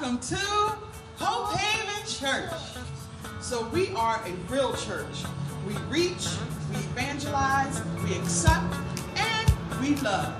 Welcome 0.00 0.20
to 0.28 0.36
Hope 1.16 1.58
Haven 1.58 2.06
Church. 2.06 2.52
So 3.40 3.66
we 3.70 3.88
are 3.96 4.22
a 4.24 4.30
real 4.52 4.72
church. 4.74 5.24
We 5.66 5.74
reach, 5.88 6.28
we 6.70 6.76
evangelize, 6.76 7.82
we 8.04 8.14
accept, 8.14 8.76
and 9.16 9.80
we 9.80 9.96
love. 9.96 10.32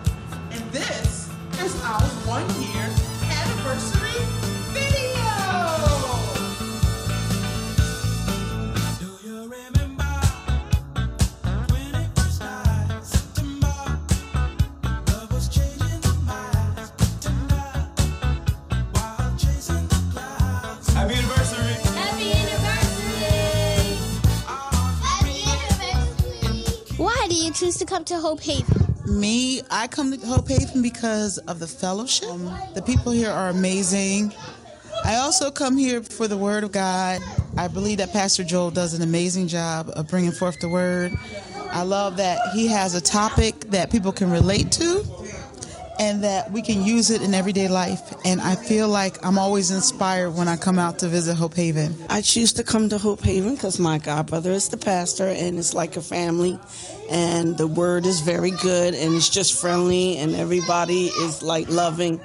And 0.53 0.63
this 0.71 1.29
is 1.60 1.74
our 1.83 2.01
one 2.24 2.47
year 2.63 2.88
anniversary 3.33 4.58
choose 27.58 27.76
to 27.76 27.84
come 27.84 28.04
to 28.04 28.16
Hope 28.20 28.40
Haven? 28.40 28.86
Me, 29.06 29.62
I 29.68 29.88
come 29.88 30.16
to 30.16 30.26
Hope 30.26 30.48
Haven 30.48 30.80
because 30.80 31.38
of 31.38 31.58
the 31.58 31.66
fellowship. 31.66 32.28
Um, 32.28 32.44
the 32.74 32.82
people 32.82 33.10
here 33.10 33.30
are 33.30 33.48
amazing. 33.48 34.32
I 35.04 35.16
also 35.16 35.50
come 35.50 35.76
here 35.76 36.00
for 36.02 36.28
the 36.28 36.36
Word 36.36 36.62
of 36.62 36.70
God. 36.70 37.20
I 37.56 37.66
believe 37.66 37.98
that 37.98 38.12
Pastor 38.12 38.44
Joel 38.44 38.70
does 38.70 38.94
an 38.94 39.02
amazing 39.02 39.48
job 39.48 39.90
of 39.96 40.06
bringing 40.06 40.30
forth 40.30 40.60
the 40.60 40.68
Word. 40.68 41.12
I 41.70 41.82
love 41.82 42.18
that 42.18 42.38
he 42.54 42.68
has 42.68 42.94
a 42.94 43.00
topic 43.00 43.59
that 43.70 43.90
people 43.90 44.12
can 44.12 44.30
relate 44.30 44.70
to 44.72 45.02
and 45.98 46.23
that 46.25 46.51
we 46.52 46.62
can 46.62 46.83
use 46.83 47.11
it 47.11 47.23
in 47.23 47.34
everyday 47.34 47.69
life. 47.69 48.15
And 48.25 48.41
I 48.41 48.55
feel 48.55 48.88
like 48.88 49.25
I'm 49.25 49.38
always 49.38 49.70
inspired 49.70 50.30
when 50.30 50.49
I 50.49 50.57
come 50.57 50.79
out 50.79 50.99
to 51.01 51.09
visit 51.09 51.37
Hope 51.37 51.55
Haven. 51.55 51.95
I 52.09 52.21
choose 52.21 52.52
to 52.55 52.65
come 52.65 52.88
to 52.90 52.99
Hope 52.99 53.23
Haven 53.23 53.55
because 53.55 53.79
my 53.79 53.99
godbrother 53.99 54.51
is 54.51 54.68
the 54.68 54.77
pastor 54.77 55.27
and 55.27 55.59
it's 55.59 55.74
like 55.74 55.96
a 55.96 56.02
family. 56.02 56.59
And 57.10 57.57
the 57.59 57.66
word 57.66 58.07
is 58.07 58.21
very 58.21 58.52
good 58.52 58.95
and 58.95 59.15
it's 59.15 59.29
just 59.29 59.60
friendly 59.60 60.18
and 60.18 60.35
everybody 60.35 61.07
is 61.07 61.43
like 61.43 61.68
loving. 61.68 62.21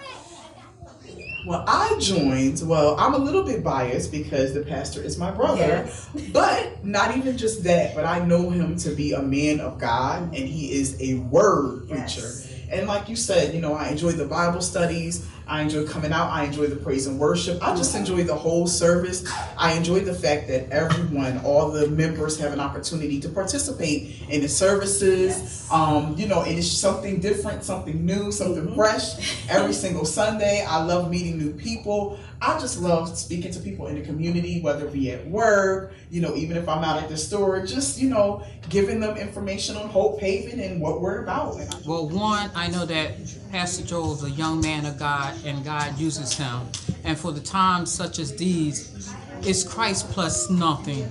Well, 1.45 1.65
I 1.67 1.97
joined. 1.99 2.61
Well, 2.65 2.95
I'm 2.97 3.13
a 3.13 3.17
little 3.17 3.43
bit 3.43 3.63
biased 3.63 4.11
because 4.11 4.53
the 4.53 4.61
pastor 4.61 5.01
is 5.01 5.17
my 5.17 5.29
brother, 5.29 5.89
but 6.31 6.85
not 6.85 7.17
even 7.17 7.37
just 7.37 7.63
that. 7.65 7.95
But 7.95 8.05
I 8.05 8.19
know 8.19 8.49
him 8.49 8.77
to 8.77 8.91
be 8.91 9.11
a 9.11 9.21
man 9.21 9.59
of 9.59 9.77
God, 9.77 10.23
and 10.23 10.35
he 10.35 10.71
is 10.71 10.95
a 11.01 11.15
word 11.15 11.89
preacher. 11.89 12.29
And 12.73 12.87
like 12.87 13.07
you 13.07 13.15
said, 13.15 13.53
you 13.53 13.61
know, 13.61 13.75
I 13.75 13.89
enjoy 13.89 14.13
the 14.13 14.25
Bible 14.25 14.61
studies. 14.61 15.27
I 15.47 15.61
enjoy 15.61 15.85
coming 15.85 16.11
out. 16.11 16.29
I 16.31 16.45
enjoy 16.45 16.67
the 16.67 16.75
praise 16.75 17.07
and 17.07 17.19
worship. 17.19 17.61
I 17.61 17.75
just 17.75 17.95
enjoy 17.95 18.23
the 18.23 18.35
whole 18.35 18.67
service. 18.67 19.29
I 19.57 19.73
enjoy 19.73 19.99
the 20.01 20.13
fact 20.13 20.47
that 20.47 20.69
everyone, 20.69 21.39
all 21.43 21.71
the 21.71 21.87
members, 21.87 22.39
have 22.39 22.53
an 22.53 22.59
opportunity 22.59 23.19
to 23.21 23.29
participate 23.29 24.21
in 24.29 24.41
the 24.41 24.49
services. 24.49 25.67
Um, 25.71 26.15
you 26.17 26.27
know, 26.27 26.43
and 26.43 26.57
it's 26.57 26.67
something 26.67 27.19
different, 27.19 27.63
something 27.63 28.05
new, 28.05 28.31
something 28.31 28.73
fresh 28.75 29.45
every 29.49 29.73
single 29.73 30.05
Sunday. 30.05 30.65
I 30.67 30.83
love 30.83 31.09
meeting 31.09 31.37
new 31.37 31.53
people. 31.53 32.19
I 32.41 32.59
just 32.59 32.81
love 32.81 33.17
speaking 33.17 33.51
to 33.51 33.59
people 33.59 33.87
in 33.87 33.95
the 33.95 34.01
community, 34.01 34.61
whether 34.61 34.85
it 34.85 34.93
be 34.93 35.11
at 35.11 35.25
work, 35.27 35.93
you 36.09 36.21
know, 36.21 36.35
even 36.35 36.57
if 36.57 36.67
I'm 36.67 36.83
out 36.83 37.01
at 37.01 37.07
the 37.07 37.15
store, 37.15 37.65
just, 37.65 37.99
you 37.99 38.09
know, 38.09 38.43
giving 38.69 38.99
them 38.99 39.15
information 39.15 39.77
on 39.77 39.87
Hope 39.87 40.19
Haven 40.19 40.59
and 40.59 40.81
what 40.81 40.99
we're 40.99 41.23
about. 41.23 41.55
Well, 41.85 42.09
one, 42.09 42.51
I 42.53 42.67
know 42.67 42.85
that 42.85 43.13
Pastor 43.53 43.85
Joel 43.85 44.13
is 44.13 44.23
a 44.23 44.31
young 44.31 44.61
man 44.61 44.83
of 44.87 44.97
God 44.97 45.35
and 45.45 45.63
God 45.63 45.95
uses 45.99 46.35
him. 46.35 46.61
And 47.03 47.15
for 47.15 47.31
the 47.31 47.39
times 47.39 47.93
such 47.93 48.17
as 48.17 48.35
these, 48.35 49.13
it's 49.41 49.63
Christ 49.63 50.09
plus 50.09 50.49
nothing, 50.49 51.07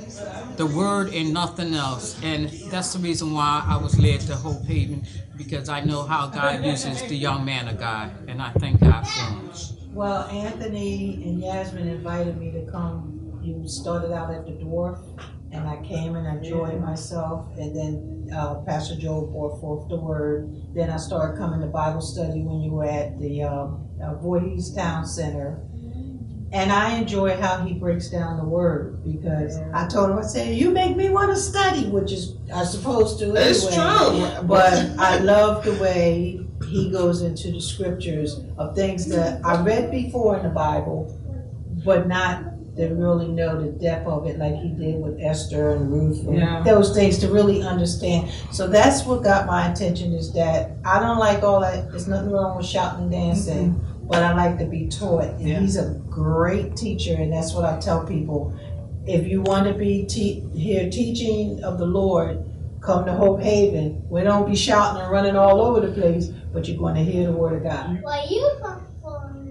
the 0.57 0.67
word 0.67 1.15
and 1.15 1.33
nothing 1.33 1.73
else. 1.73 2.21
And 2.25 2.49
that's 2.69 2.95
the 2.95 2.99
reason 2.99 3.33
why 3.33 3.65
I 3.65 3.77
was 3.77 3.97
led 3.97 4.23
to 4.23 4.35
Hope 4.35 4.65
Haven 4.65 5.07
because 5.37 5.69
I 5.69 5.85
know 5.85 6.03
how 6.03 6.27
God 6.27 6.65
uses 6.65 7.01
the 7.03 7.15
young 7.15 7.45
man 7.45 7.69
of 7.69 7.79
God. 7.79 8.11
And 8.27 8.43
I 8.43 8.51
thank 8.55 8.81
God 8.81 9.07
for 9.07 9.21
him. 9.21 9.95
Well, 9.95 10.25
Anthony 10.25 11.23
and 11.23 11.41
Yasmin 11.41 11.87
invited 11.87 12.39
me 12.39 12.51
to 12.51 12.69
come. 12.73 13.39
You 13.41 13.69
started 13.69 14.13
out 14.13 14.35
at 14.35 14.47
the 14.47 14.53
dwarf, 14.53 14.99
and 15.53 15.69
I 15.69 15.81
came 15.85 16.17
and 16.17 16.27
I 16.27 16.39
enjoyed 16.39 16.81
myself. 16.81 17.47
And 17.57 17.77
then 17.77 18.22
uh, 18.35 18.57
Pastor 18.67 18.97
Joe 18.97 19.27
brought 19.27 19.61
forth 19.61 19.89
the 19.89 19.97
word. 19.97 20.53
Then 20.75 20.91
I 20.91 20.97
started 20.97 21.39
coming 21.39 21.61
to 21.61 21.67
Bible 21.67 22.01
study 22.01 22.43
when 22.43 22.61
you 22.61 22.73
were 22.73 22.85
at 22.85 23.19
the 23.19 23.43
um, 23.43 23.89
uh, 24.03 24.15
Voorhees 24.15 24.75
Town 24.75 25.07
Center. 25.07 25.61
And 26.53 26.71
I 26.71 26.99
enjoy 26.99 27.35
how 27.41 27.65
he 27.65 27.73
breaks 27.73 28.11
down 28.11 28.37
the 28.37 28.45
word 28.45 29.03
because 29.05 29.59
I 29.73 29.89
told 29.89 30.11
him, 30.11 30.19
I 30.19 30.23
said, 30.23 30.55
You 30.55 30.71
make 30.71 30.97
me 30.97 31.09
want 31.09 31.31
to 31.31 31.37
study, 31.37 31.87
which 31.87 32.13
is 32.13 32.37
I'm 32.55 32.67
supposed 32.67 33.19
to 33.21 33.25
anyway. 33.25 33.49
It's 33.49 33.75
true. 33.75 34.43
But 34.47 34.75
I 34.99 35.19
love 35.19 35.65
the 35.65 35.73
way 35.77 36.47
he 36.69 36.91
goes 36.91 37.23
into 37.23 37.51
the 37.53 37.61
scriptures 37.61 38.41
of 38.59 38.75
things 38.75 39.09
that 39.09 39.41
I 39.45 39.63
read 39.63 39.91
before 39.91 40.37
in 40.37 40.43
the 40.43 40.51
Bible, 40.51 41.19
but 41.87 42.07
not 42.07 42.52
to 42.77 42.89
really 42.95 43.29
know 43.29 43.61
the 43.61 43.71
depth 43.71 44.07
of 44.07 44.27
it 44.27 44.39
like 44.39 44.55
he 44.57 44.71
did 44.71 44.99
with 45.01 45.19
Esther 45.21 45.71
and 45.73 45.91
Ruth 45.93 46.27
and 46.27 46.39
Yeah. 46.39 46.63
those 46.65 46.95
things 46.95 47.19
to 47.19 47.29
really 47.29 47.63
understand. 47.63 48.29
So 48.51 48.67
that's 48.67 49.05
what 49.05 49.23
got 49.23 49.47
my 49.47 49.71
attention 49.71 50.15
is 50.15 50.33
that 50.33 50.71
I 50.85 50.99
don't 50.99 51.19
like 51.19 51.43
all 51.43 51.61
that. 51.61 51.91
There's 51.91 52.09
nothing 52.09 52.31
wrong 52.31 52.57
with 52.57 52.65
shouting 52.67 53.03
and 53.03 53.11
dancing, 53.11 53.79
but 54.09 54.23
I 54.23 54.35
like 54.35 54.59
to 54.59 54.65
be 54.65 54.87
taught. 54.89 55.25
And 55.39 55.49
Yeah. 55.49 55.61
he's 55.61 55.77
a 55.77 55.97
great 56.09 56.75
teacher, 56.77 57.15
and 57.15 57.31
that's 57.33 57.55
what 57.55 57.65
I 57.67 57.79
tell 57.79 58.05
people. 58.05 58.53
If 59.05 59.27
you 59.27 59.43
want 59.43 59.67
to 59.67 59.75
be 59.75 60.05
te- 60.05 60.45
hear 60.55 60.89
teaching 60.89 61.63
of 61.65 61.77
the 61.79 61.87
Lord, 61.87 62.39
come 62.81 63.05
to 63.05 63.13
Hope 63.13 63.41
Haven. 63.43 64.03
We 64.09 64.23
don't 64.23 64.47
be 64.49 64.57
shouting 64.57 65.03
and 65.03 65.11
running 65.11 65.37
all 65.37 65.61
over 65.61 65.81
the 65.81 65.93
place, 65.93 66.29
but 66.53 66.67
you're 66.69 66.79
going 66.79 66.95
to 66.95 67.03
hear 67.05 67.27
the 67.27 67.33
word 67.37 67.55
of 67.55 67.63
God. 67.65 67.99
Why 68.03 68.25
you 68.31 68.49
performing 68.61 69.42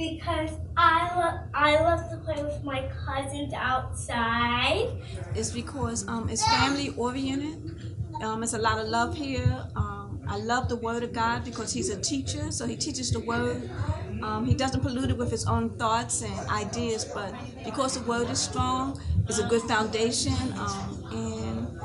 Because 0.00 0.52
I 0.78 1.14
love 1.14 1.40
I 1.52 1.74
love 1.74 2.08
to 2.10 2.16
play 2.24 2.42
with 2.42 2.64
my 2.64 2.88
cousins 3.04 3.52
outside. 3.52 4.86
It's 5.34 5.50
because 5.50 6.08
um, 6.08 6.30
it's 6.30 6.42
family 6.42 6.94
oriented. 6.96 7.60
Um, 8.22 8.42
it's 8.42 8.54
a 8.54 8.58
lot 8.58 8.78
of 8.78 8.88
love 8.88 9.14
here. 9.14 9.66
Um, 9.76 10.22
I 10.26 10.38
love 10.38 10.70
the 10.70 10.76
Word 10.76 11.02
of 11.02 11.12
God 11.12 11.44
because 11.44 11.74
he's 11.74 11.90
a 11.90 12.00
teacher, 12.00 12.50
so 12.50 12.66
he 12.66 12.76
teaches 12.76 13.10
the 13.10 13.20
Word. 13.20 13.68
Um, 14.22 14.46
he 14.46 14.54
doesn't 14.54 14.80
pollute 14.80 15.10
it 15.10 15.18
with 15.18 15.30
his 15.30 15.44
own 15.44 15.76
thoughts 15.76 16.22
and 16.22 16.48
ideas, 16.48 17.04
but 17.04 17.34
because 17.62 17.92
the 17.92 18.02
Word 18.08 18.30
is 18.30 18.40
strong, 18.40 18.98
it's 19.28 19.38
a 19.38 19.46
good 19.46 19.62
foundation. 19.68 20.32
Um, 20.56 21.04
and 21.12 21.80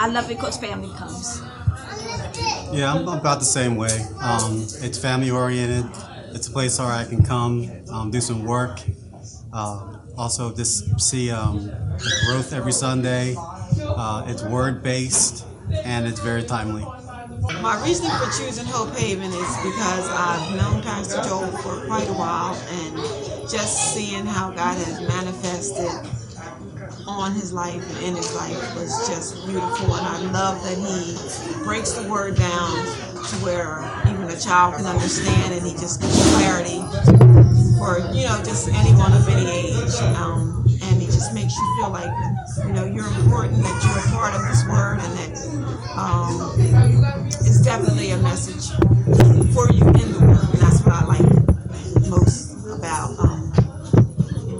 I 0.00 0.08
love 0.08 0.28
it 0.28 0.34
because 0.36 0.56
family 0.56 0.92
comes. 0.98 1.40
Yeah, 2.72 2.92
I'm 2.92 3.06
about 3.06 3.38
the 3.38 3.44
same 3.44 3.76
way. 3.76 4.04
Um, 4.20 4.62
it's 4.82 4.98
family 4.98 5.30
oriented. 5.30 5.86
It's 6.34 6.48
a 6.48 6.50
place 6.50 6.78
where 6.78 6.88
I 6.88 7.04
can 7.04 7.22
come, 7.22 7.70
um, 7.90 8.10
do 8.10 8.20
some 8.20 8.44
work. 8.44 8.80
Uh, 9.52 9.98
also, 10.16 10.54
just 10.54 11.00
see 11.00 11.30
um, 11.30 11.66
the 11.66 12.22
growth 12.26 12.52
every 12.52 12.72
Sunday. 12.72 13.34
Uh, 13.80 14.24
it's 14.28 14.42
word 14.42 14.82
based 14.82 15.46
and 15.84 16.06
it's 16.06 16.20
very 16.20 16.42
timely. 16.42 16.84
My 17.60 17.82
reasoning 17.84 18.12
for 18.12 18.26
choosing 18.26 18.66
Hope 18.66 18.94
Haven 18.96 19.30
is 19.30 19.56
because 19.58 20.08
I've 20.10 20.56
known 20.56 20.82
Pastor 20.82 21.22
Joel 21.22 21.48
for 21.58 21.84
quite 21.86 22.08
a 22.08 22.12
while 22.12 22.54
and 22.54 22.96
just 23.50 23.94
seeing 23.94 24.24
how 24.26 24.50
God 24.50 24.76
has 24.78 25.00
manifested 25.00 25.90
on 27.06 27.32
his 27.32 27.52
life 27.52 27.82
and 27.96 28.06
in 28.06 28.16
his 28.16 28.34
life 28.34 28.74
was 28.76 29.08
just 29.08 29.46
beautiful 29.46 29.94
and 29.94 30.06
I 30.06 30.18
love 30.30 30.62
that 30.62 30.78
he 30.78 31.64
breaks 31.64 31.92
the 31.92 32.08
word 32.08 32.36
down 32.36 32.76
to 32.76 33.36
where 33.44 33.80
even 34.22 34.36
a 34.36 34.40
child 34.40 34.74
can 34.76 34.86
understand 34.86 35.52
and 35.52 35.66
he 35.66 35.72
just 35.72 36.00
gives 36.00 36.36
clarity 36.36 36.78
for 37.78 37.98
you 38.14 38.24
know 38.26 38.38
just 38.44 38.68
anyone 38.68 39.12
of 39.12 39.28
any 39.28 39.50
age 39.50 39.94
um, 40.16 40.64
and 40.82 41.00
he 41.00 41.06
just 41.06 41.34
makes 41.34 41.56
you 41.56 41.76
feel 41.76 41.90
like 41.90 42.10
you 42.66 42.72
know 42.72 42.84
you're 42.84 43.08
important 43.24 43.62
that 43.62 43.82
you're 43.82 43.98
a 43.98 44.16
part 44.16 44.34
of 44.34 44.42
this 44.46 44.64
word 44.68 44.98
and 45.00 45.18
that 45.18 45.98
um, 45.98 46.52
it's 47.26 47.62
definitely 47.62 48.10
a 48.10 48.18
message 48.18 48.70
for 49.54 49.70
you 49.72 49.82
in 49.82 50.12
the 50.12 50.18
word 50.20 50.38
and 50.38 50.60
that's 50.60 50.82
what 50.84 50.94
I 50.94 51.04
like 51.04 52.08
most 52.08 52.54
about 52.78 53.18
um, 53.18 53.52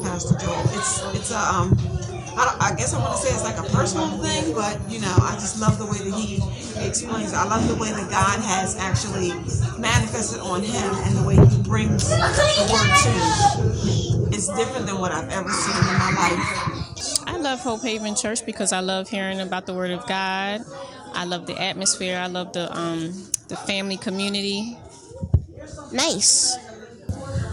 Pastor 0.03 0.37
Joel. 0.39 0.61
It's 0.75 1.03
it's 1.15 1.31
a 1.31 1.39
um, 1.39 1.92
I, 2.37 2.45
don't, 2.45 2.63
I 2.63 2.75
guess 2.77 2.95
I 2.95 2.99
want 2.99 3.13
to 3.13 3.19
say 3.19 3.35
it's 3.35 3.45
like 3.45 3.59
a 3.59 3.69
personal 3.75 4.09
thing, 4.19 4.55
but 4.55 4.79
you 4.89 5.01
know, 5.01 5.15
I 5.21 5.35
just 5.35 5.61
love 5.61 5.79
the 5.79 5.87
way 5.87 5.99
that 5.99 6.19
he 6.19 6.37
explains. 6.81 7.33
It. 7.33 7.37
I 7.37 7.45
love 7.45 7.69
the 7.69 7.77
way 7.77 7.91
that 7.91 8.11
God 8.11 8.41
has 8.41 8.77
actually 8.77 9.33
manifested 9.79 10.41
on 10.41 10.63
him 10.63 10.95
and 11.05 11.17
the 11.17 11.23
way 11.23 11.37
he 11.37 11.63
brings 11.63 12.09
the 12.09 12.69
word 12.73 12.93
to 13.05 13.11
you. 13.13 14.29
It's 14.33 14.49
different 14.57 14.87
than 14.87 14.99
what 14.99 15.13
I've 15.13 15.29
ever 15.31 15.51
seen 15.51 15.77
in 15.77 15.99
my 15.99 16.13
life. 16.17 17.29
I 17.29 17.37
love 17.37 17.61
Hope 17.61 17.83
Haven 17.83 18.15
Church 18.15 18.47
because 18.47 18.73
I 18.73 18.81
love 18.81 19.09
hearing 19.11 19.41
about 19.41 19.67
the 19.67 19.75
Word 19.75 19.91
of 19.91 20.07
God. 20.07 20.63
I 21.15 21.25
love 21.25 21.47
the 21.47 21.61
atmosphere. 21.61 22.19
I 22.19 22.29
love 22.29 22.53
the 22.55 22.75
um, 22.75 23.13
the 23.49 23.57
family 23.57 23.99
community. 23.99 24.79
Nice. 25.93 26.57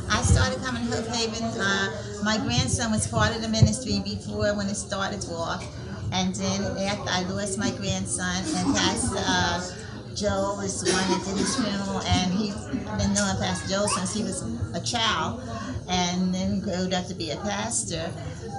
I 0.09 0.21
started 0.21 0.63
coming 0.63 0.87
to 0.89 0.95
Hope 0.95 1.07
Haven. 1.07 1.43
Uh, 1.59 2.08
my 2.23 2.37
grandson 2.37 2.91
was 2.91 3.07
part 3.07 3.35
of 3.35 3.41
the 3.41 3.47
ministry 3.47 3.99
before 4.03 4.55
when 4.55 4.67
it 4.67 4.75
started 4.75 5.23
off, 5.31 5.65
and 6.11 6.35
then 6.35 6.61
after 6.87 7.09
I 7.09 7.23
lost 7.29 7.57
my 7.57 7.71
grandson, 7.71 8.43
and 8.55 8.75
Pastor 8.75 9.17
uh, 9.17 10.15
Joe 10.15 10.55
was 10.57 10.81
the 10.81 10.91
one 10.91 11.07
that 11.11 11.25
did 11.25 11.37
his 11.37 11.55
funeral, 11.55 12.01
and 12.01 12.33
he's 12.33 12.55
been 12.55 13.13
knowing 13.13 13.37
Pastor 13.37 13.69
Joe 13.69 13.85
since 13.87 14.13
he 14.13 14.23
was 14.23 14.41
a 14.73 14.81
child, 14.81 15.41
and 15.87 16.33
then 16.33 16.59
grew 16.59 16.89
up 16.91 17.07
to 17.07 17.13
be 17.13 17.31
a 17.31 17.37
pastor. 17.37 18.11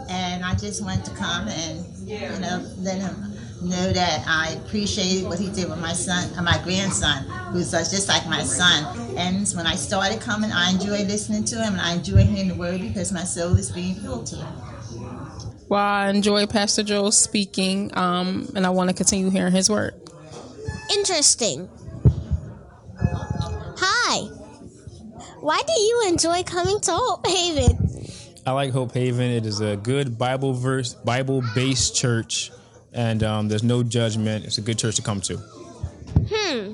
And 0.09 0.45
I 0.45 0.55
just 0.55 0.83
wanted 0.83 1.05
to 1.05 1.11
come 1.13 1.49
and 1.49 1.85
you 2.09 2.19
know 2.41 2.67
let 2.79 2.99
him 2.99 3.30
know 3.63 3.93
that 3.93 4.25
I 4.27 4.53
appreciated 4.65 5.29
what 5.29 5.39
he 5.39 5.51
did 5.51 5.69
with 5.69 5.79
my 5.79 5.93
son, 5.93 6.31
uh, 6.39 6.43
my 6.43 6.61
grandson, 6.65 7.25
who's 7.53 7.75
uh, 7.75 7.79
just 7.79 8.09
like 8.09 8.27
my 8.27 8.43
son. 8.43 9.17
And 9.17 9.49
when 9.51 9.67
I 9.67 9.75
started 9.75 10.21
coming, 10.21 10.51
I 10.53 10.71
enjoy 10.71 11.05
listening 11.05 11.45
to 11.45 11.57
him, 11.57 11.75
and 11.75 11.81
I 11.81 11.95
enjoy 11.95 12.25
hearing 12.25 12.49
the 12.49 12.55
word 12.55 12.81
because 12.81 13.13
my 13.13 13.25
soul 13.25 13.57
is 13.57 13.71
being 13.71 13.95
filled 13.97 14.27
to 14.27 14.37
him. 14.37 14.53
Well, 15.69 15.81
I 15.81 16.09
enjoy 16.09 16.47
Pastor 16.47 16.83
Joel 16.83 17.13
speaking, 17.13 17.97
um, 17.97 18.49
and 18.57 18.67
I 18.67 18.71
want 18.71 18.91
to 18.91 18.97
continue 18.97 19.31
hearing 19.31 19.53
his 19.53 19.71
word. 19.71 19.95
Interesting. 20.93 21.69
Hi. 22.97 24.23
Why 25.41 25.61
do 25.67 25.73
you 25.81 26.05
enjoy 26.09 26.43
coming 26.43 26.81
to 26.81 26.91
Hope 26.93 27.27
Haven? 27.27 27.79
I 28.45 28.53
like 28.53 28.73
Hope 28.73 28.93
Haven. 28.93 29.31
It 29.31 29.47
is 29.47 29.61
a 29.61 29.77
good 29.77 30.19
Bible 30.19 30.55
verse, 30.55 30.95
Bible 30.95 31.43
based 31.55 31.95
church, 31.95 32.51
and 32.93 33.23
um, 33.23 33.49
there's 33.49 33.63
no 33.63 33.83
judgment. 33.83 34.45
It's 34.45 34.59
a 34.59 34.63
good 34.63 34.79
church 34.79 34.97
to 34.97 35.03
come 35.03 35.21
to. 35.23 35.37
Hmm. 36.33 36.73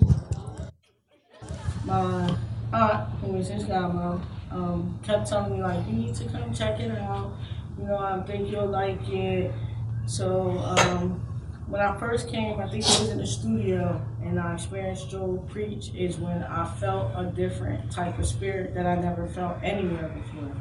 my 1.84 2.36
aunt, 2.72 3.08
who 3.20 3.36
is 3.36 3.48
his 3.48 3.64
godmom, 3.64 4.22
um, 4.50 4.98
kept 5.02 5.28
telling 5.28 5.52
me 5.52 5.62
like, 5.62 5.86
you 5.86 5.92
need 5.92 6.14
to 6.16 6.24
come 6.28 6.52
check 6.52 6.80
it 6.80 6.90
out. 6.90 7.32
You 7.78 7.84
know, 7.84 7.98
I 7.98 8.20
think 8.22 8.50
you'll 8.50 8.66
like 8.66 9.08
it. 9.08 9.52
So 10.06 10.58
um, 10.58 11.20
when 11.68 11.80
I 11.80 11.96
first 11.98 12.28
came, 12.28 12.60
I 12.60 12.68
think 12.68 12.84
it 12.84 13.00
was 13.00 13.08
in 13.10 13.18
the 13.18 13.26
studio, 13.26 14.00
and 14.22 14.38
I 14.38 14.54
experienced 14.54 15.10
Joel 15.10 15.38
preach. 15.50 15.90
Is 15.94 16.16
when 16.16 16.42
I 16.44 16.64
felt 16.64 17.12
a 17.16 17.26
different 17.26 17.90
type 17.90 18.18
of 18.18 18.26
spirit 18.26 18.74
that 18.74 18.86
I 18.86 18.94
never 18.94 19.26
felt 19.26 19.58
anywhere 19.62 20.08
before. 20.08 20.52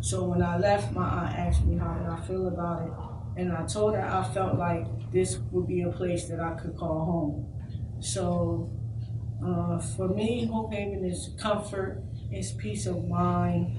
So 0.00 0.24
when 0.24 0.42
I 0.42 0.58
left, 0.58 0.92
my 0.92 1.06
aunt 1.06 1.36
asked 1.36 1.64
me 1.64 1.76
how 1.76 1.92
did 1.94 2.06
I 2.08 2.20
feel 2.20 2.48
about 2.48 2.82
it, 2.82 2.92
and 3.38 3.52
I 3.52 3.64
told 3.66 3.94
her 3.94 4.04
I 4.04 4.24
felt 4.34 4.58
like 4.58 4.84
this 5.12 5.38
would 5.52 5.68
be 5.68 5.82
a 5.82 5.90
place 5.90 6.28
that 6.28 6.40
I 6.40 6.54
could 6.54 6.76
call 6.76 7.04
home. 7.04 8.00
So 8.00 8.68
uh, 9.44 9.78
for 9.78 10.08
me, 10.08 10.46
Hope 10.46 10.74
Haven 10.74 11.04
is 11.04 11.30
comfort, 11.40 12.02
it's 12.32 12.50
peace 12.50 12.86
of 12.86 13.06
mind, 13.06 13.78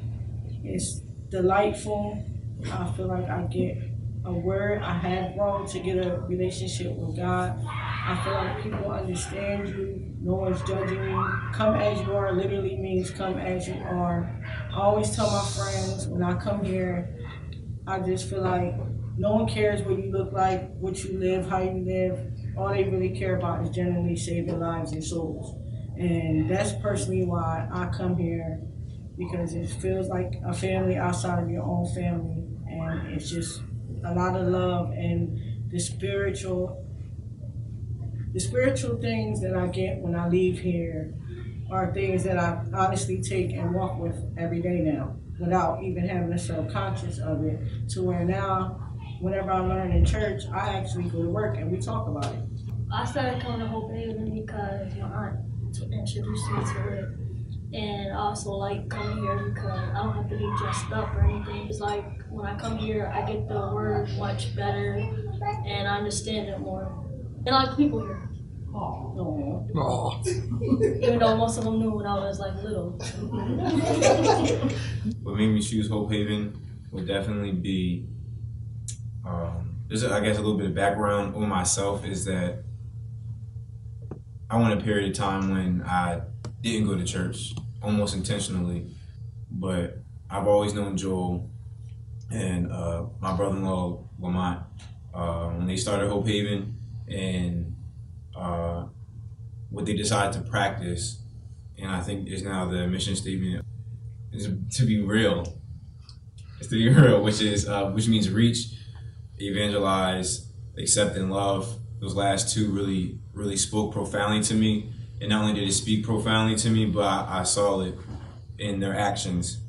it's 0.64 1.02
delightful. 1.30 2.24
I 2.72 2.92
feel 2.96 3.08
like 3.08 3.30
I 3.30 3.44
get 3.44 3.78
a 4.26 4.34
word. 4.34 4.82
I 4.82 4.94
have 4.94 5.36
grown 5.36 5.68
to 5.68 5.80
get 5.80 6.06
a 6.06 6.20
relationship 6.22 6.96
with 6.96 7.18
God. 7.18 7.60
I 7.66 8.20
feel 8.24 8.34
like 8.34 8.64
people 8.64 8.92
understand 8.92 9.70
you. 9.70 10.16
No 10.22 10.36
one's 10.36 10.62
judging 10.64 11.04
you. 11.04 11.34
Come 11.54 11.76
as 11.76 12.00
you 12.02 12.14
are 12.14 12.34
literally 12.34 12.78
means 12.78 13.12
come 13.12 13.38
as 13.38 13.68
you 13.68 13.76
are. 13.76 14.30
I 14.72 14.80
always 14.80 15.16
tell 15.16 15.30
my 15.32 15.46
friends 15.46 16.08
when 16.08 16.24
I 16.24 16.34
come 16.36 16.64
here, 16.64 17.16
I 17.88 18.00
just 18.00 18.30
feel 18.30 18.42
like 18.42 18.76
no 19.20 19.34
one 19.34 19.48
cares 19.48 19.82
what 19.82 20.02
you 20.02 20.12
look 20.14 20.32
like, 20.32 20.72
what 20.78 21.04
you 21.04 21.20
live, 21.20 21.46
how 21.46 21.62
you 21.62 21.84
live. 21.86 22.18
All 22.58 22.70
they 22.70 22.86
really 22.86 23.10
care 23.10 23.36
about 23.36 23.62
is 23.62 23.70
genuinely 23.70 24.16
saving 24.16 24.62
lives 24.62 24.94
and 24.94 25.04
souls. 25.04 25.58
And 25.98 26.50
that's 26.50 26.72
personally 26.82 27.26
why 27.26 27.68
I 27.70 27.88
come 27.88 28.16
here 28.16 28.62
because 29.18 29.54
it 29.54 29.68
feels 29.82 30.08
like 30.08 30.40
a 30.46 30.54
family 30.54 30.96
outside 30.96 31.44
of 31.44 31.50
your 31.50 31.64
own 31.64 31.94
family. 31.94 32.48
And 32.70 33.12
it's 33.14 33.30
just 33.30 33.62
a 34.06 34.14
lot 34.14 34.40
of 34.40 34.48
love 34.48 34.92
and 34.92 35.38
the 35.70 35.80
spiritual 35.80 36.86
the 38.32 38.40
spiritual 38.40 39.02
things 39.02 39.42
that 39.42 39.54
I 39.56 39.68
get 39.68 39.98
when 39.98 40.16
I 40.16 40.30
leave 40.30 40.60
here 40.60 41.14
are 41.70 41.94
things 41.94 42.24
that 42.24 42.38
I 42.38 42.64
honestly 42.74 43.22
take 43.22 43.52
and 43.52 43.74
walk 43.74 44.00
with 44.00 44.16
every 44.38 44.62
day 44.62 44.80
now 44.80 45.18
without 45.40 45.84
even 45.84 46.08
having 46.08 46.32
to 46.32 46.38
self 46.38 46.72
conscious 46.72 47.20
of 47.20 47.44
it 47.44 47.60
to 47.90 48.04
where 48.04 48.24
now 48.24 48.89
whenever 49.20 49.52
I 49.52 49.60
learn 49.60 49.92
in 49.92 50.06
church 50.06 50.44
I 50.54 50.78
actually 50.78 51.10
go 51.10 51.22
to 51.22 51.30
work 51.30 51.58
and 51.58 51.72
we 51.72 51.80
talk 51.80 52.08
about 52.08 52.26
it. 52.26 52.44
I 52.92 53.06
started 53.06 53.42
coming 53.42 53.60
to 53.60 53.68
Hope 53.68 53.92
Haven 53.92 54.34
because 54.34 54.96
my 54.96 55.06
aunt 55.06 55.40
introduced 55.92 56.52
me 56.52 56.64
to 56.74 56.88
it. 56.90 57.06
And 57.72 58.14
I 58.14 58.18
also 58.18 58.52
like 58.52 58.90
coming 58.90 59.24
here 59.24 59.52
because 59.54 59.70
I 59.70 59.94
don't 59.94 60.16
have 60.16 60.30
to 60.30 60.38
be 60.38 60.52
dressed 60.58 60.92
up 60.92 61.14
or 61.14 61.24
anything. 61.24 61.68
It's 61.68 61.80
like 61.80 62.04
when 62.30 62.48
I 62.48 62.58
come 62.58 62.78
here, 62.78 63.12
I 63.14 63.32
get 63.32 63.48
the 63.48 63.72
word 63.74 64.10
much 64.18 64.56
better 64.56 64.96
and 64.96 65.88
I 65.88 65.98
understand 65.98 66.50
it 66.50 66.60
more. 66.60 67.06
And 67.46 67.54
I 67.54 67.64
like 67.64 67.78
the 67.78 67.84
people 67.84 68.02
here. 68.02 68.28
Oh. 68.74 69.06
No. 69.72 70.20
Even 70.26 71.20
though 71.20 71.36
most 71.36 71.58
of 71.58 71.66
them 71.66 71.80
knew 71.80 71.92
when 71.92 72.06
I 72.06 72.16
was 72.16 72.40
like 72.40 72.56
little. 72.64 72.92
what 75.22 75.36
made 75.36 75.50
me 75.50 75.62
choose 75.62 75.90
Hope 75.90 76.12
Haven 76.12 76.58
would 76.92 77.06
definitely 77.06 77.52
be 77.52 78.08
um, 79.30 79.76
there's 79.88 80.04
I 80.04 80.20
guess 80.22 80.38
a 80.38 80.42
little 80.42 80.58
bit 80.58 80.68
of 80.68 80.76
background 80.76 81.36
on 81.36 81.48
myself 81.48 82.06
is 82.06 82.26
that 82.26 82.64
I 84.50 84.58
went 84.58 84.80
a 84.80 84.84
period 84.84 85.12
of 85.12 85.16
time 85.16 85.52
when 85.52 85.84
I 85.84 86.22
didn't 86.62 86.88
go 86.88 86.98
to 86.98 87.04
church 87.04 87.54
almost 87.82 88.16
intentionally, 88.16 88.88
but 89.52 90.00
I've 90.30 90.48
always 90.48 90.74
known 90.74 90.98
Joel 90.98 91.50
and 92.32 92.72
uh, 92.72 93.06
my 93.20 93.36
brother-in-law 93.36 94.04
Lamont 94.20 94.64
uh, 95.14 95.50
when 95.50 95.68
they 95.68 95.76
started 95.76 96.10
Hope 96.10 96.28
Haven 96.28 96.76
and 97.08 97.76
uh, 98.36 98.86
what 99.70 99.86
they 99.86 99.94
decided 99.94 100.34
to 100.34 100.50
practice, 100.50 101.22
and 101.78 101.90
I 101.90 102.02
think 102.02 102.28
is 102.28 102.44
now 102.44 102.66
the 102.66 102.88
mission 102.88 103.16
statement 103.16 103.66
is 104.32 104.50
to 104.78 104.86
be 104.86 105.02
real. 105.02 105.58
It's 106.60 106.70
to 106.70 106.76
be 106.76 106.90
real, 106.94 107.22
which 107.22 107.42
is 107.42 107.68
uh, 107.68 107.92
which 107.92 108.08
means 108.08 108.30
reach, 108.30 108.74
evangelize, 109.40 110.48
accept, 110.78 111.16
and 111.16 111.32
love. 111.32 111.80
Those 112.00 112.16
last 112.16 112.54
two 112.54 112.72
really 112.72 113.20
really 113.34 113.58
spoke 113.58 113.94
profoundly 113.94 114.42
to 114.44 114.54
me, 114.54 114.92
and 115.22 115.30
not 115.30 115.42
only 115.44 115.60
did 115.60 115.68
it 115.68 115.74
speak 115.74 116.06
profoundly 116.06 116.56
to 116.58 116.70
me, 116.70 116.86
but 116.86 117.04
I, 117.04 117.40
I 117.40 117.44
saw 117.44 117.82
it 117.82 117.96
in 118.58 118.80
their 118.80 118.96
actions 118.96 119.62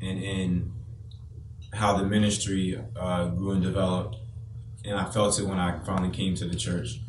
and 0.00 0.22
in 0.22 0.72
how 1.72 1.96
the 1.96 2.04
ministry 2.04 2.80
uh, 2.98 3.26
grew 3.28 3.52
and 3.52 3.62
developed, 3.62 4.16
and 4.84 4.96
I 4.96 5.04
felt 5.04 5.38
it 5.38 5.44
when 5.44 5.58
I 5.58 5.78
finally 5.84 6.10
came 6.10 6.34
to 6.36 6.46
the 6.46 6.56
church. 6.56 7.00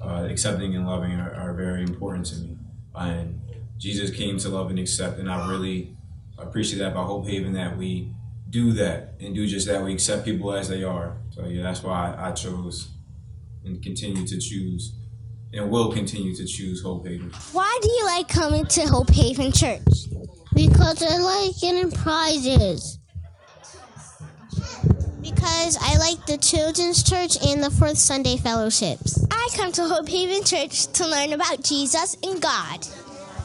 Uh, 0.00 0.28
accepting 0.30 0.76
and 0.76 0.86
loving 0.86 1.12
are, 1.12 1.34
are 1.34 1.52
very 1.54 1.82
important 1.82 2.26
to 2.26 2.36
me, 2.36 2.56
and 2.94 3.40
Jesus 3.78 4.10
came 4.10 4.38
to 4.38 4.48
love 4.48 4.70
and 4.70 4.78
accept, 4.78 5.18
and 5.18 5.30
I 5.30 5.48
really 5.48 5.96
appreciate 6.38 6.78
that 6.78 6.92
about 6.92 7.06
Hope 7.06 7.26
Haven 7.26 7.52
that 7.54 7.76
we 7.76 8.12
do 8.50 8.72
that 8.72 9.14
and 9.20 9.34
do 9.34 9.46
just 9.46 9.66
that. 9.66 9.82
We 9.82 9.92
accept 9.92 10.24
people 10.24 10.52
as 10.52 10.68
they 10.68 10.82
are. 10.82 11.17
So 11.38 11.46
yeah, 11.46 11.62
that's 11.62 11.84
why 11.84 12.14
I, 12.14 12.30
I 12.30 12.32
chose 12.32 12.90
and 13.64 13.80
continue 13.80 14.26
to 14.26 14.38
choose 14.40 14.96
and 15.52 15.70
will 15.70 15.92
continue 15.92 16.34
to 16.34 16.44
choose 16.44 16.82
Hope 16.82 17.06
Haven. 17.06 17.30
Why 17.52 17.78
do 17.80 17.88
you 17.88 18.04
like 18.06 18.26
coming 18.26 18.66
to 18.66 18.80
Hope 18.82 19.10
Haven 19.10 19.52
Church? 19.52 20.08
Because 20.52 21.00
I 21.00 21.16
like 21.18 21.60
getting 21.60 21.92
prizes. 21.92 22.98
Because 25.22 25.78
I 25.80 25.96
like 25.98 26.26
the 26.26 26.38
children's 26.38 27.04
church 27.04 27.36
and 27.46 27.62
the 27.62 27.70
fourth 27.70 27.98
Sunday 27.98 28.36
fellowships. 28.36 29.24
I 29.30 29.48
come 29.54 29.70
to 29.72 29.84
Hope 29.84 30.08
Haven 30.08 30.42
Church 30.42 30.88
to 30.94 31.06
learn 31.06 31.34
about 31.34 31.62
Jesus 31.62 32.16
and 32.24 32.42
God 32.42 32.84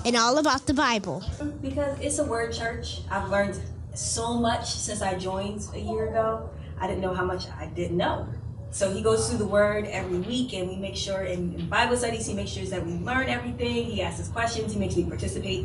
and 0.03 0.15
all 0.15 0.39
about 0.39 0.65
the 0.65 0.73
Bible. 0.73 1.23
Because 1.61 1.99
it's 1.99 2.17
a 2.17 2.25
word 2.25 2.53
church. 2.53 3.01
I've 3.11 3.29
learned 3.29 3.59
so 3.93 4.33
much 4.33 4.73
since 4.73 5.03
I 5.03 5.13
joined 5.13 5.67
a 5.75 5.79
year 5.79 6.09
ago. 6.09 6.49
I 6.83 6.87
didn't 6.87 7.01
know 7.01 7.13
how 7.13 7.23
much 7.23 7.45
I 7.57 7.67
didn't 7.67 7.95
know. 7.95 8.27
So 8.71 8.93
he 8.93 9.01
goes 9.01 9.29
through 9.29 9.37
the 9.37 9.47
word 9.47 9.85
every 9.85 10.17
week, 10.17 10.53
and 10.53 10.67
we 10.67 10.75
make 10.75 10.97
sure 10.97 11.21
in, 11.21 11.53
in 11.53 11.69
Bible 11.69 11.95
studies, 11.95 12.25
he 12.27 12.33
makes 12.33 12.51
sure 12.51 12.65
that 12.65 12.85
we 12.85 12.91
learn 12.95 13.29
everything. 13.29 13.85
He 13.85 14.01
asks 14.01 14.19
us 14.19 14.27
questions, 14.27 14.73
he 14.73 14.79
makes 14.79 14.97
me 14.97 15.05
participate, 15.05 15.63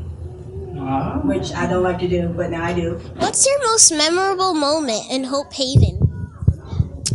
which 1.25 1.51
I 1.53 1.67
don't 1.67 1.83
like 1.83 1.99
to 1.99 2.09
do, 2.09 2.29
but 2.29 2.51
now 2.51 2.63
I 2.63 2.73
do. 2.73 2.99
What's 3.17 3.45
your 3.45 3.59
most 3.65 3.91
memorable 3.91 4.55
moment 4.55 5.11
in 5.11 5.25
Hope 5.25 5.53
Haven? 5.53 5.99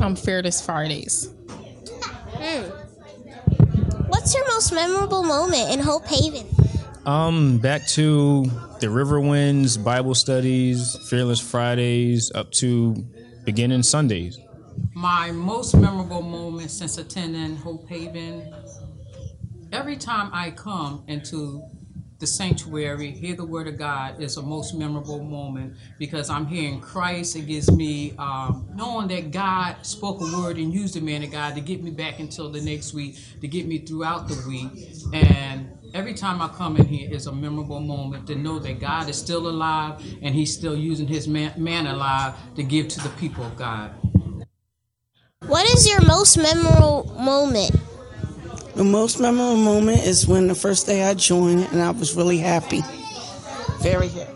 Um, 0.01 0.17
Fearless 0.17 0.59
Fridays. 0.59 1.33
Hmm. 2.33 2.63
What's 4.07 4.35
your 4.35 4.45
most 4.47 4.73
memorable 4.73 5.23
moment 5.23 5.71
in 5.71 5.79
Hope 5.79 6.05
Haven? 6.07 6.45
Um, 7.05 7.57
back 7.59 7.87
to 7.89 8.51
the 8.81 8.89
River 8.89 9.21
Winds 9.21 9.77
Bible 9.77 10.15
studies, 10.15 10.97
Fearless 11.09 11.39
Fridays, 11.39 12.33
up 12.35 12.51
to 12.53 12.95
beginning 13.43 13.83
Sundays. 13.83 14.39
My 14.93 15.31
most 15.31 15.75
memorable 15.75 16.21
moment 16.21 16.71
since 16.71 16.97
attending 16.97 17.55
Hope 17.57 17.87
Haven, 17.89 18.53
every 19.71 19.97
time 19.97 20.29
I 20.33 20.51
come 20.51 21.03
into 21.07 21.63
the 22.19 22.27
sanctuary, 22.27 23.11
hear 23.11 23.35
the 23.35 23.45
word 23.45 23.67
of 23.67 23.77
God 23.77 24.21
is 24.21 24.37
a 24.37 24.41
most 24.41 24.75
memorable 24.75 25.21
moment 25.21 25.75
because 25.99 26.29
I'm 26.29 26.45
hearing 26.45 26.79
Christ. 26.79 27.35
It 27.35 27.47
gives 27.47 27.69
me 27.69 28.15
um, 28.17 28.69
knowing 28.73 29.09
that 29.09 29.31
God 29.31 29.85
spoke 29.85 30.21
a 30.21 30.37
word 30.37 30.57
and 30.57 30.73
used 30.73 30.95
the 30.95 31.01
man 31.01 31.21
of 31.23 31.31
God 31.31 31.55
to 31.55 31.61
get 31.61 31.83
me 31.83 31.91
back 31.91 32.19
until 32.19 32.49
the 32.49 32.61
next 32.61 32.93
week, 32.93 33.17
to 33.41 33.47
get 33.47 33.67
me 33.67 33.79
throughout 33.79 34.29
the 34.29 34.41
week. 34.47 34.71
And 35.11 35.72
every 35.93 36.13
time 36.13 36.41
I 36.41 36.47
come 36.47 36.75
in 36.77 36.85
here 36.85 37.09
is 37.11 37.27
a 37.27 37.31
memorable 37.31 37.79
moment 37.79 38.25
to 38.27 38.35
know 38.35 38.57
that 38.59 38.79
God 38.79 39.09
is 39.09 39.17
still 39.17 39.47
alive 39.47 40.03
and 40.21 40.33
He's 40.33 40.51
still 40.51 40.75
using 40.75 41.07
His 41.07 41.27
man, 41.27 41.53
man 41.55 41.87
alive 41.87 42.33
to 42.55 42.63
give 42.63 42.87
to 42.89 43.01
the 43.01 43.09
people 43.09 43.43
of 43.43 43.55
God. 43.55 43.93
What 45.45 45.69
is 45.69 45.87
your 45.87 46.01
most 46.05 46.37
memorable 46.37 47.13
moment? 47.19 47.71
The 48.75 48.83
most 48.83 49.19
memorable 49.19 49.57
moment 49.57 50.03
is 50.03 50.27
when 50.27 50.47
the 50.47 50.55
first 50.55 50.87
day 50.87 51.03
I 51.03 51.13
joined 51.13 51.67
and 51.71 51.81
I 51.81 51.91
was 51.91 52.15
really 52.15 52.39
happy. 52.39 52.81
Very 53.81 54.07
happy. 54.07 54.31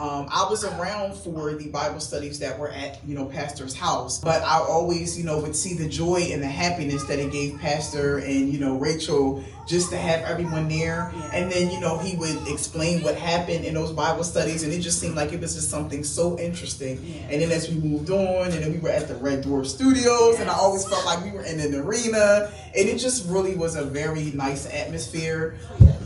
Um, 0.00 0.28
I 0.30 0.46
was 0.48 0.64
around 0.64 1.14
for 1.14 1.54
the 1.54 1.68
Bible 1.70 1.98
studies 1.98 2.38
that 2.38 2.56
were 2.56 2.70
at, 2.70 3.04
you 3.04 3.16
know, 3.16 3.24
Pastor's 3.24 3.74
house, 3.74 4.20
but 4.20 4.42
I 4.42 4.58
always, 4.58 5.18
you 5.18 5.24
know, 5.24 5.40
would 5.40 5.56
see 5.56 5.74
the 5.74 5.88
joy 5.88 6.28
and 6.30 6.40
the 6.40 6.46
happiness 6.46 7.02
that 7.04 7.18
it 7.18 7.32
gave 7.32 7.58
Pastor 7.58 8.18
and, 8.18 8.52
you 8.52 8.60
know, 8.60 8.78
Rachel 8.78 9.42
just 9.68 9.90
to 9.90 9.96
have 9.98 10.22
everyone 10.22 10.68
there. 10.68 11.12
And 11.32 11.52
then, 11.52 11.70
you 11.70 11.78
know, 11.78 11.98
he 11.98 12.16
would 12.16 12.48
explain 12.48 13.02
what 13.02 13.14
happened 13.14 13.64
in 13.64 13.74
those 13.74 13.92
Bible 13.92 14.24
studies, 14.24 14.62
and 14.62 14.72
it 14.72 14.80
just 14.80 14.98
seemed 14.98 15.14
like 15.14 15.32
it 15.32 15.40
was 15.40 15.54
just 15.54 15.70
something 15.70 16.02
so 16.02 16.38
interesting. 16.38 16.98
And 17.30 17.42
then 17.42 17.52
as 17.52 17.68
we 17.68 17.76
moved 17.76 18.10
on, 18.10 18.46
and 18.46 18.64
then 18.64 18.72
we 18.72 18.78
were 18.78 18.88
at 18.88 19.06
the 19.06 19.14
Red 19.16 19.44
Dwarf 19.44 19.66
Studios, 19.66 20.40
and 20.40 20.50
I 20.50 20.54
always 20.54 20.88
felt 20.88 21.04
like 21.04 21.22
we 21.22 21.30
were 21.30 21.44
in 21.44 21.60
an 21.60 21.74
arena, 21.74 22.50
and 22.76 22.88
it 22.88 22.98
just 22.98 23.28
really 23.28 23.54
was 23.54 23.76
a 23.76 23.84
very 23.84 24.32
nice 24.32 24.66
atmosphere. 24.66 25.56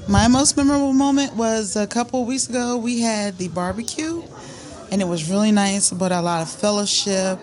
My 0.08 0.26
most 0.26 0.56
memorable 0.56 0.92
moment 0.92 1.36
was 1.36 1.76
a 1.76 1.86
couple 1.86 2.22
of 2.22 2.28
weeks 2.28 2.48
ago. 2.48 2.76
We 2.76 3.00
had 3.00 3.38
the 3.38 3.48
barbecue, 3.48 4.22
and 4.90 5.00
it 5.00 5.06
was 5.06 5.30
really 5.30 5.52
nice, 5.52 5.92
but 5.92 6.10
a 6.10 6.20
lot 6.20 6.42
of 6.42 6.50
fellowship 6.50 7.38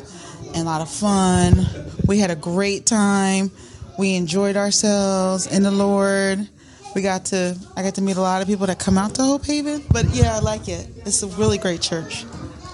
and 0.54 0.58
a 0.58 0.66
lot 0.66 0.82
of 0.82 0.90
fun. 0.90 1.66
We 2.06 2.20
had 2.20 2.32
a 2.32 2.36
great 2.36 2.86
time. 2.86 3.52
We 4.00 4.15
enjoyed 4.15 4.56
ourselves 4.56 5.46
in 5.46 5.63
the 5.63 5.72
Lord. 5.72 6.48
We 6.96 7.01
got 7.01 7.25
to, 7.25 7.60
I 7.75 7.84
got 7.84 7.96
to 7.96 8.01
meet 8.01 8.15
a 8.15 8.22
lot 8.22 8.41
of 8.41 8.48
people 8.48 8.65
that 8.68 8.79
come 8.79 8.98
out 8.98 9.13
to 9.15 9.24
Hope 9.24 9.44
Haven. 9.44 9.84
But 9.91 10.06
yeah, 10.15 10.38
I 10.38 10.39
like 10.39 10.70
it. 10.70 10.88
It's 11.06 11.22
a 11.22 11.27
really 11.27 11.58
great 11.58 11.82
church. 11.82 12.25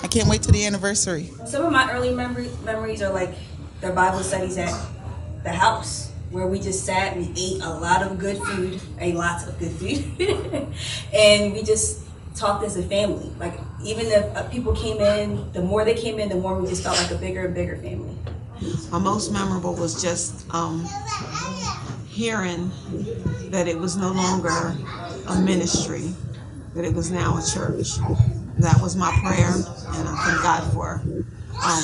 I 0.04 0.08
can't 0.08 0.30
wait 0.30 0.44
to 0.44 0.52
the 0.52 0.68
anniversary. 0.68 1.32
Some 1.48 1.66
of 1.66 1.72
my 1.72 1.92
early 1.92 2.14
memory, 2.14 2.52
memories 2.64 3.02
are 3.02 3.12
like 3.12 3.34
the 3.82 3.90
Bible 3.90 4.20
studies 4.20 4.60
at 4.60 4.72
the 5.44 5.50
house 5.50 6.12
where 6.30 6.46
we 6.46 6.60
just 6.60 6.86
sat, 6.86 7.18
and 7.18 7.36
ate 7.36 7.60
a 7.64 7.70
lot 7.70 8.04
of 8.04 8.20
good 8.20 8.38
food, 8.38 8.80
a 9.02 9.14
lot 9.14 9.48
of 9.48 9.58
good 9.58 9.72
food, 9.72 10.04
and 11.14 11.54
we 11.54 11.64
just 11.64 12.04
talked 12.36 12.64
as 12.64 12.78
a 12.78 12.84
family. 12.84 13.32
Like 13.40 13.60
even 13.84 14.06
if 14.06 14.26
uh, 14.36 14.44
people 14.50 14.76
came 14.76 15.02
in, 15.02 15.52
the 15.54 15.64
more 15.64 15.84
they 15.86 15.96
came 15.96 16.20
in, 16.20 16.30
the 16.30 16.36
more 16.36 16.60
we 16.62 16.68
just 16.68 16.84
felt 16.84 17.02
like 17.02 17.10
a 17.10 17.16
bigger 17.16 17.46
and 17.46 17.56
bigger 17.56 17.78
family. 17.78 18.16
My 18.92 19.00
most 19.00 19.32
memorable 19.32 19.74
was 19.76 20.02
just 20.02 20.46
um, 20.54 20.88
hearing 22.08 22.72
that 23.50 23.68
it 23.68 23.78
was 23.78 23.98
no 23.98 24.12
longer 24.12 24.76
a 25.28 25.42
ministry, 25.42 26.14
that 26.74 26.86
it 26.86 26.94
was 26.94 27.12
now 27.12 27.38
a 27.38 27.46
church. 27.46 27.98
That 28.60 28.80
was 28.82 28.96
my 28.96 29.12
prayer, 29.22 29.52
and 29.54 30.08
I 30.08 30.24
thank 30.26 30.42
God 30.42 30.74
for 30.74 31.02
um, 31.64 31.84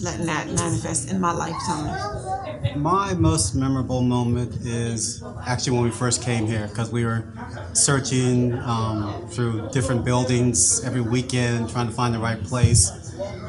letting 0.00 0.26
that 0.26 0.46
manifest 0.46 1.10
in 1.10 1.20
my 1.20 1.32
lifetime. 1.32 2.80
My 2.80 3.14
most 3.14 3.54
memorable 3.54 4.02
moment 4.02 4.54
is 4.64 5.22
actually 5.44 5.72
when 5.72 5.84
we 5.84 5.90
first 5.90 6.22
came 6.22 6.46
here 6.46 6.68
because 6.68 6.90
we 6.92 7.04
were 7.04 7.24
searching 7.72 8.54
um, 8.60 9.28
through 9.28 9.68
different 9.70 10.04
buildings 10.04 10.84
every 10.84 11.00
weekend, 11.00 11.70
trying 11.70 11.88
to 11.88 11.92
find 11.92 12.14
the 12.14 12.18
right 12.18 12.42
place. 12.44 12.90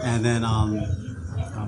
And 0.03 0.23
then 0.23 0.43
um, 0.43 1.06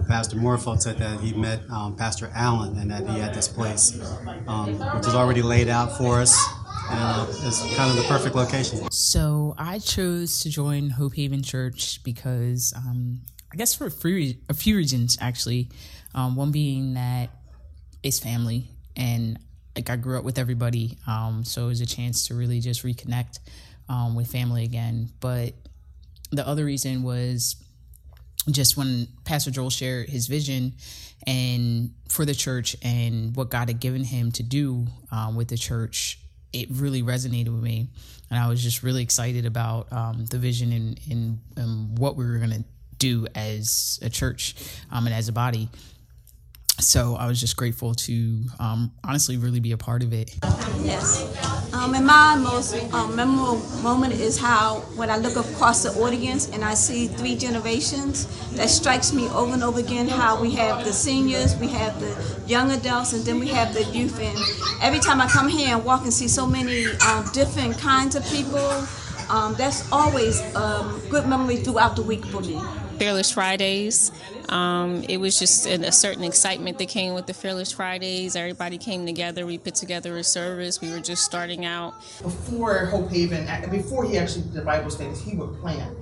Pastor 0.09 0.37
Moorfield 0.37 0.81
said 0.81 0.97
that 0.97 1.19
he 1.19 1.33
met 1.33 1.61
um, 1.69 1.95
Pastor 1.95 2.31
Allen 2.33 2.75
and 2.79 2.89
that 2.89 3.07
he 3.07 3.19
had 3.19 3.31
this 3.31 3.47
place, 3.47 4.01
um, 4.47 4.79
which 4.95 5.05
is 5.05 5.13
already 5.13 5.43
laid 5.43 5.69
out 5.69 5.95
for 5.97 6.19
us. 6.19 6.35
Uh, 6.89 7.27
it's 7.43 7.61
kind 7.75 7.91
of 7.91 7.95
the 7.95 8.03
perfect 8.07 8.35
location. 8.35 8.89
So 8.91 9.53
I 9.59 9.77
chose 9.77 10.39
to 10.39 10.49
join 10.49 10.89
Hope 10.89 11.13
Haven 11.13 11.43
Church 11.43 12.03
because 12.03 12.73
um, 12.75 13.21
I 13.53 13.55
guess 13.55 13.75
for 13.75 13.85
a 13.85 13.91
few, 13.91 14.33
a 14.49 14.55
few 14.55 14.75
reasons 14.75 15.15
actually. 15.21 15.69
Um, 16.15 16.35
one 16.35 16.51
being 16.51 16.95
that 16.95 17.29
it's 18.01 18.17
family 18.17 18.71
and 18.95 19.37
like 19.75 19.91
I 19.91 19.95
grew 19.95 20.17
up 20.17 20.23
with 20.23 20.39
everybody, 20.39 20.97
um, 21.05 21.43
so 21.45 21.65
it 21.65 21.67
was 21.67 21.81
a 21.81 21.85
chance 21.85 22.27
to 22.27 22.33
really 22.33 22.59
just 22.61 22.83
reconnect 22.83 23.37
um, 23.87 24.15
with 24.15 24.31
family 24.31 24.63
again. 24.63 25.09
But 25.19 25.53
the 26.31 26.47
other 26.47 26.65
reason 26.65 27.03
was 27.03 27.55
just 28.53 28.77
when 28.77 29.07
Pastor 29.25 29.51
Joel 29.51 29.69
shared 29.69 30.09
his 30.09 30.27
vision 30.27 30.73
and 31.27 31.91
for 32.07 32.25
the 32.25 32.33
church 32.33 32.75
and 32.81 33.35
what 33.35 33.49
God 33.49 33.67
had 33.67 33.79
given 33.79 34.03
him 34.03 34.31
to 34.33 34.43
do 34.43 34.87
um, 35.11 35.35
with 35.35 35.49
the 35.49 35.57
church, 35.57 36.19
it 36.53 36.67
really 36.71 37.03
resonated 37.03 37.49
with 37.49 37.63
me, 37.63 37.87
and 38.29 38.39
I 38.39 38.47
was 38.47 38.63
just 38.63 38.83
really 38.83 39.03
excited 39.03 39.45
about 39.45 39.91
um, 39.91 40.25
the 40.25 40.37
vision 40.37 40.71
and, 40.71 40.99
and, 41.09 41.39
and 41.55 41.99
what 41.99 42.15
we 42.15 42.25
were 42.25 42.37
going 42.37 42.51
to 42.51 42.63
do 42.97 43.27
as 43.35 43.99
a 44.01 44.09
church 44.09 44.55
um, 44.91 45.05
and 45.05 45.15
as 45.15 45.27
a 45.27 45.31
body. 45.31 45.69
So 46.79 47.15
I 47.15 47.27
was 47.27 47.39
just 47.39 47.57
grateful 47.57 47.93
to 47.93 48.41
um, 48.59 48.91
honestly 49.03 49.37
really 49.37 49.59
be 49.59 49.73
a 49.73 49.77
part 49.77 50.01
of 50.01 50.13
it. 50.13 50.37
Yes. 50.81 51.25
Um, 51.73 51.93
and 51.93 52.05
my 52.05 52.35
most 52.35 52.75
um, 52.93 53.15
memorable 53.15 53.57
moment 53.81 54.13
is 54.13 54.39
how 54.39 54.79
when 54.95 55.09
I 55.09 55.17
look 55.17 55.35
across 55.35 55.83
the 55.83 55.89
audience 56.01 56.49
and 56.49 56.63
I 56.63 56.73
see 56.73 57.07
three 57.07 57.35
generations, 57.35 58.27
that 58.55 58.69
strikes 58.69 59.13
me 59.13 59.27
over 59.29 59.53
and 59.53 59.63
over 59.63 59.79
again 59.79 60.07
how 60.07 60.41
we 60.41 60.51
have 60.51 60.85
the 60.85 60.93
seniors, 60.93 61.55
we 61.57 61.67
have 61.67 61.99
the 61.99 62.43
young 62.47 62.71
adults, 62.71 63.13
and 63.13 63.23
then 63.23 63.39
we 63.39 63.47
have 63.49 63.73
the 63.73 63.83
youth. 63.85 64.19
And 64.19 64.37
every 64.81 64.99
time 64.99 65.21
I 65.21 65.27
come 65.27 65.47
here 65.47 65.75
and 65.75 65.85
walk 65.85 66.03
and 66.03 66.13
see 66.13 66.27
so 66.27 66.47
many 66.47 66.85
um, 67.07 67.29
different 67.33 67.77
kinds 67.77 68.15
of 68.15 68.25
people, 68.29 68.85
um, 69.29 69.53
that's 69.55 69.89
always 69.91 70.39
a 70.55 70.99
good 71.09 71.27
memory 71.27 71.57
throughout 71.57 71.95
the 71.95 72.03
week 72.03 72.25
for 72.25 72.41
me. 72.41 72.59
Fearless 72.97 73.31
Fridays. 73.31 74.11
Um, 74.49 75.03
it 75.07 75.17
was 75.17 75.37
just 75.37 75.65
a, 75.67 75.75
a 75.87 75.91
certain 75.91 76.23
excitement 76.23 76.77
that 76.79 76.89
came 76.89 77.13
with 77.13 77.27
the 77.27 77.33
Fearless 77.33 77.71
Fridays. 77.71 78.35
Everybody 78.35 78.77
came 78.77 79.05
together. 79.05 79.45
We 79.45 79.57
put 79.57 79.75
together 79.75 80.17
a 80.17 80.23
service. 80.23 80.81
We 80.81 80.91
were 80.91 80.99
just 80.99 81.23
starting 81.23 81.65
out. 81.65 81.93
before 82.21 82.85
Hope 82.85 83.09
Haven, 83.09 83.47
before 83.69 84.05
he 84.05 84.17
actually 84.17 84.43
did 84.43 84.53
the 84.53 84.61
Bible 84.61 84.89
studies, 84.89 85.21
he 85.21 85.35
would 85.35 85.59
plan. 85.59 85.95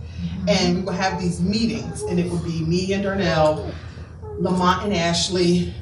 And 0.47 0.77
we 0.77 0.81
would 0.83 0.95
have 0.95 1.19
these 1.19 1.41
meetings, 1.41 2.03
and 2.03 2.19
it 2.19 2.31
would 2.31 2.43
be 2.43 2.63
me 2.63 2.93
and 2.93 3.03
Darnell, 3.03 3.71
Lamont 4.39 4.85
and 4.85 4.93
Ashley, 4.93 5.73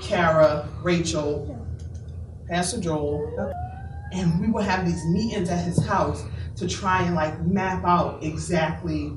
Kara, 0.00 0.68
Rachel, 0.82 1.66
Pastor 2.48 2.80
Joel. 2.80 3.54
And 4.12 4.40
we 4.40 4.48
would 4.48 4.64
have 4.64 4.86
these 4.86 5.04
meetings 5.06 5.48
at 5.50 5.64
his 5.64 5.84
house 5.84 6.24
to 6.56 6.68
try 6.68 7.02
and 7.02 7.14
like 7.14 7.40
map 7.42 7.84
out 7.84 8.22
exactly 8.22 9.12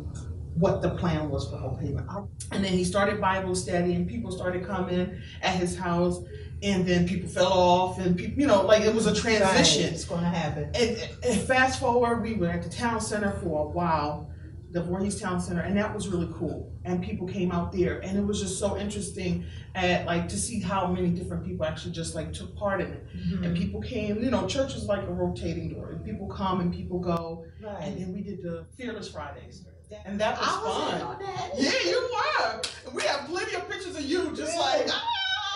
what 0.59 0.81
the 0.81 0.89
plan 0.91 1.29
was 1.29 1.49
for 1.49 1.57
Hope 1.57 1.79
Haven. 1.79 2.07
And 2.51 2.63
then 2.63 2.73
he 2.73 2.83
started 2.83 3.21
Bible 3.21 3.55
study, 3.55 3.93
and 3.93 4.07
people 4.07 4.31
started 4.31 4.65
coming 4.65 5.19
at 5.41 5.55
his 5.55 5.77
house, 5.77 6.23
and 6.63 6.85
then 6.87 7.07
people 7.07 7.29
fell 7.29 7.53
off, 7.53 7.99
and 7.99 8.17
people, 8.17 8.39
you 8.41 8.47
know, 8.47 8.63
like 8.63 8.83
it 8.83 8.93
was 8.93 9.05
a 9.05 9.13
transition. 9.13 9.83
Right, 9.83 9.93
It's 9.93 10.05
gonna 10.05 10.29
happen. 10.29 10.71
And, 10.73 10.97
and 11.23 11.41
fast 11.41 11.79
forward, 11.79 12.23
we 12.23 12.33
were 12.33 12.47
at 12.47 12.63
the 12.63 12.69
town 12.69 12.99
center 13.01 13.31
for 13.43 13.65
a 13.65 13.69
while, 13.69 14.31
the 14.71 14.81
Voorhees 14.83 15.19
Town 15.21 15.39
Center, 15.39 15.61
and 15.61 15.77
that 15.77 15.93
was 15.93 16.07
really 16.09 16.27
cool. 16.33 16.73
And 16.83 17.03
people 17.03 17.27
came 17.27 17.51
out 17.51 17.71
there, 17.71 17.99
and 17.99 18.17
it 18.17 18.25
was 18.25 18.41
just 18.41 18.59
so 18.59 18.77
interesting 18.77 19.45
at 19.75 20.05
like 20.05 20.27
to 20.29 20.37
see 20.37 20.59
how 20.59 20.87
many 20.87 21.09
different 21.09 21.45
people 21.45 21.65
actually 21.65 21.91
just 21.93 22.15
like 22.15 22.33
took 22.33 22.55
part 22.55 22.81
in 22.81 22.87
it. 22.87 23.05
Mhm. 23.15 23.45
And 23.45 23.57
people 23.57 23.79
came, 23.79 24.21
you 24.23 24.31
know, 24.31 24.47
church 24.47 24.75
is 24.75 24.85
like 24.85 25.03
a 25.03 25.11
rotating 25.11 25.73
door. 25.73 25.91
And 25.91 26.03
people 26.03 26.27
come 26.27 26.59
and 26.61 26.73
people 26.73 26.99
go. 26.99 27.45
Right. 27.63 27.83
And 27.83 28.01
then 28.01 28.13
we 28.13 28.21
did 28.21 28.41
the 28.41 28.65
Fearless 28.77 29.09
Fridays. 29.09 29.63
And 30.05 30.19
that 30.19 30.37
was 30.39 30.47
I 30.47 30.63
was 30.63 30.93
in 30.93 30.99
fun. 30.99 31.07
on 31.07 31.19
that. 31.19 31.51
Yeah, 31.57 31.89
you 31.89 32.09
were. 32.13 32.61
We 32.93 33.03
have 33.03 33.27
plenty 33.27 33.55
of 33.55 33.69
pictures 33.69 33.95
of 33.95 34.01
you 34.03 34.35
just 34.35 34.57
like, 34.57 34.81
And 34.81 34.91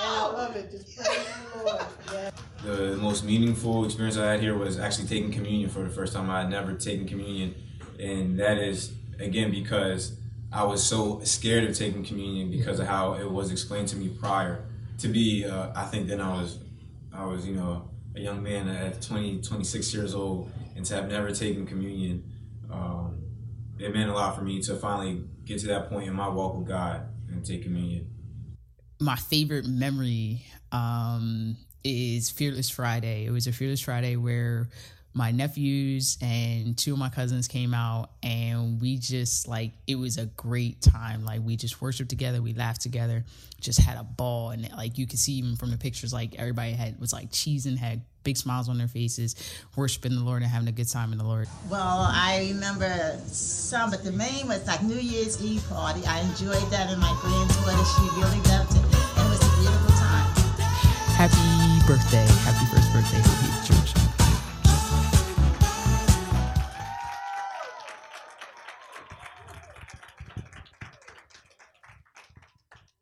I 0.02 0.32
love 0.32 0.56
it. 0.56 0.72
Just 0.72 0.96
praise 0.98 1.28
the 1.54 1.64
Lord. 1.64 1.82
Yeah. 2.14 2.32
The 2.64 2.98
most 2.98 3.24
meaningful 3.24 3.86
experience 3.86 4.18
I 4.18 4.32
had 4.32 4.40
here 4.42 4.56
was 4.58 4.78
actually 4.80 5.08
taking 5.08 5.32
communion 5.32 5.70
for 5.70 5.80
the 5.84 5.90
first 5.90 6.14
time. 6.14 6.30
I 6.30 6.42
had 6.42 6.50
never 6.50 6.74
taken 6.74 7.08
communion, 7.08 7.56
and 8.00 8.40
that 8.40 8.58
is 8.58 8.92
again 9.20 9.50
because 9.50 10.18
I 10.52 10.64
was 10.64 10.84
so 10.84 11.22
scared 11.24 11.64
of 11.64 11.76
taking 11.76 12.04
communion 12.04 12.52
because 12.52 12.80
of 12.80 12.86
how 12.88 13.14
it 13.14 13.30
was 13.30 13.52
explained 13.52 13.88
to 13.90 13.96
me 13.96 14.10
prior. 14.10 14.64
To 15.00 15.08
be, 15.08 15.46
uh, 15.46 15.72
I 15.76 15.86
think 15.86 16.08
then 16.08 16.22
I 16.22 16.34
was, 16.40 16.60
I 17.12 17.26
was 17.26 17.48
you 17.48 17.56
know 17.56 17.90
a 18.16 18.20
young 18.20 18.44
man 18.44 18.68
at 18.68 19.02
20, 19.02 19.42
26 19.42 19.94
years 19.96 20.14
old, 20.14 20.52
and 20.76 20.86
to 20.86 20.94
have 20.96 21.10
never 21.10 21.32
taken 21.32 21.66
communion, 21.66 22.24
um, 22.70 23.21
it 23.82 23.94
meant 23.94 24.10
a 24.10 24.14
lot 24.14 24.36
for 24.36 24.44
me 24.44 24.62
to 24.62 24.76
finally 24.76 25.24
get 25.46 25.60
to 25.60 25.68
that 25.68 25.90
point 25.90 26.08
in 26.08 26.14
my 26.14 26.28
walk 26.28 26.56
with 26.56 26.68
God 26.68 27.08
and 27.30 27.46
take 27.46 27.64
communion. 27.64 28.08
my 29.00 29.16
favorite 29.16 29.66
memory 29.66 30.46
um, 30.72 31.58
is 31.84 32.30
Fearless 32.30 32.70
Friday. 32.70 33.26
It 33.26 33.32
was 33.32 33.48
a 33.48 33.52
Fearless 33.52 33.82
Friday 33.82 34.16
where 34.16 34.70
my 35.14 35.32
nephews 35.32 36.18
and 36.22 36.78
two 36.78 36.94
of 36.94 37.00
my 37.00 37.10
cousins 37.10 37.48
came 37.48 37.74
out 37.74 38.12
and 38.24 38.80
we 38.80 38.98
just 38.98 39.48
like 39.48 39.74
it 39.86 39.96
was 39.96 40.18
a 40.18 40.26
great 40.26 40.82
time 40.82 41.26
like 41.26 41.42
we 41.44 41.58
just 41.58 41.82
worshiped 41.82 42.10
together 42.10 42.42
we 42.42 42.54
laughed 42.54 42.82
together 42.82 43.26
just 43.60 43.80
had 43.80 43.98
a 43.98 44.04
ball 44.04 44.52
and 44.52 44.70
like 44.78 44.98
you 44.98 45.06
could 45.06 45.20
see 45.20 45.34
even 45.34 45.58
from 45.58 45.70
the 45.70 45.78
pictures 45.78 46.14
like 46.14 46.36
everybody 46.40 46.72
had 46.72 46.98
was 46.98 47.12
like 47.12 47.30
cheesing 47.30 47.78
had 47.78 48.02
big 48.24 48.38
smiles 48.38 48.70
on 48.70 48.78
their 48.78 48.88
faces 48.88 49.36
worshiping 49.76 50.14
the 50.16 50.22
lord 50.24 50.42
and 50.42 50.52
having 50.52 50.68
a 50.68 50.72
good 50.72 50.88
time 50.88 51.12
in 51.12 51.18
the 51.18 51.24
lord 51.24 51.48
Well, 51.70 52.08
I 52.12 52.50
remember 52.54 53.18
some, 53.28 53.90
but 53.90 54.04
the 54.04 54.12
main 54.12 54.48
was 54.48 54.66
like 54.68 54.84
New 54.84 54.96
Year's 55.00 55.42
Eve 55.44 55.64
party. 55.70 56.02
I 56.06 56.20
enjoyed 56.22 56.62
that, 56.72 56.90
and 56.92 57.00
my 57.02 57.14
granddaughter, 57.22 57.86
she 57.94 58.04
really 58.20 58.42
loved 58.52 58.76
it, 58.76 58.84
and 58.84 59.26
it 59.26 59.30
was 59.30 59.42
a 59.42 59.52
beautiful 59.60 59.94
time. 59.98 60.28
happy 61.18 61.88
birthday 61.88 62.26
happy 62.46 62.66
first 62.74 62.92
birthday 62.94 63.22
Hope 63.22 63.40
Haven 63.42 63.66
church 63.66 63.94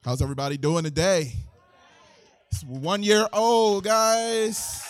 How's 0.03 0.21
everybody 0.21 0.57
doing 0.57 0.83
today? 0.83 1.33
It's 2.51 2.63
one 2.63 3.03
year 3.03 3.27
old, 3.33 3.83
guys. 3.83 4.81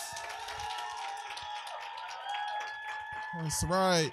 That's 3.42 3.64
right. 3.64 4.12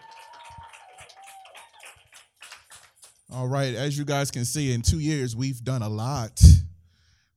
All 3.29 3.48
right, 3.48 3.75
as 3.75 3.98
you 3.98 4.05
guys 4.05 4.31
can 4.31 4.46
see, 4.46 4.72
in 4.72 4.81
two 4.81 5.00
years, 5.00 5.36
we've 5.36 5.62
done 5.62 5.81
a 5.81 5.89
lot. 5.89 6.41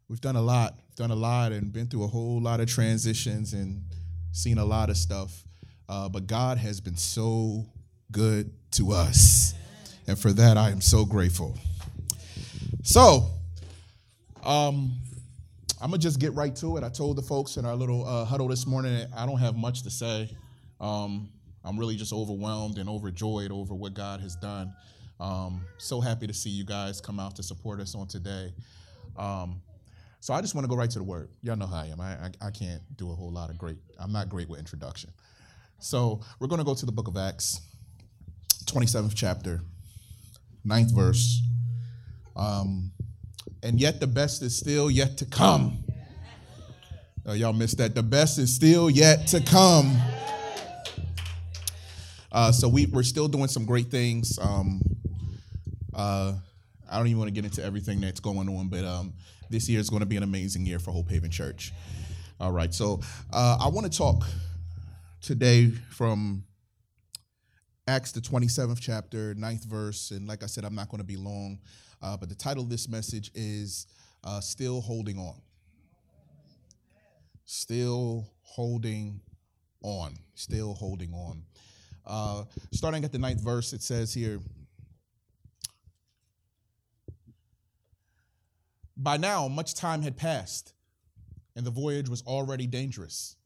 We've 0.09 0.21
done 0.21 0.37
a 0.37 0.41
lot, 0.41 0.75
done 0.95 1.11
a 1.11 1.17
lot, 1.17 1.51
and 1.51 1.73
been 1.73 1.89
through 1.89 2.05
a 2.05 2.07
whole 2.07 2.41
lot 2.41 2.61
of 2.61 2.69
transitions 2.69 3.55
and 3.55 3.83
seen 4.31 4.59
a 4.59 4.65
lot 4.65 4.89
of 4.89 4.97
stuff. 4.97 5.43
Uh, 5.89 6.09
but 6.09 6.29
God 6.29 6.59
has 6.59 6.81
been 6.81 6.97
so 6.97 7.67
good 8.13 8.53
to 8.73 8.93
us. 8.93 9.55
And 10.07 10.17
for 10.17 10.33
that, 10.33 10.57
I 10.57 10.71
am 10.71 10.81
so 10.81 11.05
grateful. 11.05 11.59
So, 12.85 13.31
um, 14.45 14.93
I'm 15.81 15.91
gonna 15.91 15.99
just 15.99 16.21
get 16.21 16.35
right 16.35 16.55
to 16.57 16.77
it. 16.77 16.85
I 16.85 16.89
told 16.89 17.17
the 17.17 17.23
folks 17.23 17.57
in 17.57 17.65
our 17.65 17.75
little 17.75 18.07
uh, 18.07 18.25
huddle 18.25 18.47
this 18.47 18.65
morning 18.65 19.09
I 19.17 19.27
don't 19.27 19.41
have 19.41 19.57
much 19.57 19.83
to 19.83 19.91
say. 19.91 20.31
Um, 20.81 21.31
I'm 21.65 21.79
really 21.79 21.97
just 21.97 22.13
overwhelmed 22.13 22.79
and 22.79 22.89
overjoyed 22.89 23.53
over 23.53 23.75
what 23.75 23.95
God 23.95 24.21
has 24.21 24.37
done. 24.37 24.73
Um, 25.19 25.63
so 25.77 26.01
happy 26.01 26.27
to 26.27 26.33
see 26.33 26.51
you 26.51 26.65
guys 26.65 27.01
come 27.01 27.21
out 27.21 27.37
to 27.37 27.43
support 27.43 27.81
us 27.81 27.95
on 27.95 28.07
today. 28.07 28.53
Um, 29.17 29.61
so 30.21 30.35
I 30.35 30.41
just 30.41 30.55
want 30.55 30.65
to 30.65 30.69
go 30.69 30.77
right 30.77 30.91
to 30.91 30.99
the 30.99 31.05
word. 31.05 31.31
Y'all 31.43 31.57
know 31.57 31.67
how 31.67 31.83
I 31.83 31.87
am. 31.87 32.01
I, 32.01 32.13
I, 32.13 32.31
I 32.41 32.51
can't 32.51 32.83
do 32.97 33.11
a 33.11 33.15
whole 33.15 33.31
lot 33.31 33.51
of 33.51 33.59
great. 33.59 33.77
I'm 33.99 34.13
not 34.13 34.29
great 34.29 34.49
with 34.49 34.59
introduction. 34.59 35.11
So 35.79 36.21
we're 36.39 36.49
going 36.49 36.59
to 36.59 36.65
go 36.65 36.75
to 36.75 36.87
the 36.87 36.93
book 36.93 37.09
of 37.09 37.17
Acts, 37.17 37.61
27th 38.65 39.13
chapter, 39.15 39.63
9th 40.67 40.95
verse. 40.95 41.43
Um, 42.37 42.93
and 43.63 43.81
yet 43.81 44.01
the 44.01 44.07
best 44.07 44.43
is 44.43 44.57
still 44.57 44.91
yet 44.91 45.19
to 45.19 45.27
come. 45.27 45.85
Oh, 47.27 47.35
y'all 47.35 47.53
missed 47.53 47.79
that. 47.79 47.95
The 47.95 48.03
best 48.03 48.39
is 48.39 48.55
still 48.55 48.89
yet 48.89 49.27
to 49.29 49.41
come. 49.41 49.97
Uh, 52.33 52.53
so 52.53 52.69
we, 52.69 52.87
we're 52.87 53.03
still 53.03 53.29
doing 53.29 53.49
some 53.49 53.65
great 53.65 53.91
things. 53.91 54.39
Um, 54.39 54.81
uh, 55.95 56.35
I 56.91 56.97
don't 56.97 57.07
even 57.07 57.19
want 57.19 57.29
to 57.29 57.35
get 57.35 57.45
into 57.45 57.65
everything 57.65 58.01
that's 58.01 58.21
going 58.21 58.49
on, 58.49 58.69
but 58.69 58.85
um, 58.85 59.15
this 59.49 59.69
year 59.69 59.81
is 59.81 59.91
going 59.91 60.01
to 60.01 60.07
be 60.07 60.17
an 60.17 60.23
amazing 60.23 60.65
year 60.65 60.79
for 60.79 60.93
Hope 60.93 61.11
Haven 61.11 61.31
Church. 61.31 61.73
All 62.39 62.53
right, 62.53 62.73
so 62.73 63.01
uh, 63.33 63.59
I 63.61 63.69
want 63.69 63.91
to 63.91 63.97
talk 63.97 64.25
today 65.21 65.71
from 65.91 66.45
Acts, 67.87 68.13
the 68.13 68.21
27th 68.21 68.79
chapter, 68.81 69.35
9th 69.35 69.67
verse. 69.67 70.13
And 70.13 70.27
like 70.27 70.43
I 70.43 70.47
said, 70.47 70.65
I'm 70.65 70.75
not 70.75 70.89
going 70.89 71.01
to 71.01 71.07
be 71.07 71.17
long, 71.17 71.59
uh, 72.01 72.17
but 72.17 72.29
the 72.29 72.35
title 72.35 72.63
of 72.63 72.71
this 72.71 72.89
message 72.89 73.31
is 73.35 73.87
uh, 74.25 74.41
Still 74.41 74.81
Holding 74.81 75.19
On. 75.19 75.35
Still 77.45 78.31
holding 78.43 79.21
on. 79.83 80.15
Still 80.35 80.75
holding 80.75 81.13
on. 81.13 81.43
Uh, 82.11 82.45
starting 82.73 83.05
at 83.05 83.13
the 83.13 83.19
ninth 83.19 83.41
verse, 83.41 83.73
it 83.73 83.83
says 83.83 84.13
here 84.13 84.41
By 88.97 89.17
now, 89.17 89.47
much 89.47 89.75
time 89.75 90.03
had 90.03 90.17
passed, 90.17 90.75
and 91.55 91.65
the 91.65 91.71
voyage 91.71 92.09
was 92.09 92.23
already 92.23 92.67
dangerous. 92.67 93.37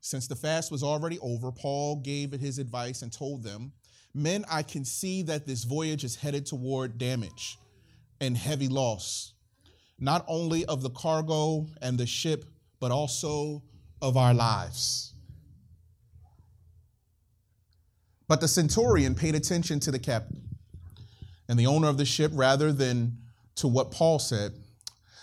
Since 0.00 0.28
the 0.28 0.36
fast 0.36 0.70
was 0.70 0.82
already 0.84 1.18
over, 1.18 1.50
Paul 1.50 1.96
gave 1.96 2.32
it 2.32 2.40
his 2.40 2.58
advice 2.58 3.02
and 3.02 3.12
told 3.12 3.42
them, 3.42 3.72
Men, 4.14 4.44
I 4.50 4.62
can 4.62 4.84
see 4.84 5.22
that 5.22 5.46
this 5.46 5.64
voyage 5.64 6.04
is 6.04 6.16
headed 6.16 6.46
toward 6.46 6.96
damage 6.96 7.58
and 8.20 8.36
heavy 8.36 8.68
loss, 8.68 9.34
not 9.98 10.24
only 10.28 10.64
of 10.64 10.82
the 10.82 10.90
cargo 10.90 11.66
and 11.82 11.98
the 11.98 12.06
ship, 12.06 12.44
but 12.80 12.90
also 12.90 13.62
of 14.00 14.16
our 14.16 14.32
lives. 14.32 15.12
But 18.28 18.42
the 18.42 18.48
centurion 18.48 19.14
paid 19.14 19.34
attention 19.34 19.80
to 19.80 19.90
the 19.90 19.98
captain 19.98 20.42
and 21.48 21.58
the 21.58 21.66
owner 21.66 21.88
of 21.88 21.96
the 21.96 22.04
ship 22.04 22.30
rather 22.34 22.72
than 22.72 23.16
to 23.56 23.66
what 23.66 23.90
Paul 23.90 24.18
said. 24.18 24.52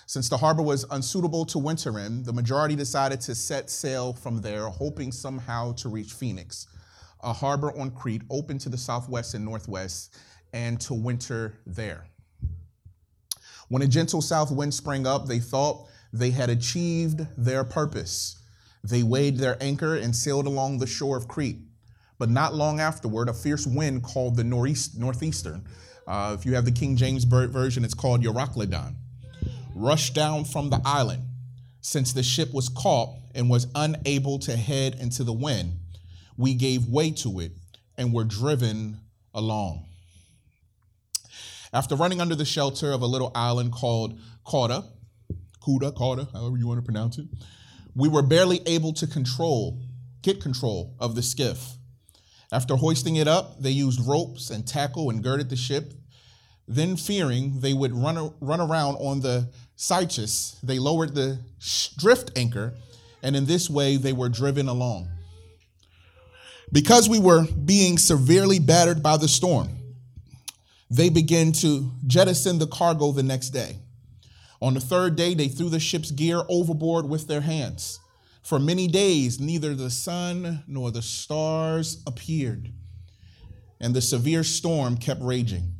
Since 0.07 0.29
the 0.29 0.37
harbor 0.37 0.61
was 0.61 0.85
unsuitable 0.89 1.45
to 1.45 1.59
winter 1.59 1.99
in, 1.99 2.23
the 2.23 2.33
majority 2.33 2.75
decided 2.75 3.21
to 3.21 3.35
set 3.35 3.69
sail 3.69 4.13
from 4.13 4.41
there, 4.41 4.67
hoping 4.69 5.11
somehow 5.11 5.73
to 5.73 5.89
reach 5.89 6.13
Phoenix, 6.13 6.67
a 7.23 7.33
harbor 7.33 7.75
on 7.77 7.91
Crete 7.91 8.23
open 8.29 8.57
to 8.59 8.69
the 8.69 8.77
southwest 8.77 9.33
and 9.33 9.45
northwest, 9.45 10.15
and 10.53 10.79
to 10.81 10.93
winter 10.93 11.59
there. 11.65 12.05
When 13.67 13.81
a 13.81 13.87
gentle 13.87 14.21
south 14.21 14.51
wind 14.51 14.73
sprang 14.73 15.07
up, 15.07 15.25
they 15.25 15.39
thought 15.39 15.87
they 16.13 16.31
had 16.31 16.49
achieved 16.49 17.25
their 17.35 17.63
purpose. 17.63 18.37
They 18.83 19.01
weighed 19.01 19.37
their 19.37 19.57
anchor 19.61 19.95
and 19.95 20.15
sailed 20.15 20.45
along 20.45 20.77
the 20.77 20.87
shore 20.87 21.17
of 21.17 21.27
Crete. 21.27 21.64
But 22.17 22.29
not 22.29 22.53
long 22.55 22.79
afterward, 22.79 23.29
a 23.29 23.33
fierce 23.33 23.67
wind 23.67 24.03
called 24.03 24.35
the 24.37 24.43
northeast, 24.43 24.97
northeastern, 24.97 25.65
uh, 26.07 26.35
if 26.37 26.45
you 26.45 26.53
have 26.55 26.65
the 26.65 26.71
King 26.71 26.95
James 26.95 27.23
version, 27.23 27.83
it's 27.83 27.93
called 27.93 28.23
Euroclydon, 28.23 28.95
rushed 29.73 30.13
down 30.13 30.45
from 30.45 30.69
the 30.69 30.79
island. 30.85 31.23
Since 31.81 32.13
the 32.13 32.23
ship 32.23 32.53
was 32.53 32.69
caught 32.69 33.15
and 33.33 33.49
was 33.49 33.67
unable 33.75 34.39
to 34.39 34.55
head 34.55 34.95
into 34.95 35.23
the 35.23 35.33
wind, 35.33 35.73
we 36.37 36.53
gave 36.53 36.87
way 36.87 37.11
to 37.11 37.39
it 37.39 37.51
and 37.97 38.13
were 38.13 38.23
driven 38.23 38.99
along. 39.33 39.85
After 41.73 41.95
running 41.95 42.21
under 42.21 42.35
the 42.35 42.45
shelter 42.45 42.91
of 42.91 43.01
a 43.01 43.05
little 43.05 43.31
island 43.35 43.71
called 43.71 44.19
Cauda, 44.45 44.85
Cuda, 45.61 45.91
Cauda, 45.93 46.31
however 46.31 46.57
you 46.57 46.67
want 46.67 46.79
to 46.79 46.85
pronounce 46.85 47.17
it, 47.17 47.25
we 47.95 48.07
were 48.07 48.21
barely 48.21 48.61
able 48.65 48.93
to 48.93 49.07
control, 49.07 49.81
get 50.21 50.41
control 50.41 50.95
of 50.99 51.15
the 51.15 51.21
skiff. 51.21 51.73
After 52.55 52.77
hoisting 52.77 53.17
it 53.17 53.27
up, 53.27 53.61
they 53.61 53.71
used 53.71 53.99
ropes 54.07 54.49
and 54.49 54.65
tackle 54.65 55.09
and 55.09 55.21
girded 55.21 55.49
the 55.49 55.57
ship. 55.57 55.93
Then, 56.69 56.95
fearing 56.95 57.59
they 57.59 57.73
would 57.73 57.91
run, 57.91 58.33
run 58.39 58.61
around 58.61 58.95
on 58.95 59.19
the 59.19 59.49
Syrtis, 59.75 60.57
they 60.63 60.79
lowered 60.79 61.15
the 61.15 61.39
drift 61.97 62.31
anchor, 62.37 62.73
and 63.21 63.35
in 63.35 63.45
this 63.45 63.69
way 63.69 63.97
they 63.97 64.13
were 64.13 64.29
driven 64.29 64.69
along. 64.69 65.09
Because 66.71 67.09
we 67.09 67.19
were 67.19 67.45
being 67.45 67.97
severely 67.97 68.59
battered 68.59 69.03
by 69.03 69.17
the 69.17 69.27
storm, 69.27 69.67
they 70.89 71.09
began 71.09 71.51
to 71.51 71.91
jettison 72.07 72.57
the 72.57 72.67
cargo 72.67 73.11
the 73.11 73.21
next 73.21 73.49
day. 73.49 73.79
On 74.61 74.75
the 74.75 74.79
third 74.79 75.17
day, 75.17 75.33
they 75.33 75.49
threw 75.49 75.67
the 75.67 75.81
ship's 75.81 76.09
gear 76.09 76.43
overboard 76.47 77.09
with 77.09 77.27
their 77.27 77.41
hands. 77.41 77.99
For 78.45 78.59
many 78.59 78.87
days, 78.87 79.39
neither 79.39 79.73
the 79.73 79.89
sun 79.89 80.63
nor 80.67 80.91
the 80.91 81.01
stars 81.01 82.03
appeared, 82.05 82.71
and 83.79 83.95
the 83.95 84.01
severe 84.01 84.43
storm 84.43 84.97
kept 84.97 85.23
raging. 85.23 85.73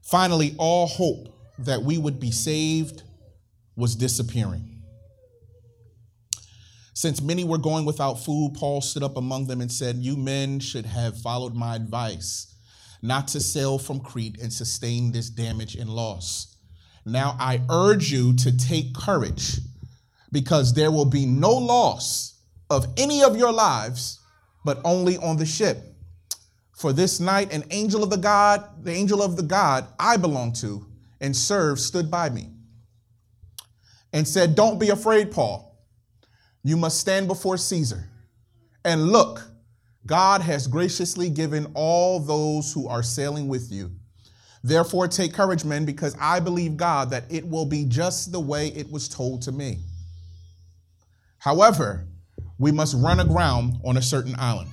Finally, 0.00 0.54
all 0.56 0.86
hope 0.86 1.38
that 1.58 1.82
we 1.82 1.98
would 1.98 2.18
be 2.18 2.30
saved 2.30 3.02
was 3.76 3.94
disappearing. 3.94 4.82
Since 6.94 7.20
many 7.20 7.44
were 7.44 7.58
going 7.58 7.84
without 7.84 8.14
food, 8.14 8.54
Paul 8.54 8.80
stood 8.80 9.02
up 9.02 9.18
among 9.18 9.46
them 9.46 9.60
and 9.60 9.70
said, 9.70 9.96
You 9.96 10.16
men 10.16 10.60
should 10.60 10.86
have 10.86 11.20
followed 11.20 11.54
my 11.54 11.76
advice 11.76 12.54
not 13.02 13.28
to 13.28 13.40
sail 13.40 13.78
from 13.78 14.00
Crete 14.00 14.40
and 14.40 14.50
sustain 14.50 15.12
this 15.12 15.28
damage 15.28 15.74
and 15.74 15.90
loss. 15.90 16.56
Now 17.04 17.36
I 17.38 17.60
urge 17.68 18.10
you 18.10 18.34
to 18.36 18.56
take 18.56 18.94
courage 18.94 19.58
because 20.34 20.74
there 20.74 20.90
will 20.90 21.04
be 21.04 21.24
no 21.24 21.52
loss 21.52 22.40
of 22.68 22.88
any 22.96 23.22
of 23.22 23.36
your 23.36 23.52
lives, 23.52 24.20
but 24.64 24.80
only 24.84 25.16
on 25.18 25.36
the 25.36 25.46
ship. 25.46 25.78
For 26.72 26.92
this 26.92 27.20
night, 27.20 27.52
an 27.52 27.62
angel 27.70 28.02
of 28.02 28.10
the 28.10 28.16
God, 28.16 28.84
the 28.84 28.90
angel 28.90 29.22
of 29.22 29.36
the 29.36 29.44
God 29.44 29.86
I 29.96 30.16
belong 30.16 30.52
to 30.54 30.84
and 31.20 31.36
serve, 31.36 31.78
stood 31.78 32.10
by 32.10 32.30
me 32.30 32.50
and 34.12 34.26
said, 34.26 34.56
Don't 34.56 34.80
be 34.80 34.88
afraid, 34.88 35.30
Paul. 35.30 35.78
You 36.64 36.76
must 36.76 36.98
stand 36.98 37.28
before 37.28 37.56
Caesar. 37.56 38.10
And 38.84 39.10
look, 39.12 39.48
God 40.04 40.40
has 40.40 40.66
graciously 40.66 41.30
given 41.30 41.70
all 41.74 42.18
those 42.18 42.72
who 42.72 42.88
are 42.88 43.04
sailing 43.04 43.46
with 43.46 43.70
you. 43.70 43.92
Therefore, 44.64 45.06
take 45.06 45.32
courage, 45.32 45.64
men, 45.64 45.84
because 45.84 46.16
I 46.20 46.40
believe 46.40 46.76
God 46.76 47.10
that 47.10 47.24
it 47.30 47.46
will 47.46 47.66
be 47.66 47.84
just 47.84 48.32
the 48.32 48.40
way 48.40 48.68
it 48.68 48.90
was 48.90 49.08
told 49.08 49.40
to 49.42 49.52
me. 49.52 49.78
However, 51.44 52.06
we 52.58 52.72
must 52.72 52.96
run 52.96 53.20
aground 53.20 53.78
on 53.84 53.98
a 53.98 54.02
certain 54.02 54.34
island. 54.38 54.70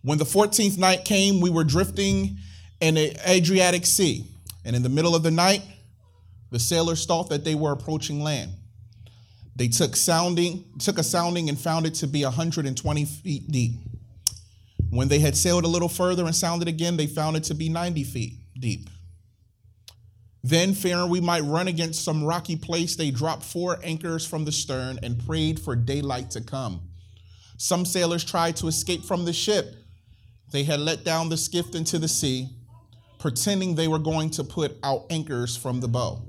When 0.00 0.16
the 0.16 0.24
14th 0.24 0.78
night 0.78 1.04
came, 1.04 1.42
we 1.42 1.50
were 1.50 1.62
drifting 1.62 2.38
in 2.80 2.94
the 2.94 3.14
Adriatic 3.30 3.84
Sea, 3.84 4.24
and 4.64 4.74
in 4.74 4.82
the 4.82 4.88
middle 4.88 5.14
of 5.14 5.22
the 5.22 5.30
night, 5.30 5.60
the 6.50 6.58
sailors 6.58 7.04
thought 7.04 7.28
that 7.28 7.44
they 7.44 7.54
were 7.54 7.72
approaching 7.72 8.22
land. 8.22 8.52
They 9.56 9.68
took 9.68 9.94
sounding, 9.94 10.64
took 10.78 10.96
a 10.96 11.02
sounding 11.02 11.50
and 11.50 11.60
found 11.60 11.84
it 11.84 11.92
to 11.96 12.06
be 12.06 12.24
120 12.24 13.04
feet 13.04 13.52
deep. 13.52 13.72
When 14.88 15.08
they 15.08 15.18
had 15.18 15.36
sailed 15.36 15.64
a 15.64 15.68
little 15.68 15.90
further 15.90 16.24
and 16.24 16.34
sounded 16.34 16.66
again, 16.66 16.96
they 16.96 17.08
found 17.08 17.36
it 17.36 17.44
to 17.44 17.54
be 17.54 17.68
90 17.68 18.04
feet 18.04 18.38
deep. 18.58 18.88
Then, 20.48 20.72
fearing 20.72 21.10
we 21.10 21.20
might 21.20 21.44
run 21.44 21.68
against 21.68 22.02
some 22.02 22.24
rocky 22.24 22.56
place, 22.56 22.96
they 22.96 23.10
dropped 23.10 23.42
four 23.42 23.78
anchors 23.82 24.26
from 24.26 24.46
the 24.46 24.52
stern 24.52 24.98
and 25.02 25.22
prayed 25.26 25.60
for 25.60 25.76
daylight 25.76 26.30
to 26.30 26.40
come. 26.40 26.88
Some 27.58 27.84
sailors 27.84 28.24
tried 28.24 28.56
to 28.56 28.66
escape 28.66 29.04
from 29.04 29.26
the 29.26 29.34
ship. 29.34 29.74
They 30.50 30.64
had 30.64 30.80
let 30.80 31.04
down 31.04 31.28
the 31.28 31.36
skiff 31.36 31.74
into 31.74 31.98
the 31.98 32.08
sea, 32.08 32.48
pretending 33.18 33.74
they 33.74 33.88
were 33.88 33.98
going 33.98 34.30
to 34.30 34.42
put 34.42 34.78
out 34.82 35.04
anchors 35.10 35.54
from 35.54 35.80
the 35.80 35.88
bow. 35.88 36.22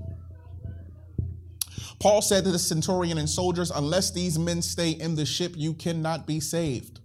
Paul 2.01 2.21
said 2.21 2.43
to 2.43 2.51
the 2.51 2.59
centurion 2.59 3.19
and 3.19 3.29
soldiers, 3.29 3.71
Unless 3.71 4.11
these 4.11 4.37
men 4.37 4.61
stay 4.61 4.91
in 4.91 5.15
the 5.15 5.25
ship, 5.25 5.53
you 5.55 5.73
cannot 5.73 6.27
be 6.27 6.41
saved. 6.41 6.98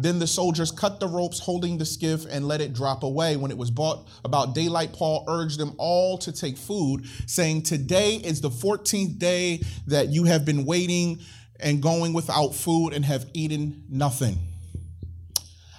Then 0.00 0.18
the 0.18 0.26
soldiers 0.26 0.70
cut 0.70 0.98
the 0.98 1.06
ropes 1.06 1.38
holding 1.38 1.76
the 1.76 1.84
skiff 1.84 2.24
and 2.24 2.48
let 2.48 2.62
it 2.62 2.72
drop 2.72 3.02
away. 3.02 3.36
When 3.36 3.50
it 3.50 3.58
was 3.58 3.70
brought 3.70 4.08
about 4.24 4.54
daylight, 4.54 4.94
Paul 4.94 5.26
urged 5.28 5.58
them 5.58 5.74
all 5.76 6.16
to 6.18 6.32
take 6.32 6.56
food, 6.56 7.04
saying, 7.26 7.64
Today 7.64 8.14
is 8.14 8.40
the 8.40 8.48
14th 8.48 9.18
day 9.18 9.60
that 9.88 10.08
you 10.08 10.24
have 10.24 10.46
been 10.46 10.64
waiting 10.64 11.20
and 11.60 11.82
going 11.82 12.14
without 12.14 12.54
food 12.54 12.94
and 12.94 13.04
have 13.04 13.26
eaten 13.34 13.84
nothing. 13.90 14.38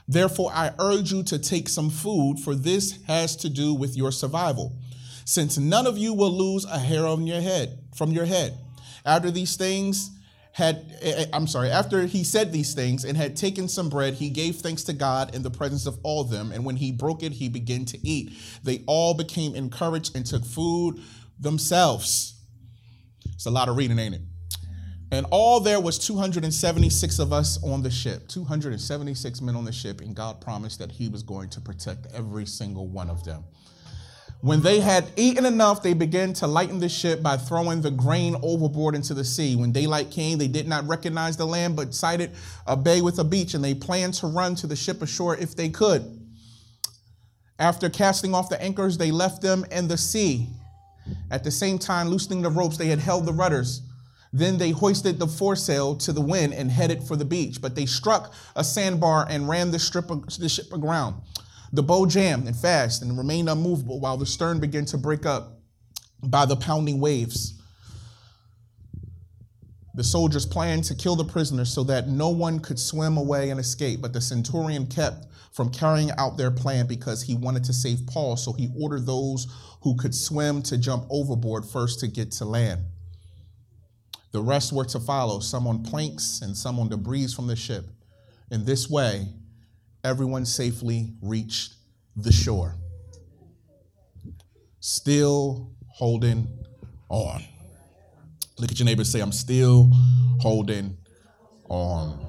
Therefore, 0.07 0.51
I 0.53 0.71
urge 0.77 1.11
you 1.11 1.23
to 1.23 1.39
take 1.39 1.67
some 1.67 1.89
food, 1.89 2.37
for 2.39 2.53
this 2.53 3.01
has 3.07 3.35
to 3.37 3.49
do 3.49 3.73
with 3.73 3.97
your 3.97 4.11
survival, 4.11 4.77
since 5.25 5.57
none 5.57 5.87
of 5.87 5.97
you 5.97 6.13
will 6.13 6.31
lose 6.31 6.65
a 6.65 6.77
hair 6.77 7.07
on 7.07 7.25
your 7.25 7.41
head 7.41 7.79
from 7.95 8.11
your 8.11 8.25
head. 8.25 8.55
After 9.03 9.31
these 9.31 9.55
things, 9.55 10.11
had 10.53 10.97
eh, 11.01 11.25
I'm 11.31 11.47
sorry, 11.47 11.69
after 11.69 12.05
he 12.05 12.23
said 12.23 12.51
these 12.51 12.73
things 12.73 13.05
and 13.05 13.17
had 13.17 13.35
taken 13.35 13.67
some 13.67 13.89
bread, 13.89 14.15
he 14.15 14.29
gave 14.29 14.57
thanks 14.57 14.83
to 14.83 14.93
God 14.93 15.33
in 15.33 15.43
the 15.43 15.51
presence 15.51 15.85
of 15.85 15.97
all 16.03 16.23
them, 16.23 16.51
and 16.51 16.65
when 16.65 16.75
he 16.75 16.91
broke 16.91 17.23
it, 17.23 17.33
he 17.33 17.49
began 17.49 17.85
to 17.85 18.07
eat. 18.07 18.33
They 18.63 18.83
all 18.87 19.13
became 19.13 19.55
encouraged 19.55 20.15
and 20.15 20.25
took 20.25 20.45
food 20.45 20.99
themselves. 21.39 22.35
It's 23.33 23.45
a 23.45 23.51
lot 23.51 23.69
of 23.69 23.77
reading, 23.77 23.97
ain't 23.97 24.15
it? 24.15 24.21
And 25.13 25.25
all 25.29 25.59
there 25.59 25.79
was 25.79 25.99
276 25.99 27.19
of 27.19 27.33
us 27.33 27.61
on 27.63 27.83
the 27.83 27.91
ship, 27.91 28.29
276 28.29 29.41
men 29.41 29.55
on 29.57 29.65
the 29.65 29.71
ship, 29.71 29.99
and 29.99 30.15
God 30.15 30.39
promised 30.39 30.79
that 30.79 30.91
he 30.91 31.09
was 31.09 31.21
going 31.21 31.49
to 31.49 31.61
protect 31.61 32.07
every 32.13 32.45
single 32.45 32.87
one 32.87 33.09
of 33.09 33.23
them. 33.25 33.43
When 34.41 34.61
they 34.61 34.79
had 34.79 35.05
eaten 35.15 35.45
enough, 35.45 35.83
they 35.83 35.93
began 35.93 36.33
to 36.33 36.47
lighten 36.47 36.79
the 36.79 36.89
ship 36.89 37.21
by 37.21 37.37
throwing 37.37 37.81
the 37.81 37.91
grain 37.91 38.35
overboard 38.41 38.95
into 38.95 39.13
the 39.13 39.23
sea. 39.23 39.55
When 39.55 39.71
daylight 39.71 40.09
came, 40.09 40.39
they 40.39 40.47
did 40.47 40.67
not 40.67 40.87
recognize 40.87 41.37
the 41.37 41.45
land, 41.45 41.75
but 41.75 41.93
sighted 41.93 42.31
a 42.65 42.75
bay 42.75 43.01
with 43.01 43.19
a 43.19 43.23
beach, 43.23 43.53
and 43.53 43.63
they 43.63 43.75
planned 43.75 44.15
to 44.15 44.27
run 44.27 44.55
to 44.55 44.67
the 44.67 44.75
ship 44.75 45.03
ashore 45.03 45.37
if 45.37 45.55
they 45.55 45.69
could. 45.69 46.19
After 47.59 47.87
casting 47.87 48.33
off 48.33 48.49
the 48.49 48.59
anchors, 48.59 48.97
they 48.97 49.11
left 49.11 49.43
them 49.43 49.63
in 49.69 49.87
the 49.87 49.97
sea. 49.97 50.47
At 51.29 51.43
the 51.43 51.51
same 51.51 51.77
time, 51.77 52.09
loosening 52.09 52.41
the 52.41 52.49
ropes, 52.49 52.77
they 52.77 52.87
had 52.87 52.97
held 52.97 53.27
the 53.27 53.33
rudders. 53.33 53.83
Then 54.33 54.57
they 54.57 54.71
hoisted 54.71 55.19
the 55.19 55.27
foresail 55.27 55.95
to 55.97 56.11
the 56.11 56.21
wind 56.21 56.53
and 56.53 56.71
headed 56.71 57.03
for 57.03 57.15
the 57.15 57.25
beach. 57.25 57.61
But 57.61 57.75
they 57.75 57.85
struck 57.85 58.33
a 58.55 58.63
sandbar 58.63 59.27
and 59.29 59.47
ran 59.47 59.69
the, 59.69 59.77
strip 59.77 60.07
the 60.07 60.49
ship 60.49 60.73
aground. 60.73 61.21
The 61.73 61.83
bow 61.83 62.05
jammed 62.05 62.47
and 62.47 62.55
fast 62.55 63.01
and 63.01 63.17
remained 63.17 63.49
unmovable 63.49 63.99
while 63.99 64.17
the 64.17 64.25
stern 64.25 64.59
began 64.59 64.85
to 64.85 64.97
break 64.97 65.25
up 65.25 65.59
by 66.21 66.45
the 66.45 66.55
pounding 66.55 66.99
waves. 66.99 67.61
The 69.93 70.03
soldiers 70.03 70.45
planned 70.45 70.85
to 70.85 70.95
kill 70.95 71.15
the 71.15 71.25
prisoners 71.25 71.73
so 71.73 71.83
that 71.85 72.07
no 72.07 72.29
one 72.29 72.59
could 72.59 72.79
swim 72.79 73.17
away 73.17 73.49
and 73.49 73.59
escape, 73.59 74.01
but 74.01 74.13
the 74.13 74.21
centurion 74.21 74.87
kept 74.87 75.27
from 75.51 75.69
carrying 75.69 76.11
out 76.17 76.37
their 76.37 76.51
plan 76.51 76.87
because 76.87 77.23
he 77.23 77.35
wanted 77.35 77.63
to 77.65 77.73
save 77.73 78.07
Paul. 78.07 78.37
So 78.37 78.53
he 78.53 78.69
ordered 78.79 79.05
those 79.05 79.47
who 79.81 79.95
could 79.97 80.15
swim 80.15 80.61
to 80.63 80.77
jump 80.77 81.05
overboard 81.09 81.65
first 81.65 81.99
to 82.01 82.07
get 82.07 82.31
to 82.33 82.45
land. 82.45 82.81
The 84.31 84.41
rest 84.41 84.71
were 84.71 84.85
to 84.85 84.99
follow, 84.99 85.41
some 85.41 85.67
on 85.67 85.83
planks 85.83 86.39
and 86.41 86.55
some 86.55 86.79
on 86.79 86.87
debris 86.87 87.27
from 87.27 87.47
the 87.47 87.55
ship. 87.57 87.85
In 88.49 88.63
this 88.63 88.89
way, 88.89 89.27
everyone 90.03 90.45
safely 90.45 91.13
reached 91.21 91.75
the 92.15 92.31
shore. 92.31 92.75
Still 94.79 95.71
holding 95.87 96.47
on. 97.09 97.43
Look 98.57 98.71
at 98.71 98.79
your 98.79 98.85
neighbor 98.85 99.03
say, 99.03 99.21
I'm 99.21 99.31
still 99.31 99.89
holding 100.39 100.97
on. 101.69 102.27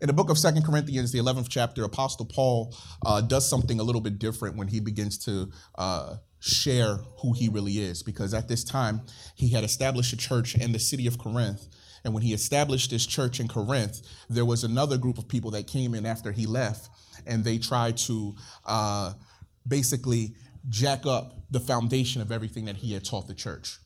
In 0.00 0.06
the 0.06 0.14
book 0.14 0.30
of 0.30 0.38
Second 0.38 0.64
Corinthians, 0.64 1.12
the 1.12 1.18
11th 1.18 1.48
chapter, 1.50 1.84
Apostle 1.84 2.24
Paul 2.24 2.74
uh, 3.04 3.20
does 3.20 3.48
something 3.48 3.80
a 3.80 3.82
little 3.82 4.00
bit 4.00 4.18
different 4.18 4.56
when 4.56 4.68
he 4.68 4.80
begins 4.80 5.18
to 5.26 5.50
uh, 5.76 6.16
share 6.38 6.96
who 7.18 7.34
he 7.34 7.50
really 7.50 7.74
is. 7.74 8.02
Because 8.02 8.32
at 8.32 8.48
this 8.48 8.64
time, 8.64 9.02
he 9.34 9.50
had 9.50 9.62
established 9.62 10.14
a 10.14 10.16
church 10.16 10.54
in 10.54 10.72
the 10.72 10.78
city 10.78 11.06
of 11.06 11.18
Corinth. 11.18 11.68
And 12.04 12.14
when 12.14 12.22
he 12.22 12.32
established 12.32 12.90
this 12.90 13.06
church 13.06 13.40
in 13.40 13.48
Corinth, 13.48 14.02
there 14.28 14.44
was 14.44 14.64
another 14.64 14.96
group 14.96 15.18
of 15.18 15.28
people 15.28 15.50
that 15.52 15.66
came 15.66 15.94
in 15.94 16.06
after 16.06 16.32
he 16.32 16.46
left, 16.46 16.88
and 17.26 17.44
they 17.44 17.58
tried 17.58 17.96
to 17.98 18.34
uh, 18.66 19.12
basically 19.66 20.34
jack 20.68 21.06
up 21.06 21.34
the 21.50 21.60
foundation 21.60 22.22
of 22.22 22.32
everything 22.32 22.66
that 22.66 22.76
he 22.76 22.92
had 22.92 23.04
taught 23.04 23.26
the 23.26 23.34
church. 23.34 23.78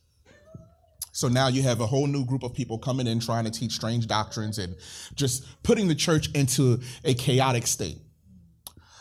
So 1.12 1.28
now 1.28 1.46
you 1.46 1.62
have 1.62 1.80
a 1.80 1.86
whole 1.86 2.08
new 2.08 2.24
group 2.24 2.42
of 2.42 2.52
people 2.52 2.76
coming 2.76 3.06
in 3.06 3.20
trying 3.20 3.44
to 3.44 3.50
teach 3.50 3.72
strange 3.72 4.08
doctrines 4.08 4.58
and 4.58 4.74
just 5.14 5.44
putting 5.62 5.86
the 5.86 5.94
church 5.94 6.28
into 6.34 6.80
a 7.04 7.14
chaotic 7.14 7.68
state. 7.68 7.98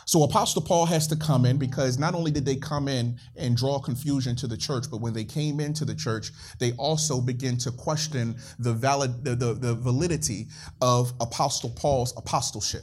So 0.06 0.22
Apostle 0.22 0.62
Paul 0.62 0.86
has 0.86 1.06
to 1.08 1.16
come 1.16 1.44
in 1.44 1.56
because 1.56 1.98
not 1.98 2.14
only 2.14 2.30
did 2.30 2.44
they 2.44 2.56
come 2.56 2.88
in 2.88 3.18
and 3.36 3.56
draw 3.56 3.78
confusion 3.78 4.36
to 4.36 4.46
the 4.46 4.56
church, 4.56 4.86
but 4.90 5.00
when 5.00 5.12
they 5.12 5.24
came 5.24 5.60
into 5.60 5.84
the 5.84 5.94
church, 5.94 6.30
they 6.58 6.72
also 6.72 7.20
begin 7.20 7.56
to 7.58 7.70
question 7.70 8.36
the 8.58 8.72
valid 8.72 9.24
the, 9.24 9.34
the, 9.34 9.54
the 9.54 9.74
validity 9.74 10.48
of 10.80 11.12
Apostle 11.20 11.70
Paul's 11.70 12.14
apostleship. 12.16 12.82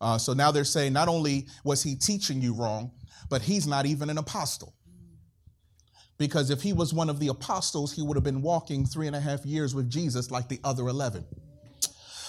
Uh, 0.00 0.16
so 0.16 0.32
now 0.32 0.50
they're 0.50 0.64
saying 0.64 0.92
not 0.92 1.08
only 1.08 1.48
was 1.64 1.82
he 1.82 1.96
teaching 1.96 2.40
you 2.40 2.54
wrong, 2.54 2.92
but 3.28 3.42
he's 3.42 3.66
not 3.66 3.84
even 3.84 4.10
an 4.10 4.18
apostle. 4.18 4.74
Because 6.18 6.50
if 6.50 6.62
he 6.62 6.72
was 6.72 6.92
one 6.92 7.08
of 7.08 7.20
the 7.20 7.28
apostles, 7.28 7.92
he 7.92 8.02
would 8.02 8.16
have 8.16 8.24
been 8.24 8.42
walking 8.42 8.84
three 8.84 9.06
and 9.06 9.14
a 9.14 9.20
half 9.20 9.44
years 9.44 9.74
with 9.74 9.88
Jesus 9.88 10.30
like 10.30 10.48
the 10.48 10.60
other 10.64 10.88
11. 10.88 11.24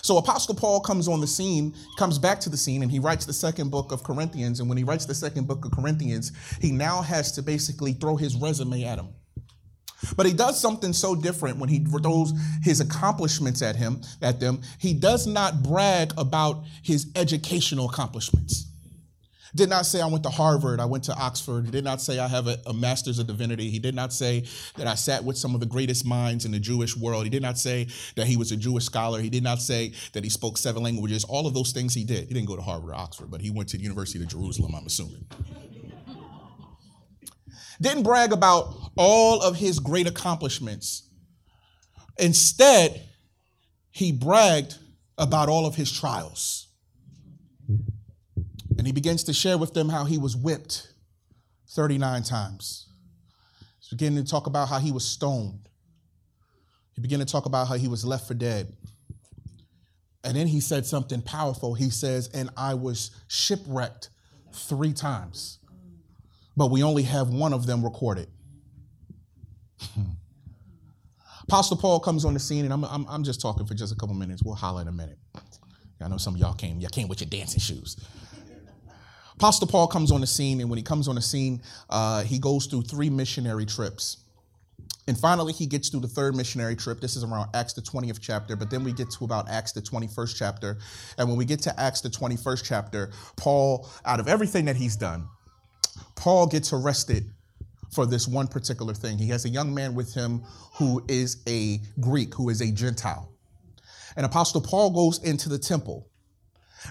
So 0.01 0.17
Apostle 0.17 0.55
Paul 0.55 0.79
comes 0.79 1.07
on 1.07 1.21
the 1.21 1.27
scene, 1.27 1.75
comes 1.97 2.17
back 2.17 2.39
to 2.41 2.49
the 2.49 2.57
scene, 2.57 2.83
and 2.83 2.91
he 2.91 2.99
writes 2.99 3.25
the 3.25 3.33
second 3.33 3.69
book 3.71 3.91
of 3.91 4.03
Corinthians. 4.03 4.59
And 4.59 4.69
when 4.69 4.77
he 4.77 4.83
writes 4.83 5.05
the 5.05 5.15
second 5.15 5.47
book 5.47 5.65
of 5.65 5.71
Corinthians, 5.71 6.31
he 6.61 6.71
now 6.71 7.01
has 7.01 7.31
to 7.33 7.41
basically 7.41 7.93
throw 7.93 8.15
his 8.15 8.35
resume 8.35 8.83
at 8.83 8.99
him. 8.99 9.09
But 10.15 10.25
he 10.25 10.33
does 10.33 10.59
something 10.59 10.93
so 10.93 11.13
different 11.15 11.57
when 11.57 11.69
he 11.69 11.79
throws 11.79 12.33
his 12.63 12.79
accomplishments 12.79 13.61
at 13.61 13.75
him, 13.75 14.01
at 14.21 14.39
them. 14.39 14.61
He 14.77 14.93
does 14.93 15.27
not 15.27 15.61
brag 15.61 16.13
about 16.17 16.63
his 16.81 17.07
educational 17.15 17.89
accomplishments. 17.89 18.68
Did 19.55 19.69
not 19.69 19.85
say 19.85 20.01
I 20.01 20.05
went 20.05 20.23
to 20.23 20.29
Harvard, 20.29 20.79
I 20.79 20.85
went 20.85 21.03
to 21.05 21.15
Oxford. 21.15 21.65
He 21.65 21.71
did 21.71 21.83
not 21.83 22.01
say 22.01 22.19
I 22.19 22.27
have 22.27 22.47
a, 22.47 22.57
a, 22.67 22.73
master's 22.73 23.17
of 23.19 23.27
divinity. 23.27 23.69
He 23.69 23.79
did 23.79 23.95
not 23.95 24.13
say 24.13 24.45
that 24.77 24.85
I 24.85 24.95
sat 24.95 25.23
with 25.23 25.37
some 25.37 25.55
of 25.55 25.59
the 25.59 25.65
greatest 25.65 26.05
minds 26.05 26.45
in 26.45 26.51
the 26.51 26.59
Jewish 26.59 26.95
world. 26.95 27.23
He 27.23 27.29
did 27.29 27.41
not 27.41 27.57
say 27.57 27.87
that 28.15 28.27
he 28.27 28.37
was 28.37 28.51
a 28.51 28.57
Jewish 28.57 28.85
scholar. 28.85 29.19
He 29.19 29.29
did 29.29 29.43
not 29.43 29.59
say 29.59 29.93
that 30.13 30.23
he 30.23 30.29
spoke 30.29 30.57
seven 30.57 30.83
languages. 30.83 31.23
All 31.23 31.47
of 31.47 31.53
those 31.53 31.71
things 31.71 31.93
he 31.93 32.03
did. 32.03 32.27
He 32.27 32.33
didn't 32.33 32.47
go 32.47 32.55
to 32.55 32.61
Harvard 32.61 32.91
or 32.91 32.95
Oxford, 32.95 33.31
but 33.31 33.41
he 33.41 33.49
went 33.49 33.69
to 33.69 33.77
the 33.77 33.83
University 33.83 34.21
of 34.23 34.29
Jerusalem, 34.29 34.75
I'm 34.75 34.85
assuming. 34.85 35.25
Didn't 37.81 38.03
brag 38.03 38.33
about 38.33 38.75
all 38.97 39.41
of 39.41 39.55
his 39.55 39.79
great 39.79 40.05
accomplishments. 40.05 41.09
Instead, 42.17 43.01
he 43.89 44.11
bragged 44.11 44.77
about 45.17 45.49
all 45.49 45.65
of 45.65 45.75
his 45.75 45.91
trials. 45.91 46.68
And 48.79 48.87
he 48.87 48.93
begins 48.93 49.25
to 49.25 49.33
share 49.33 49.57
with 49.57 49.73
them 49.73 49.89
how 49.89 50.05
he 50.05 50.17
was 50.17 50.37
whipped 50.37 50.93
39 51.71 52.23
times. 52.23 52.87
He's 53.77 53.89
beginning 53.89 54.23
to 54.23 54.31
talk 54.31 54.47
about 54.47 54.69
how 54.69 54.79
he 54.79 54.93
was 54.93 55.05
stoned. 55.05 55.67
He 56.95 57.01
began 57.01 57.19
to 57.19 57.25
talk 57.25 57.45
about 57.45 57.67
how 57.67 57.75
he 57.75 57.89
was 57.89 58.05
left 58.05 58.25
for 58.25 58.35
dead. 58.35 58.71
And 60.23 60.33
then 60.37 60.47
he 60.47 60.61
said 60.61 60.85
something 60.85 61.21
powerful. 61.21 61.73
He 61.73 61.89
says, 61.89 62.29
And 62.33 62.51
I 62.55 62.73
was 62.73 63.11
shipwrecked 63.27 64.11
three 64.53 64.93
times, 64.93 65.59
but 66.55 66.71
we 66.71 66.81
only 66.81 67.03
have 67.03 67.27
one 67.27 67.51
of 67.51 67.65
them 67.65 67.83
recorded. 67.83 68.29
Apostle 71.43 71.75
Paul 71.75 71.99
comes 71.99 72.23
on 72.23 72.33
the 72.33 72.39
scene, 72.39 72.63
and 72.63 72.73
I'm, 72.73 72.85
I'm, 72.85 73.05
I'm 73.09 73.25
just 73.25 73.41
talking 73.41 73.65
for 73.65 73.73
just 73.73 73.91
a 73.91 73.97
couple 73.97 74.15
minutes. 74.15 74.41
We'll 74.41 74.55
holler 74.55 74.81
in 74.83 74.87
a 74.87 74.93
minute. 74.93 75.17
I 76.01 76.07
know 76.07 76.15
some 76.15 76.35
of 76.35 76.39
y'all 76.39 76.53
came, 76.53 76.79
y'all 76.79 76.89
came 76.89 77.09
with 77.09 77.19
your 77.19 77.29
dancing 77.29 77.59
shoes. 77.59 77.97
Apostle 79.39 79.67
Paul 79.67 79.87
comes 79.87 80.11
on 80.11 80.19
the 80.19 80.27
scene, 80.27 80.59
and 80.59 80.69
when 80.69 80.75
he 80.75 80.83
comes 80.83 81.07
on 81.07 81.15
the 81.15 81.21
scene, 81.21 81.61
uh, 81.89 82.23
he 82.23 82.39
goes 82.39 82.65
through 82.65 82.81
three 82.81 83.09
missionary 83.09 83.65
trips. 83.65 84.17
And 85.07 85.17
finally, 85.17 85.53
he 85.53 85.65
gets 85.65 85.87
through 85.87 86.01
the 86.01 86.09
third 86.09 86.35
missionary 86.35 86.75
trip. 86.75 86.99
This 86.99 87.15
is 87.15 87.23
around 87.23 87.47
Acts, 87.53 87.71
the 87.71 87.81
20th 87.81 88.19
chapter, 88.19 88.57
but 88.57 88.69
then 88.69 88.83
we 88.83 88.91
get 88.91 89.09
to 89.11 89.23
about 89.23 89.47
Acts, 89.47 89.71
the 89.71 89.81
21st 89.81 90.35
chapter. 90.37 90.77
And 91.17 91.29
when 91.29 91.37
we 91.37 91.45
get 91.45 91.61
to 91.61 91.79
Acts, 91.79 92.01
the 92.01 92.09
21st 92.09 92.65
chapter, 92.65 93.11
Paul, 93.37 93.89
out 94.03 94.19
of 94.19 94.27
everything 94.27 94.65
that 94.65 94.75
he's 94.75 94.97
done, 94.97 95.25
Paul 96.17 96.45
gets 96.45 96.73
arrested 96.73 97.31
for 97.93 98.05
this 98.05 98.27
one 98.27 98.47
particular 98.47 98.93
thing. 98.93 99.17
He 99.17 99.29
has 99.29 99.45
a 99.45 99.49
young 99.49 99.73
man 99.73 99.95
with 99.95 100.13
him 100.13 100.43
who 100.73 101.01
is 101.07 101.41
a 101.47 101.79
Greek, 102.01 102.33
who 102.35 102.49
is 102.49 102.59
a 102.59 102.73
Gentile. 102.73 103.31
And 104.17 104.25
Apostle 104.25 104.59
Paul 104.59 104.89
goes 104.89 105.23
into 105.23 105.47
the 105.47 105.57
temple. 105.57 106.08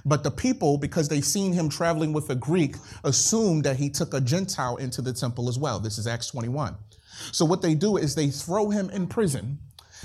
But 0.04 0.22
the 0.22 0.30
people, 0.30 0.78
because 0.78 1.08
they've 1.08 1.24
seen 1.24 1.52
him 1.52 1.68
traveling 1.68 2.12
with 2.12 2.30
a 2.30 2.34
Greek, 2.34 2.76
assumed 3.04 3.64
that 3.64 3.76
he 3.76 3.90
took 3.90 4.14
a 4.14 4.20
Gentile 4.20 4.76
into 4.76 5.02
the 5.02 5.12
temple 5.12 5.48
as 5.48 5.58
well. 5.58 5.80
This 5.80 5.98
is 5.98 6.06
Acts 6.06 6.28
21. 6.28 6.76
So 7.32 7.44
what 7.44 7.62
they 7.62 7.74
do 7.74 7.96
is 7.96 8.14
they 8.14 8.28
throw 8.28 8.70
him 8.70 8.90
in 8.90 9.06
prison 9.06 9.58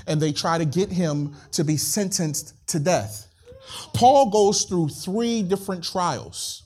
and 0.06 0.20
they 0.20 0.32
try 0.32 0.58
to 0.58 0.64
get 0.64 0.90
him 0.90 1.34
to 1.52 1.64
be 1.64 1.76
sentenced 1.76 2.54
to 2.68 2.78
death. 2.78 3.28
Paul 3.94 4.30
goes 4.30 4.64
through 4.64 4.88
three 4.88 5.42
different 5.42 5.84
trials. 5.84 6.64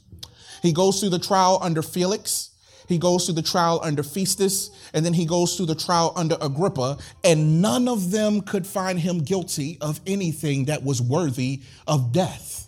He 0.63 0.73
goes 0.73 1.01
through 1.01 1.11
the 1.11 1.19
trial 1.19 1.59
under 1.63 1.83
Felix, 1.83 2.51
he 2.89 2.99
goes 2.99 3.27
through 3.27 3.35
the 3.35 3.43
trial 3.43 3.81
under 3.83 4.03
Festus, 4.03 4.71
and 4.95 5.05
then 5.05 5.13
he 5.13 5.27
goes 5.27 5.57
through 5.57 5.67
the 5.67 5.75
trial 5.75 6.13
under 6.17 6.37
Agrippa, 6.41 6.97
and 7.23 7.61
none 7.61 7.87
of 7.87 8.11
them 8.11 8.41
could 8.41 8.67
find 8.67 8.99
him 8.99 9.19
guilty 9.19 9.77
of 9.81 10.01
anything 10.07 10.65
that 10.65 10.83
was 10.83 11.01
worthy 11.03 11.61
of 11.87 12.13
death. 12.13 12.68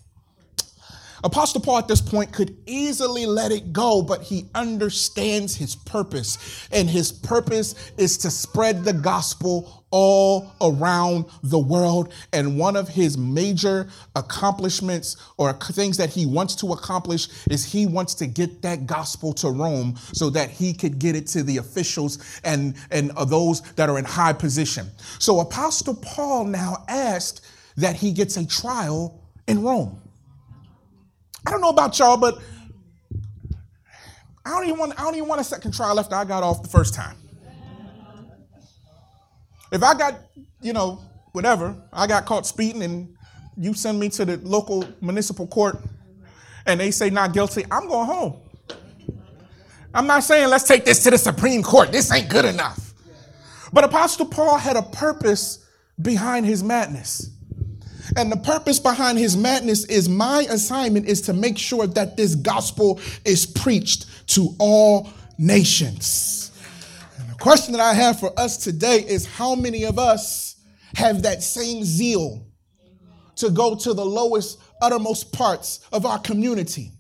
Apostle 1.22 1.60
Paul 1.60 1.78
at 1.78 1.88
this 1.88 2.00
point 2.00 2.32
could 2.32 2.56
easily 2.66 3.26
let 3.26 3.52
it 3.52 3.72
go, 3.72 4.02
but 4.02 4.22
he 4.22 4.46
understands 4.54 5.56
his 5.56 5.76
purpose. 5.76 6.68
And 6.72 6.88
his 6.88 7.12
purpose 7.12 7.74
is 7.96 8.16
to 8.18 8.30
spread 8.30 8.84
the 8.84 8.92
gospel 8.92 9.84
all 9.90 10.52
around 10.60 11.26
the 11.42 11.58
world. 11.58 12.12
And 12.32 12.58
one 12.58 12.76
of 12.76 12.88
his 12.88 13.18
major 13.18 13.88
accomplishments 14.14 15.16
or 15.36 15.52
things 15.52 15.96
that 15.96 16.10
he 16.10 16.26
wants 16.26 16.54
to 16.56 16.72
accomplish 16.72 17.28
is 17.50 17.64
he 17.64 17.86
wants 17.86 18.14
to 18.14 18.26
get 18.26 18.62
that 18.62 18.86
gospel 18.86 19.32
to 19.34 19.50
Rome 19.50 19.96
so 20.12 20.30
that 20.30 20.50
he 20.50 20.72
could 20.72 20.98
get 20.98 21.16
it 21.16 21.26
to 21.28 21.42
the 21.42 21.58
officials 21.58 22.40
and, 22.44 22.76
and 22.90 23.10
those 23.26 23.60
that 23.72 23.88
are 23.88 23.98
in 23.98 24.04
high 24.04 24.32
position. 24.32 24.86
So 25.18 25.40
Apostle 25.40 25.96
Paul 25.96 26.44
now 26.44 26.84
asked 26.88 27.44
that 27.76 27.96
he 27.96 28.12
gets 28.12 28.36
a 28.36 28.46
trial 28.46 29.20
in 29.46 29.62
Rome. 29.62 30.00
I 31.46 31.50
don't 31.50 31.60
know 31.60 31.70
about 31.70 31.98
y'all, 31.98 32.16
but 32.16 32.38
I 34.44 34.50
don't 34.50 34.64
even 34.64 34.78
want 34.78 34.98
I 34.98 35.02
don't 35.02 35.14
even 35.14 35.28
want 35.28 35.40
a 35.40 35.44
second 35.44 35.72
trial 35.74 35.98
after 35.98 36.14
I 36.14 36.24
got 36.24 36.42
off 36.42 36.62
the 36.62 36.68
first 36.68 36.94
time. 36.94 37.16
If 39.72 39.82
I 39.82 39.94
got, 39.94 40.14
you 40.60 40.72
know, 40.72 41.00
whatever, 41.32 41.76
I 41.92 42.06
got 42.06 42.26
caught 42.26 42.46
speeding 42.46 42.82
and 42.82 43.14
you 43.56 43.74
send 43.74 44.00
me 44.00 44.08
to 44.10 44.24
the 44.24 44.36
local 44.38 44.84
municipal 45.00 45.46
court 45.46 45.78
and 46.66 46.80
they 46.80 46.90
say 46.90 47.10
not 47.10 47.32
guilty, 47.32 47.64
I'm 47.70 47.86
going 47.86 48.06
home. 48.06 48.40
I'm 49.94 50.06
not 50.06 50.24
saying 50.24 50.48
let's 50.48 50.64
take 50.64 50.84
this 50.84 51.02
to 51.04 51.10
the 51.10 51.18
Supreme 51.18 51.62
Court. 51.62 51.92
This 51.92 52.12
ain't 52.12 52.28
good 52.28 52.44
enough. 52.44 52.94
But 53.72 53.84
Apostle 53.84 54.26
Paul 54.26 54.58
had 54.58 54.76
a 54.76 54.82
purpose 54.82 55.64
behind 56.00 56.46
his 56.46 56.62
madness. 56.62 57.30
And 58.16 58.30
the 58.30 58.36
purpose 58.36 58.78
behind 58.78 59.18
his 59.18 59.36
madness 59.36 59.84
is 59.84 60.08
my 60.08 60.46
assignment 60.50 61.06
is 61.06 61.20
to 61.22 61.32
make 61.32 61.58
sure 61.58 61.86
that 61.86 62.16
this 62.16 62.34
gospel 62.34 63.00
is 63.24 63.46
preached 63.46 64.06
to 64.28 64.54
all 64.58 65.10
nations. 65.38 66.50
And 67.18 67.28
the 67.28 67.34
question 67.36 67.72
that 67.72 67.80
I 67.80 67.94
have 67.94 68.18
for 68.18 68.38
us 68.38 68.56
today 68.56 69.04
is 69.06 69.26
how 69.26 69.54
many 69.54 69.84
of 69.84 69.98
us 69.98 70.56
have 70.94 71.22
that 71.22 71.42
same 71.42 71.84
zeal 71.84 72.44
to 73.36 73.50
go 73.50 73.74
to 73.74 73.94
the 73.94 74.04
lowest, 74.04 74.58
uttermost 74.82 75.32
parts 75.32 75.80
of 75.92 76.04
our 76.04 76.18
community, 76.18 76.90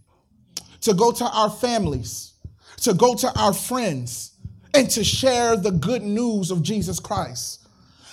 to 0.80 0.94
go 0.94 1.12
to 1.12 1.24
our 1.24 1.50
families, 1.50 2.34
to 2.78 2.94
go 2.94 3.14
to 3.14 3.30
our 3.38 3.52
friends, 3.52 4.32
and 4.72 4.88
to 4.90 5.04
share 5.04 5.56
the 5.56 5.72
good 5.72 6.02
news 6.02 6.50
of 6.50 6.62
Jesus 6.62 7.00
Christ? 7.00 7.59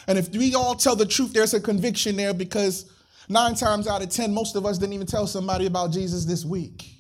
And 0.08 0.18
if 0.18 0.30
we 0.30 0.56
all 0.56 0.76
tell 0.76 0.96
the 0.96 1.06
truth, 1.06 1.34
there's 1.34 1.54
a 1.54 1.60
conviction 1.60 2.16
there 2.16 2.34
because 2.34 2.92
nine 3.28 3.56
times 3.56 3.88
out 3.88 4.02
of 4.02 4.10
10, 4.10 4.34
most 4.34 4.56
of 4.56 4.66
us 4.66 4.78
didn't 4.78 4.94
even 4.94 5.08
tell 5.08 5.28
somebody 5.28 5.66
about 5.66 5.92
Jesus 5.92 6.26
this 6.26 6.46
week. 6.46 6.94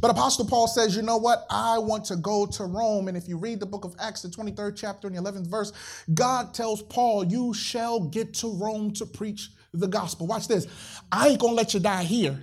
But 0.00 0.12
Apostle 0.12 0.44
Paul 0.46 0.68
says, 0.68 0.94
you 0.94 1.02
know 1.02 1.16
what? 1.16 1.44
I 1.50 1.78
want 1.78 2.04
to 2.06 2.16
go 2.16 2.46
to 2.46 2.64
Rome. 2.64 3.08
And 3.08 3.16
if 3.16 3.26
you 3.26 3.36
read 3.36 3.58
the 3.58 3.66
book 3.66 3.84
of 3.84 3.96
Acts, 3.98 4.22
the 4.22 4.28
23rd 4.28 4.76
chapter 4.76 5.08
and 5.08 5.16
the 5.16 5.20
11th 5.20 5.48
verse, 5.48 5.72
God 6.14 6.54
tells 6.54 6.82
Paul, 6.82 7.24
you 7.24 7.52
shall 7.52 8.00
get 8.00 8.32
to 8.34 8.52
Rome 8.52 8.92
to 8.92 9.06
preach 9.06 9.50
the 9.74 9.88
gospel. 9.88 10.26
Watch 10.26 10.46
this. 10.46 10.68
I 11.10 11.28
ain't 11.28 11.40
going 11.40 11.52
to 11.52 11.56
let 11.56 11.74
you 11.74 11.80
die 11.80 12.04
here. 12.04 12.40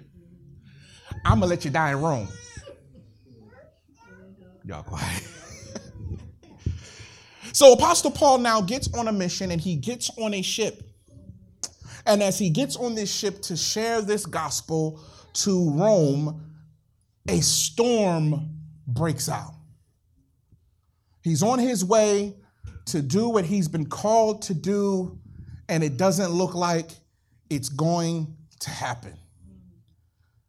I'm 1.23 1.39
going 1.39 1.49
to 1.49 1.55
let 1.55 1.63
you 1.63 1.71
die 1.71 1.91
in 1.91 2.01
Rome. 2.01 2.27
Y'all 4.65 4.83
quiet. 4.83 5.23
So 7.55 7.71
Apostle 7.71 8.11
Paul 8.11 8.39
now 8.39 8.59
gets 8.59 8.93
on 8.93 9.07
a 9.07 9.13
mission 9.13 9.49
and 9.49 9.61
he 9.61 9.77
gets 9.77 10.11
on 10.17 10.33
a 10.33 10.41
ship. 10.41 10.83
And 12.05 12.21
as 12.21 12.37
he 12.37 12.49
gets 12.49 12.75
on 12.75 12.95
this 12.95 13.09
ship 13.09 13.41
to 13.43 13.55
share 13.55 14.01
this 14.01 14.25
gospel 14.25 14.99
to 15.35 15.69
Rome, 15.69 16.51
a 17.29 17.39
storm 17.39 18.49
breaks 18.85 19.29
out. 19.29 19.53
He's 21.21 21.41
on 21.41 21.59
his 21.59 21.85
way 21.85 22.35
to 22.87 23.01
do 23.01 23.29
what 23.29 23.45
he's 23.45 23.69
been 23.69 23.85
called 23.85 24.41
to 24.41 24.53
do, 24.53 25.17
and 25.69 25.81
it 25.81 25.95
doesn't 25.95 26.31
look 26.31 26.55
like 26.55 26.91
it's 27.49 27.69
going 27.69 28.35
to 28.59 28.69
happen. 28.69 29.17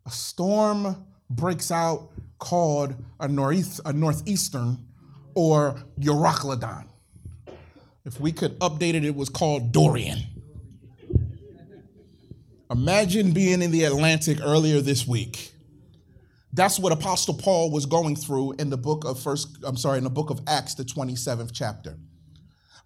A 0.07 0.11
storm 0.11 1.07
breaks 1.31 1.71
out 1.71 2.11
called 2.41 2.97
a, 3.21 3.29
northeast, 3.29 3.81
a 3.85 3.93
northeastern 3.93 4.85
or 5.37 5.77
Euroclydon. 6.01 6.89
If 8.07 8.21
we 8.21 8.31
could 8.31 8.57
update 8.61 8.95
it, 8.95 9.05
it 9.05 9.17
was 9.17 9.29
called 9.29 9.73
Dorian. 9.73 10.23
Imagine 12.71 13.33
being 13.33 13.63
in 13.63 13.73
the 13.73 13.83
Atlantic 13.83 14.39
earlier 14.41 14.81
this 14.81 15.09
week. 15.09 15.53
That's 16.53 16.79
what 16.79 16.93
Apostle 16.93 17.35
Paul 17.35 17.73
was 17.73 17.85
going 17.85 18.15
through 18.15 18.53
in 18.53 18.71
the 18.71 18.77
book 18.77 19.05
of 19.05 19.19
first, 19.19 19.59
I'm 19.65 19.77
sorry, 19.77 19.99
in 19.99 20.05
the 20.05 20.11
book 20.11 20.31
of 20.31 20.41
Acts, 20.47 20.75
the 20.75 20.85
27th 20.85 21.51
chapter. 21.53 21.99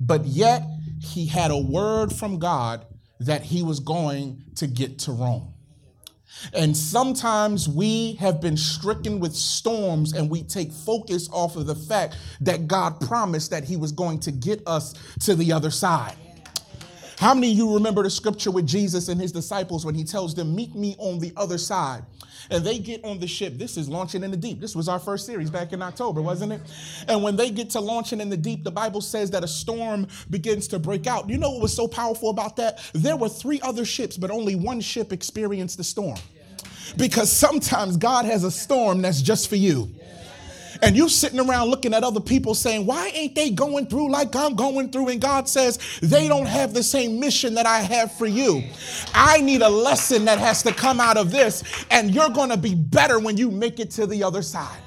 But 0.01 0.25
yet 0.25 0.63
he 1.03 1.27
had 1.27 1.51
a 1.51 1.59
word 1.59 2.15
from 2.15 2.39
God 2.39 2.87
that 3.21 3.43
he 3.43 3.63
was 3.63 3.79
going 3.79 4.43
to 4.57 4.67
get 4.67 4.99
to 5.01 5.13
Rome. 5.13 5.53
And 6.53 6.77
sometimes 6.77 7.69
we 7.69 8.15
have 8.15 8.41
been 8.41 8.57
stricken 8.57 9.21
with 9.21 9.35
storms 9.35 10.13
and 10.13 10.31
we 10.31 10.43
take 10.43 10.73
focus 10.73 11.29
off 11.33 11.57
of 11.57 11.67
the 11.67 11.75
fact 11.75 12.17
that 12.41 12.67
God 12.67 13.01
promised 13.01 13.51
that 13.51 13.65
He 13.65 13.77
was 13.77 13.93
going 13.93 14.21
to 14.21 14.33
get 14.33 14.63
us 14.67 14.95
to 15.21 15.35
the 15.35 15.53
other 15.53 15.71
side. 15.71 16.17
How 17.21 17.35
many 17.35 17.53
of 17.53 17.59
you 17.59 17.75
remember 17.75 18.03
the 18.03 18.09
scripture 18.09 18.51
with 18.51 18.67
Jesus 18.67 19.09
and 19.09 19.21
His 19.21 19.31
disciples 19.31 19.85
when 19.85 19.95
He 19.95 20.05
tells 20.05 20.35
them, 20.35 20.55
Meet 20.55 20.75
me 20.75 20.97
on 20.99 21.19
the 21.19 21.35
other 21.37 21.59
side? 21.59 22.03
And 22.51 22.65
they 22.65 22.79
get 22.79 23.05
on 23.05 23.21
the 23.21 23.27
ship. 23.27 23.59
This 23.59 23.77
is 23.77 23.91
launching 23.91 24.25
in 24.25 24.31
the 24.31 24.39
deep. 24.39 24.59
This 24.59 24.75
was 24.75 24.89
our 24.89 24.99
first 24.99 25.27
series 25.27 25.51
back 25.51 25.75
in 25.75 25.83
October, 25.83 26.23
wasn't 26.23 26.53
it? 26.53 26.63
And 27.09 27.23
when 27.23 27.37
they 27.37 27.51
get 27.51 27.69
to 27.71 27.81
launching 27.81 28.23
in 28.23 28.31
the 28.31 28.39
deep, 28.39 28.65
the 28.65 28.71
Bible 28.71 29.03
says 29.03 29.31
that 29.33 29.45
a 29.45 29.49
storm 29.49 30.09
begins 30.31 30.67
to 30.69 30.79
break 30.79 31.07
out. 31.07 31.29
You 31.29 31.37
know 31.37 31.51
what 31.51 31.61
was 31.61 31.77
so 31.77 31.87
powerful 31.87 32.31
about 32.31 32.57
that? 32.57 32.81
There 32.95 33.19
were 33.19 33.29
three 33.29 33.61
other 33.61 33.85
ships, 33.85 34.17
but 34.17 34.31
only 34.31 34.55
one 34.55 34.81
ship 34.81 35.13
experienced 35.13 35.77
the 35.77 35.85
storm. 35.85 36.17
Because 36.97 37.31
sometimes 37.31 37.99
God 37.99 38.25
has 38.25 38.45
a 38.45 38.51
storm 38.51 39.03
that's 39.03 39.21
just 39.21 39.51
for 39.51 39.57
you. 39.57 39.91
And 40.83 40.97
you 40.97 41.09
sitting 41.09 41.41
around 41.41 41.69
looking 41.69 41.95
at 41.95 42.05
other 42.05 42.21
people 42.21 42.55
saying, 42.55 42.87
Why 42.87 43.09
ain't 43.09 43.35
they 43.35 43.51
going 43.51 43.87
through 43.87 44.11
like 44.11 44.35
I'm 44.35 44.55
going 44.55 44.91
through? 44.91 45.09
And 45.09 45.21
God 45.21 45.49
says, 45.49 45.79
They 46.03 46.29
don't 46.29 46.47
have 46.47 46.75
the 46.75 46.83
same 46.83 47.21
mission 47.21 47.55
that 47.55 47.67
I 47.67 47.81
have 47.81 48.13
for 48.13 48.27
you. 48.27 48.65
I 49.15 49.41
need 49.41 49.63
a 49.63 49.69
lesson 49.69 50.25
that 50.25 50.39
has 50.39 50.63
to 50.63 50.73
come 50.73 51.01
out 51.01 51.17
of 51.17 51.31
this, 51.31 51.63
and 51.91 52.15
you're 52.15 52.31
going 52.31 52.51
to 52.51 52.57
be 52.57 52.75
better 52.75 53.19
when 53.19 53.37
you 53.37 53.51
make 53.51 53.81
it 53.81 53.91
to 53.93 54.07
the 54.07 54.23
other 54.25 54.43
side. 54.43 54.79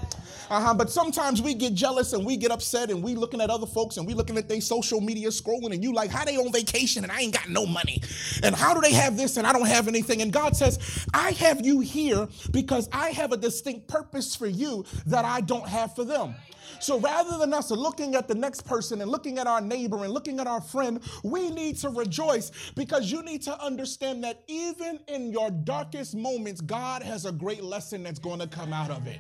Uh-huh. 0.54 0.72
But 0.72 0.92
sometimes 0.92 1.42
we 1.42 1.56
get 1.56 1.74
jealous 1.74 2.14
and 2.14 2.24
we 2.24 2.38
get 2.38 2.52
upset 2.52 2.92
and 2.92 3.02
we 3.02 3.16
looking 3.16 3.42
at 3.42 3.50
other 3.50 3.66
folks 3.66 3.98
and 3.98 4.06
we 4.06 4.14
looking 4.14 4.38
at 4.38 4.48
their 4.48 4.62
social 4.62 5.02
media 5.02 5.30
scrolling 5.30 5.74
and 5.74 5.84
you 5.84 5.92
like, 5.92 6.12
how 6.12 6.24
they 6.24 6.38
on 6.38 6.52
vacation 6.52 7.04
and 7.04 7.12
I 7.12 7.22
ain't 7.22 7.34
got 7.34 7.50
no 7.50 7.66
money? 7.66 8.04
And 8.44 8.54
how 8.54 8.76
do 8.76 8.80
they 8.80 8.94
have 8.94 9.18
this 9.18 9.38
and 9.38 9.48
I 9.48 9.54
don't 9.54 9.66
have 9.66 9.88
anything? 9.88 10.22
And 10.22 10.32
God 10.32 10.56
says, 10.56 11.08
I 11.12 11.32
have 11.32 11.66
you 11.66 11.80
here 11.80 12.28
because 12.52 12.88
I 12.92 13.10
have 13.10 13.32
a 13.32 13.38
distinct 13.38 13.88
purpose 13.88 14.36
for 14.36 14.46
you 14.46 14.86
that 15.08 15.26
I 15.26 15.42
don't 15.42 15.68
have 15.68 15.96
for 15.96 16.04
them. 16.04 16.36
So 16.80 17.00
rather 17.00 17.40
than 17.40 17.52
us 17.52 17.72
looking 17.72 18.14
at 18.14 18.28
the 18.28 18.36
next 18.36 18.62
person 18.62 19.02
and 19.02 19.10
looking 19.10 19.40
at 19.40 19.48
our 19.48 19.62
neighbor 19.62 20.04
and 20.04 20.14
looking 20.14 20.40
at 20.40 20.46
our 20.46 20.62
friend, 20.62 21.00
we 21.24 21.50
need 21.50 21.78
to 21.78 21.90
rejoice 21.90 22.52
because 22.76 23.12
you 23.12 23.24
need 23.24 23.42
to 23.44 23.60
understand 23.60 24.24
that 24.24 24.44
even 24.48 25.00
in 25.08 25.32
your 25.32 25.50
darkest 25.50 26.14
moments, 26.14 26.62
God 26.62 27.02
has 27.02 27.26
a 27.26 27.32
great 27.32 27.64
lesson 27.64 28.04
that's 28.04 28.20
going 28.20 28.40
to 28.40 28.48
come 28.48 28.72
out 28.72 28.92
of 28.92 29.08
it. 29.08 29.20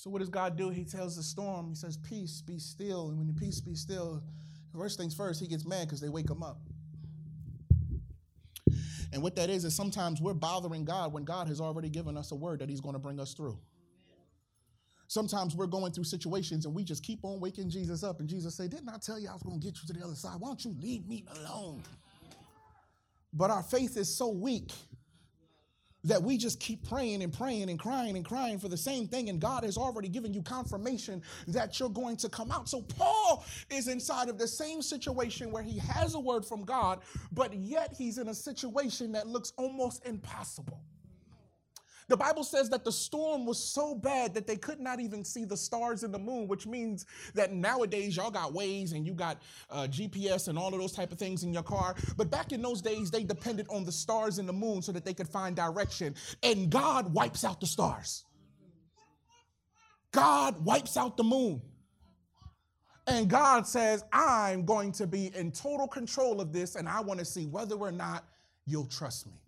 So 0.00 0.08
what 0.08 0.20
does 0.20 0.30
God 0.30 0.56
do? 0.56 0.70
He 0.70 0.82
tells 0.82 1.14
the 1.14 1.22
storm, 1.22 1.68
he 1.68 1.74
says, 1.74 1.98
Peace, 1.98 2.40
be 2.40 2.58
still. 2.58 3.10
And 3.10 3.18
when 3.18 3.26
the 3.26 3.34
peace 3.34 3.60
be 3.60 3.74
still, 3.74 4.22
first 4.74 4.98
things 4.98 5.14
first, 5.14 5.42
he 5.42 5.46
gets 5.46 5.66
mad 5.66 5.88
because 5.88 6.00
they 6.00 6.08
wake 6.08 6.30
him 6.30 6.42
up. 6.42 6.56
And 9.12 9.22
what 9.22 9.36
that 9.36 9.50
is, 9.50 9.66
is 9.66 9.76
sometimes 9.76 10.18
we're 10.22 10.32
bothering 10.32 10.86
God 10.86 11.12
when 11.12 11.24
God 11.24 11.48
has 11.48 11.60
already 11.60 11.90
given 11.90 12.16
us 12.16 12.32
a 12.32 12.34
word 12.34 12.60
that 12.60 12.70
he's 12.70 12.80
going 12.80 12.94
to 12.94 12.98
bring 12.98 13.20
us 13.20 13.34
through. 13.34 13.58
Sometimes 15.06 15.54
we're 15.54 15.66
going 15.66 15.92
through 15.92 16.04
situations 16.04 16.64
and 16.64 16.74
we 16.74 16.82
just 16.82 17.04
keep 17.04 17.22
on 17.22 17.38
waking 17.38 17.68
Jesus 17.68 18.02
up. 18.02 18.20
And 18.20 18.28
Jesus 18.28 18.56
said, 18.56 18.70
Didn't 18.70 18.88
I 18.88 18.96
tell 18.96 19.20
you 19.20 19.28
I 19.28 19.34
was 19.34 19.42
going 19.42 19.60
to 19.60 19.66
get 19.66 19.76
you 19.82 19.86
to 19.86 19.92
the 19.92 20.02
other 20.02 20.14
side? 20.14 20.36
Why 20.38 20.48
don't 20.48 20.64
you 20.64 20.74
leave 20.80 21.06
me 21.06 21.26
alone? 21.36 21.82
But 23.34 23.50
our 23.50 23.62
faith 23.62 23.98
is 23.98 24.16
so 24.16 24.30
weak 24.30 24.72
that 26.04 26.22
we 26.22 26.36
just 26.36 26.60
keep 26.60 26.88
praying 26.88 27.22
and 27.22 27.32
praying 27.32 27.70
and 27.70 27.78
crying 27.78 28.16
and 28.16 28.24
crying 28.24 28.58
for 28.58 28.68
the 28.68 28.76
same 28.76 29.06
thing, 29.06 29.28
and 29.28 29.40
God 29.40 29.64
has 29.64 29.76
already 29.76 30.08
given 30.08 30.32
you 30.32 30.42
confirmation 30.42 31.22
that 31.48 31.78
you're 31.78 31.88
going 31.88 32.16
to 32.18 32.28
come 32.28 32.50
out. 32.50 32.68
So, 32.68 32.82
Paul 32.82 33.44
is 33.70 33.88
inside 33.88 34.28
of 34.28 34.38
the 34.38 34.48
same 34.48 34.82
situation 34.82 35.50
where 35.50 35.62
he 35.62 35.78
has 35.78 36.14
a 36.14 36.20
word 36.20 36.44
from 36.44 36.64
God, 36.64 37.00
but 37.32 37.52
yet 37.54 37.94
he's 37.96 38.18
in 38.18 38.28
a 38.28 38.34
situation 38.34 39.12
that 39.12 39.26
looks 39.26 39.52
almost 39.56 40.06
impossible. 40.06 40.80
The 42.10 42.16
Bible 42.16 42.42
says 42.42 42.68
that 42.70 42.84
the 42.84 42.90
storm 42.90 43.46
was 43.46 43.56
so 43.56 43.94
bad 43.94 44.34
that 44.34 44.44
they 44.44 44.56
could 44.56 44.80
not 44.80 44.98
even 44.98 45.24
see 45.24 45.44
the 45.44 45.56
stars 45.56 46.02
and 46.02 46.12
the 46.12 46.18
moon, 46.18 46.48
which 46.48 46.66
means 46.66 47.06
that 47.34 47.52
nowadays 47.52 48.16
y'all 48.16 48.32
got 48.32 48.52
Waze 48.52 48.94
and 48.94 49.06
you 49.06 49.14
got 49.14 49.40
uh, 49.70 49.86
GPS 49.88 50.48
and 50.48 50.58
all 50.58 50.74
of 50.74 50.80
those 50.80 50.90
type 50.90 51.12
of 51.12 51.20
things 51.20 51.44
in 51.44 51.54
your 51.54 51.62
car. 51.62 51.94
But 52.16 52.28
back 52.28 52.50
in 52.50 52.62
those 52.62 52.82
days, 52.82 53.12
they 53.12 53.22
depended 53.22 53.64
on 53.70 53.84
the 53.84 53.92
stars 53.92 54.38
and 54.38 54.48
the 54.48 54.52
moon 54.52 54.82
so 54.82 54.90
that 54.90 55.04
they 55.04 55.14
could 55.14 55.28
find 55.28 55.54
direction. 55.54 56.16
And 56.42 56.68
God 56.68 57.14
wipes 57.14 57.44
out 57.44 57.60
the 57.60 57.68
stars. 57.68 58.24
God 60.10 60.64
wipes 60.64 60.96
out 60.96 61.16
the 61.16 61.22
moon. 61.22 61.62
And 63.06 63.30
God 63.30 63.68
says, 63.68 64.02
I'm 64.12 64.64
going 64.64 64.90
to 64.92 65.06
be 65.06 65.30
in 65.36 65.52
total 65.52 65.86
control 65.86 66.40
of 66.40 66.52
this, 66.52 66.74
and 66.74 66.88
I 66.88 67.00
want 67.00 67.20
to 67.20 67.24
see 67.24 67.46
whether 67.46 67.76
or 67.76 67.92
not 67.92 68.24
you'll 68.66 68.86
trust 68.86 69.28
me. 69.28 69.39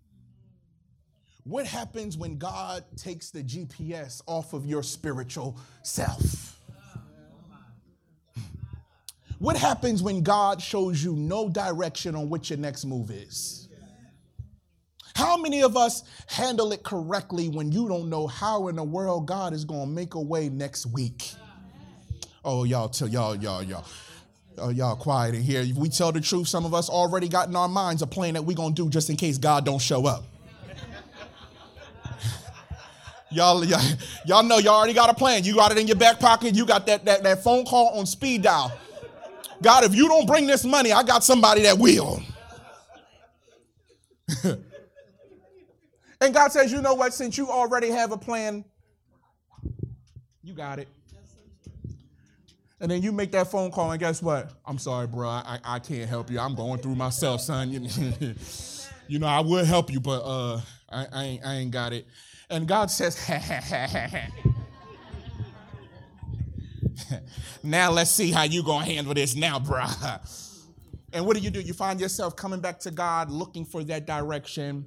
What 1.45 1.67
happens 1.67 2.17
when 2.17 2.39
God 2.39 2.85
takes 2.97 3.31
the 3.31 3.43
GPS 3.43 4.23
off 4.27 4.53
of 4.53 4.65
your 4.65 4.83
spiritual 4.83 5.59
self? 5.83 6.61
What 9.39 9.57
happens 9.57 10.05
when 10.05 10.23
God 10.23 10.63
shows 10.63 11.03
you 11.03 11.17
no 11.17 11.49
direction 11.49 12.15
on 12.15 12.29
what 12.31 12.49
your 12.49 12.61
next 12.61 12.85
move 12.85 13.11
is? 13.11 13.69
How 15.17 15.37
many 15.37 15.63
of 15.63 15.77
us 15.77 16.05
handle 16.27 16.73
it 16.73 16.85
correctly 16.85 17.49
when 17.49 17.73
you 17.73 17.89
don't 17.89 18.09
know 18.09 18.29
how 18.29 18.69
in 18.69 18.77
the 18.77 18.85
world 18.85 19.27
God 19.27 19.53
is 19.53 19.65
going 19.65 19.89
to 19.89 19.93
make 19.93 20.15
a 20.15 20.21
way 20.21 20.49
next 20.49 20.87
week? 20.87 21.33
Oh, 22.45 22.63
y'all, 22.63 22.89
tell 22.89 23.09
y'all, 23.09 23.35
y'all, 23.35 23.65
y'all. 23.65 23.85
Oh, 24.59 24.69
y'all 24.69 24.97
quiet 24.97 25.35
in 25.35 25.43
here. 25.43 25.63
If 25.63 25.77
we 25.77 25.89
tell 25.89 26.13
the 26.13 26.21
truth, 26.21 26.47
some 26.47 26.65
of 26.65 26.73
us 26.73 26.89
already 26.89 27.29
got 27.29 27.49
in 27.49 27.57
our 27.57 27.69
minds 27.69 28.03
a 28.03 28.07
plan 28.07 28.35
that 28.35 28.43
we're 28.43 28.57
going 28.57 28.75
to 28.75 28.85
do 28.85 28.89
just 28.89 29.11
in 29.11 29.17
case 29.17 29.39
God 29.39 29.65
don't 29.65 29.81
show 29.81 30.07
up. 30.07 30.25
Y'all, 33.33 33.65
y'all, 33.65 33.81
y'all 34.27 34.43
know 34.43 34.59
y'all 34.59 34.75
already 34.75 34.93
got 34.93 35.11
a 35.11 35.15
plan. 35.15 35.45
You 35.45 35.55
got 35.55 35.73
it 35.73 35.79
in 35.79 35.87
your 35.87 35.97
back 35.97 36.21
pocket. 36.21 36.55
You 36.55 36.67
got 36.67 36.87
that, 36.87 37.05
that, 37.05 37.23
that 37.23 37.43
phone 37.43 37.65
call 37.65 37.99
on 37.99 38.07
speed 38.07 38.43
dial. 38.43 38.73
God, 39.63 39.85
if 39.85 39.95
you 39.95 40.09
don't 40.09 40.27
bring 40.27 40.47
this 40.47 40.65
money, 40.65 40.93
I 40.93 41.03
got 41.03 41.25
somebody 41.25 41.63
that 41.63 41.79
will. 41.79 42.23
and 46.21 46.35
God 46.35 46.53
says, 46.53 46.73
you 46.73 46.83
know 46.83 46.95
what? 46.95 47.15
Since 47.15 47.39
you 47.39 47.49
already 47.49 47.91
have 47.91 48.13
a 48.13 48.19
plan, 48.19 48.65
you 50.43 50.53
got 50.55 50.79
it. 50.79 50.89
And 52.81 52.91
then 52.91 53.01
you 53.01 53.13
make 53.13 53.31
that 53.31 53.49
phone 53.49 53.71
call, 53.71 53.93
and 53.93 54.01
guess 54.01 54.21
what? 54.21 54.51
I'm 54.67 54.77
sorry, 54.77 55.07
bro. 55.07 55.29
I, 55.29 55.61
I 55.65 55.79
can't 55.79 56.09
help 56.09 56.29
you. 56.29 56.41
I'm 56.41 56.57
going 56.57 56.81
through 56.81 56.97
myself, 56.97 57.41
son. 57.41 57.71
You, 59.09 59.19
know, 59.19 59.27
I 59.27 59.41
would 59.41 59.67
help 59.67 59.93
you, 59.93 60.01
but 60.01 60.23
uh, 60.23 60.61
I, 60.89 61.07
I, 61.13 61.25
ain't, 61.25 61.45
I 61.45 61.55
ain't 61.57 61.71
got 61.71 61.93
it. 61.93 62.07
And 62.53 62.69
God 62.69 62.91
says, 62.91 63.17
now 67.63 67.91
let's 67.91 68.11
see 68.11 68.31
how 68.31 68.43
you 68.43 68.63
gonna 68.63 68.85
handle 68.85 69.15
this 69.15 69.35
now, 69.35 69.59
bruh. 69.59 70.21
And 71.15 71.25
what 71.25 71.35
do 71.35 71.43
you 71.43 71.51
do? 71.51 71.61
You 71.61 71.73
find 71.73 71.99
yourself 71.99 72.37
coming 72.37 72.61
back 72.61 72.79
to 72.81 72.91
God 72.91 73.31
looking 73.31 73.65
for 73.65 73.83
that 73.85 74.07
direction 74.07 74.85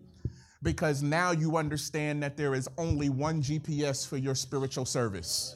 because 0.62 1.02
now 1.02 1.32
you 1.32 1.58
understand 1.58 2.22
that 2.22 2.38
there 2.38 2.54
is 2.54 2.70
only 2.78 3.10
one 3.10 3.42
GPS 3.42 4.08
for 4.08 4.18
your 4.18 4.36
spiritual 4.36 4.86
service. 4.86 5.56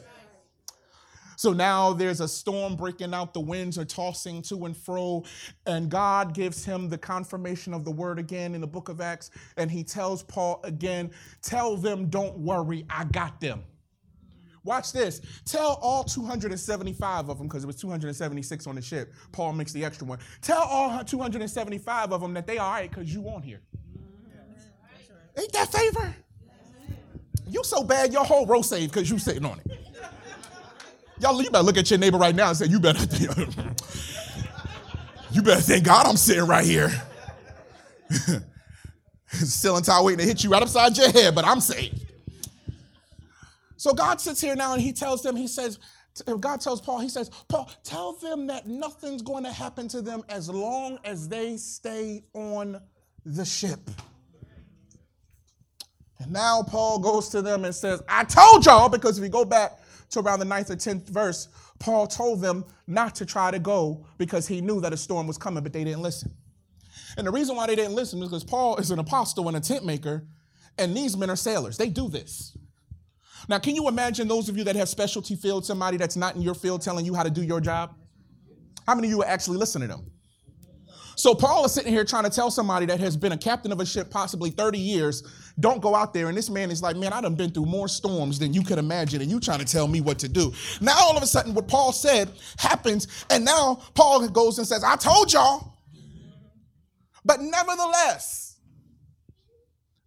So 1.39 1.53
now 1.53 1.93
there's 1.93 2.19
a 2.19 2.27
storm 2.27 2.75
breaking 2.75 3.13
out, 3.13 3.33
the 3.33 3.39
winds 3.39 3.77
are 3.77 3.85
tossing 3.85 4.41
to 4.41 4.65
and 4.65 4.75
fro, 4.75 5.23
and 5.65 5.89
God 5.89 6.33
gives 6.33 6.65
him 6.65 6.89
the 6.89 6.97
confirmation 6.97 7.73
of 7.73 7.85
the 7.85 7.91
word 7.91 8.19
again 8.19 8.55
in 8.55 8.59
the 8.59 8.67
book 8.67 8.89
of 8.89 8.99
Acts. 8.99 9.31
And 9.55 9.71
he 9.71 9.81
tells 9.81 10.21
Paul 10.21 10.59
again, 10.65 11.11
Tell 11.41 11.77
them, 11.77 12.09
don't 12.09 12.37
worry, 12.39 12.85
I 12.89 13.05
got 13.05 13.39
them. 13.39 13.63
Watch 14.65 14.91
this. 14.91 15.21
Tell 15.45 15.79
all 15.81 16.03
275 16.03 17.29
of 17.29 17.37
them, 17.37 17.47
because 17.47 17.63
it 17.63 17.67
was 17.67 17.77
276 17.77 18.67
on 18.67 18.75
the 18.75 18.81
ship. 18.81 19.13
Paul 19.31 19.53
makes 19.53 19.71
the 19.71 19.85
extra 19.85 20.05
one. 20.05 20.19
Tell 20.41 20.63
all 20.63 21.05
275 21.05 22.11
of 22.11 22.19
them 22.19 22.33
that 22.33 22.47
they 22.47 22.57
all 22.57 22.69
right 22.69 22.91
because 22.91 23.13
you 23.13 23.25
on 23.29 23.43
here. 23.43 23.61
Ain't 25.37 25.53
that 25.53 25.71
favor? 25.71 26.13
You 27.47 27.63
so 27.63 27.81
bad, 27.81 28.11
your 28.11 28.25
whole 28.25 28.45
row 28.45 28.61
saved 28.61 28.91
because 28.91 29.09
you 29.09 29.17
sitting 29.17 29.45
on 29.45 29.59
it. 29.59 29.88
Y'all, 31.19 31.41
you 31.41 31.51
better 31.51 31.63
look 31.63 31.77
at 31.77 31.89
your 31.89 31.99
neighbor 31.99 32.17
right 32.17 32.35
now 32.35 32.49
and 32.49 32.57
say, 32.57 32.65
you 32.65 32.79
better, 32.79 32.99
you 35.31 35.41
better 35.41 35.61
thank 35.61 35.83
God 35.83 36.07
I'm 36.07 36.17
sitting 36.17 36.45
right 36.45 36.65
here. 36.65 36.91
Still 39.27 39.77
in 39.77 39.83
time 39.83 40.03
waiting 40.03 40.19
to 40.19 40.25
hit 40.25 40.43
you 40.43 40.49
right 40.49 40.63
upside 40.63 40.97
your 40.97 41.11
head, 41.11 41.35
but 41.35 41.45
I'm 41.45 41.59
saved. 41.59 42.05
So 43.77 43.93
God 43.93 44.19
sits 44.19 44.41
here 44.41 44.55
now 44.55 44.73
and 44.73 44.81
he 44.81 44.91
tells 44.91 45.21
them, 45.21 45.35
he 45.35 45.47
says, 45.47 45.79
God 46.39 46.61
tells 46.61 46.81
Paul, 46.81 46.99
he 46.99 47.09
says, 47.09 47.29
Paul, 47.47 47.71
tell 47.83 48.13
them 48.13 48.47
that 48.47 48.67
nothing's 48.67 49.21
going 49.21 49.43
to 49.43 49.51
happen 49.51 49.87
to 49.89 50.01
them 50.01 50.23
as 50.29 50.49
long 50.49 50.99
as 51.05 51.29
they 51.29 51.57
stay 51.57 52.23
on 52.33 52.81
the 53.25 53.45
ship. 53.45 53.79
And 56.19 56.31
now 56.31 56.63
Paul 56.63 56.99
goes 56.99 57.29
to 57.29 57.41
them 57.41 57.63
and 57.63 57.73
says, 57.73 58.01
I 58.09 58.25
told 58.25 58.65
y'all, 58.65 58.89
because 58.89 59.17
if 59.17 59.21
we 59.21 59.29
go 59.29 59.45
back 59.45 59.78
to 60.09 60.19
around 60.19 60.39
the 60.39 60.45
ninth 60.45 60.69
or 60.69 60.75
tenth 60.75 61.07
verse, 61.09 61.47
Paul 61.79 62.07
told 62.07 62.41
them 62.41 62.65
not 62.87 63.15
to 63.15 63.25
try 63.25 63.51
to 63.51 63.59
go 63.59 64.05
because 64.17 64.47
he 64.47 64.61
knew 64.61 64.81
that 64.81 64.93
a 64.93 64.97
storm 64.97 65.27
was 65.27 65.37
coming, 65.37 65.63
but 65.63 65.73
they 65.73 65.83
didn't 65.83 66.01
listen. 66.01 66.31
And 67.17 67.25
the 67.25 67.31
reason 67.31 67.55
why 67.55 67.67
they 67.67 67.75
didn't 67.75 67.95
listen 67.95 68.21
is 68.21 68.29
because 68.29 68.43
Paul 68.43 68.77
is 68.77 68.91
an 68.91 68.99
apostle 68.99 69.47
and 69.47 69.57
a 69.57 69.59
tent 69.59 69.85
maker, 69.85 70.25
and 70.77 70.95
these 70.95 71.17
men 71.17 71.29
are 71.29 71.35
sailors. 71.35 71.77
They 71.77 71.89
do 71.89 72.09
this. 72.09 72.57
Now, 73.47 73.59
can 73.59 73.75
you 73.75 73.87
imagine 73.87 74.27
those 74.27 74.49
of 74.49 74.57
you 74.57 74.63
that 74.65 74.75
have 74.75 74.89
specialty 74.89 75.35
field, 75.35 75.65
somebody 75.65 75.97
that's 75.97 76.15
not 76.15 76.35
in 76.35 76.41
your 76.41 76.53
field 76.53 76.81
telling 76.81 77.05
you 77.05 77.13
how 77.13 77.23
to 77.23 77.29
do 77.29 77.41
your 77.41 77.61
job? 77.61 77.95
How 78.85 78.95
many 78.95 79.07
of 79.07 79.11
you 79.11 79.23
actually 79.23 79.57
listen 79.57 79.81
to 79.81 79.87
them? 79.87 80.11
So 81.19 81.35
Paul 81.35 81.65
is 81.65 81.73
sitting 81.73 81.91
here 81.91 82.05
trying 82.05 82.23
to 82.23 82.29
tell 82.29 82.49
somebody 82.49 82.85
that 82.85 83.01
has 83.01 83.17
been 83.17 83.33
a 83.33 83.37
captain 83.37 83.73
of 83.73 83.81
a 83.81 83.85
ship 83.85 84.09
possibly 84.09 84.51
30 84.51 84.79
years, 84.79 85.21
don't 85.59 85.81
go 85.81 85.93
out 85.93 86.13
there. 86.13 86.29
And 86.29 86.37
this 86.37 86.49
man 86.49 86.71
is 86.71 86.81
like, 86.81 86.95
man, 86.95 87.11
I 87.11 87.19
done 87.19 87.35
been 87.35 87.51
through 87.51 87.65
more 87.65 87.89
storms 87.89 88.39
than 88.39 88.53
you 88.53 88.63
could 88.63 88.77
imagine, 88.77 89.21
and 89.21 89.29
you 89.29 89.41
trying 89.41 89.59
to 89.59 89.65
tell 89.65 89.89
me 89.89 89.99
what 89.99 90.17
to 90.19 90.29
do. 90.29 90.53
Now 90.79 90.95
all 90.97 91.17
of 91.17 91.21
a 91.21 91.27
sudden, 91.27 91.53
what 91.53 91.67
Paul 91.67 91.91
said 91.91 92.29
happens, 92.57 93.25
and 93.29 93.43
now 93.43 93.81
Paul 93.95 94.25
goes 94.29 94.59
and 94.59 94.65
says, 94.65 94.81
I 94.81 94.95
told 94.95 95.33
y'all. 95.33 95.73
But 97.25 97.41
nevertheless, 97.41 98.55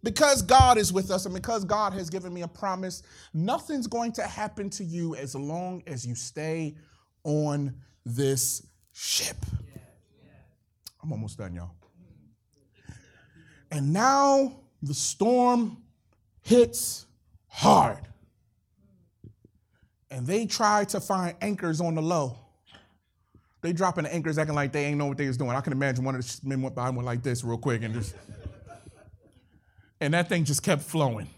because 0.01 0.41
God 0.41 0.79
is 0.79 0.91
with 0.91 1.11
us 1.11 1.27
and 1.27 1.35
because 1.35 1.63
God 1.63 1.93
has 1.93 2.09
given 2.09 2.33
me 2.33 2.41
a 2.41 2.47
promise, 2.47 3.03
nothing's 3.35 3.85
going 3.85 4.13
to 4.13 4.23
happen 4.23 4.67
to 4.71 4.83
you 4.83 5.15
as 5.15 5.35
long 5.35 5.83
as 5.85 6.07
you 6.07 6.15
stay 6.15 6.75
on 7.23 7.75
this 8.03 8.65
ship. 8.93 9.37
I'm 11.03 11.11
almost 11.11 11.37
done, 11.37 11.53
y'all. 11.53 11.71
And 13.69 13.91
now 13.91 14.55
the 14.81 14.93
storm 14.93 15.77
hits 16.41 17.05
hard. 17.47 18.07
And 20.09 20.25
they 20.25 20.45
try 20.45 20.85
to 20.85 21.01
find 21.01 21.35
anchors 21.41 21.81
on 21.81 21.95
the 21.95 22.01
low. 22.01 22.37
They 23.61 23.73
dropping 23.73 24.03
the 24.03 24.13
anchors 24.13 24.37
acting 24.37 24.55
like 24.55 24.71
they 24.71 24.85
ain't 24.85 24.97
know 24.97 25.07
what 25.07 25.17
they 25.17 25.27
was 25.27 25.37
doing. 25.37 25.51
I 25.51 25.61
can 25.61 25.73
imagine 25.73 26.03
one 26.03 26.15
of 26.15 26.21
the 26.21 26.47
men 26.47 26.61
went 26.61 26.75
by 26.75 26.87
and 26.87 26.95
went 26.95 27.05
like 27.05 27.23
this 27.23 27.43
real 27.43 27.57
quick 27.57 27.81
and 27.81 27.93
just 27.93 28.15
and 30.01 30.13
that 30.13 30.27
thing 30.27 30.43
just 30.43 30.63
kept 30.63 30.81
flowing. 30.81 31.29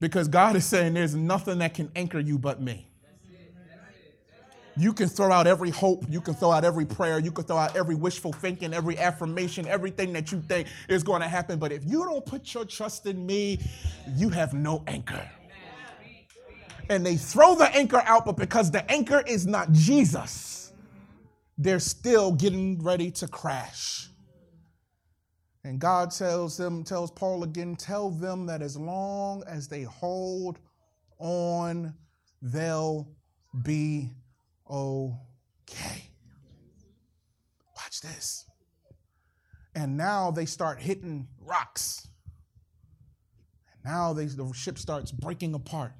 Because 0.00 0.28
God 0.28 0.54
is 0.54 0.66
saying 0.66 0.94
there's 0.94 1.14
nothing 1.14 1.58
that 1.58 1.74
can 1.74 1.90
anchor 1.96 2.20
you 2.20 2.38
but 2.38 2.60
me. 2.60 2.87
You 4.78 4.92
can 4.92 5.08
throw 5.08 5.32
out 5.32 5.48
every 5.48 5.70
hope, 5.70 6.04
you 6.08 6.20
can 6.20 6.34
throw 6.34 6.52
out 6.52 6.64
every 6.64 6.86
prayer, 6.86 7.18
you 7.18 7.32
can 7.32 7.44
throw 7.44 7.56
out 7.56 7.74
every 7.74 7.96
wishful 7.96 8.32
thinking, 8.32 8.72
every 8.72 8.96
affirmation, 8.96 9.66
everything 9.66 10.12
that 10.12 10.30
you 10.30 10.40
think 10.40 10.68
is 10.88 11.02
going 11.02 11.20
to 11.20 11.26
happen. 11.26 11.58
But 11.58 11.72
if 11.72 11.84
you 11.84 12.04
don't 12.04 12.24
put 12.24 12.54
your 12.54 12.64
trust 12.64 13.06
in 13.06 13.26
me, 13.26 13.58
you 14.14 14.28
have 14.28 14.54
no 14.54 14.84
anchor. 14.86 15.28
And 16.88 17.04
they 17.04 17.16
throw 17.16 17.56
the 17.56 17.74
anchor 17.76 18.02
out, 18.04 18.24
but 18.24 18.36
because 18.36 18.70
the 18.70 18.88
anchor 18.90 19.22
is 19.26 19.46
not 19.46 19.72
Jesus, 19.72 20.72
they're 21.58 21.80
still 21.80 22.32
getting 22.32 22.80
ready 22.82 23.10
to 23.10 23.26
crash. 23.26 24.08
And 25.64 25.80
God 25.80 26.12
tells 26.12 26.56
them, 26.56 26.84
tells 26.84 27.10
Paul 27.10 27.42
again, 27.42 27.74
tell 27.74 28.10
them 28.10 28.46
that 28.46 28.62
as 28.62 28.76
long 28.76 29.42
as 29.46 29.66
they 29.66 29.82
hold 29.82 30.60
on, 31.18 31.94
they'll 32.40 33.08
be 33.64 34.10
okay. 34.70 36.10
Watch 37.76 38.00
this. 38.00 38.44
And 39.74 39.96
now 39.96 40.30
they 40.30 40.46
start 40.46 40.80
hitting 40.80 41.28
rocks. 41.40 42.08
Now 43.84 44.12
they, 44.12 44.26
the 44.26 44.52
ship 44.52 44.78
starts 44.78 45.12
breaking 45.12 45.54
apart. 45.54 45.92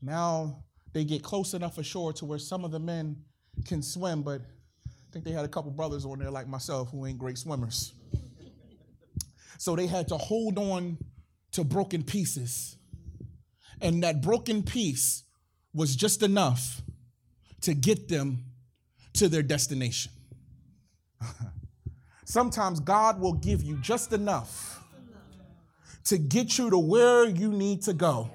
Now 0.00 0.64
they 0.92 1.04
get 1.04 1.22
close 1.22 1.54
enough 1.54 1.78
ashore 1.78 2.12
to 2.14 2.24
where 2.24 2.38
some 2.38 2.64
of 2.64 2.70
the 2.70 2.78
men 2.78 3.16
can 3.66 3.82
swim, 3.82 4.22
but 4.22 4.40
I 4.86 5.12
think 5.12 5.24
they 5.24 5.32
had 5.32 5.44
a 5.44 5.48
couple 5.48 5.70
brothers 5.70 6.04
on 6.04 6.18
there 6.18 6.30
like 6.30 6.46
myself 6.46 6.90
who 6.90 7.04
ain't 7.06 7.18
great 7.18 7.38
swimmers. 7.38 7.94
So 9.58 9.74
they 9.74 9.86
had 9.86 10.08
to 10.08 10.16
hold 10.16 10.58
on 10.58 10.98
to 11.52 11.64
broken 11.64 12.04
pieces. 12.04 12.76
And 13.80 14.02
that 14.02 14.22
broken 14.22 14.62
piece 14.62 15.24
was 15.78 15.96
just 15.96 16.22
enough 16.22 16.82
to 17.62 17.72
get 17.72 18.08
them 18.08 18.44
to 19.14 19.28
their 19.28 19.42
destination. 19.42 20.12
Sometimes 22.24 22.80
God 22.80 23.20
will 23.20 23.32
give 23.32 23.62
you 23.62 23.76
just 23.76 24.12
enough 24.12 24.84
to 26.04 26.18
get 26.18 26.58
you 26.58 26.68
to 26.70 26.78
where 26.78 27.26
you 27.26 27.50
need 27.52 27.82
to 27.82 27.92
go. 27.92 28.30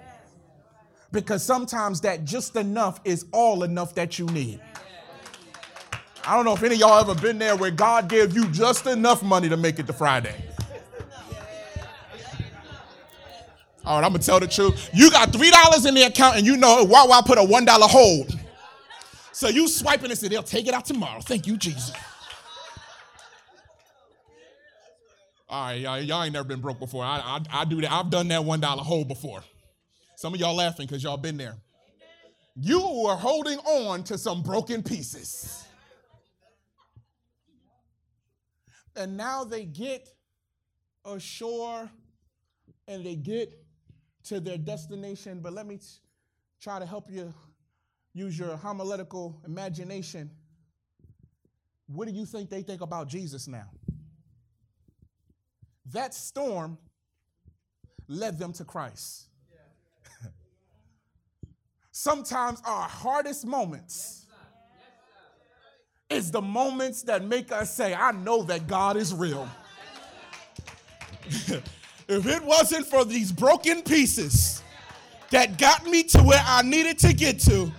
Because 1.11 1.43
sometimes 1.43 2.01
that 2.01 2.25
just 2.25 2.55
enough 2.55 2.99
is 3.05 3.25
all 3.31 3.63
enough 3.63 3.93
that 3.95 4.17
you 4.17 4.25
need. 4.27 4.59
I 6.25 6.35
don't 6.35 6.45
know 6.45 6.53
if 6.53 6.63
any 6.63 6.75
of 6.75 6.81
y'all 6.81 6.99
ever 6.99 7.19
been 7.19 7.37
there 7.37 7.55
where 7.55 7.69
God 7.69 8.09
gave 8.09 8.33
you 8.33 8.47
just 8.49 8.87
enough 8.87 9.21
money 9.21 9.49
to 9.49 9.57
make 9.57 9.77
it 9.77 9.85
to 9.87 9.93
Friday. 9.93 10.35
All 13.85 13.99
right, 13.99 14.05
I'm 14.05 14.11
gonna 14.11 14.23
tell 14.23 14.39
the 14.39 14.47
truth. 14.47 14.89
You 14.93 15.11
got 15.11 15.33
three 15.33 15.51
dollars 15.51 15.85
in 15.85 15.93
the 15.93 16.03
account, 16.03 16.37
and 16.37 16.45
you 16.45 16.55
know 16.55 16.83
why? 16.85 17.05
Wawa 17.05 17.23
put 17.25 17.37
a 17.37 17.43
one 17.43 17.65
dollar 17.65 17.87
hold. 17.87 18.31
So 19.33 19.49
you 19.49 19.67
swiping 19.67 20.09
and 20.09 20.17
say 20.17 20.29
they'll 20.29 20.43
take 20.43 20.67
it 20.67 20.73
out 20.73 20.85
tomorrow. 20.85 21.19
Thank 21.19 21.47
you, 21.47 21.57
Jesus. 21.57 21.91
All 25.49 25.65
right, 25.65 25.81
y'all, 25.81 25.99
y'all 26.01 26.23
ain't 26.23 26.33
never 26.33 26.47
been 26.47 26.61
broke 26.61 26.79
before. 26.79 27.03
I, 27.03 27.17
I, 27.51 27.61
I 27.61 27.65
do 27.65 27.81
that. 27.81 27.91
I've 27.91 28.09
done 28.09 28.27
that 28.29 28.43
one 28.43 28.59
dollar 28.59 28.83
hold 28.83 29.07
before. 29.07 29.43
Some 30.15 30.33
of 30.33 30.39
y'all 30.39 30.55
laughing 30.55 30.87
because 30.87 31.03
y'all 31.03 31.17
been 31.17 31.37
there. 31.37 31.57
You 32.55 32.79
were 32.79 33.15
holding 33.15 33.57
on 33.59 34.03
to 34.05 34.17
some 34.17 34.41
broken 34.43 34.81
pieces. 34.81 35.65
And 38.95 39.17
now 39.17 39.43
they 39.43 39.65
get 39.65 40.07
ashore 41.03 41.89
and 42.87 43.05
they 43.05 43.15
get 43.15 43.62
to 44.25 44.39
their 44.39 44.57
destination. 44.57 45.39
But 45.41 45.53
let 45.53 45.65
me 45.65 45.77
t- 45.77 45.85
try 46.61 46.79
to 46.79 46.85
help 46.85 47.11
you 47.11 47.33
use 48.13 48.37
your 48.37 48.55
homiletical 48.55 49.41
imagination. 49.45 50.29
What 51.87 52.07
do 52.07 52.13
you 52.13 52.25
think 52.25 52.49
they 52.49 52.61
think 52.61 52.81
about 52.81 53.07
Jesus 53.07 53.47
now? 53.47 53.69
That 55.91 56.13
storm 56.13 56.77
led 58.07 58.39
them 58.39 58.53
to 58.53 58.63
Christ. 58.63 59.27
Sometimes 61.91 62.61
our 62.65 62.87
hardest 62.87 63.45
moments 63.45 64.25
is 66.09 66.31
the 66.31 66.41
moments 66.41 67.01
that 67.03 67.25
make 67.25 67.51
us 67.51 67.73
say, 67.75 67.93
I 67.93 68.11
know 68.11 68.43
that 68.43 68.67
God 68.67 68.95
is 68.97 69.13
real. 69.13 69.49
if 72.07 72.25
it 72.25 72.43
wasn't 72.43 72.85
for 72.85 73.05
these 73.05 73.31
broken 73.31 73.81
pieces 73.81 74.61
that 75.31 75.57
got 75.57 75.85
me 75.85 76.03
to 76.03 76.21
where 76.21 76.43
I 76.45 76.61
needed 76.61 76.99
to 76.99 77.13
get 77.13 77.39
to, 77.41 77.71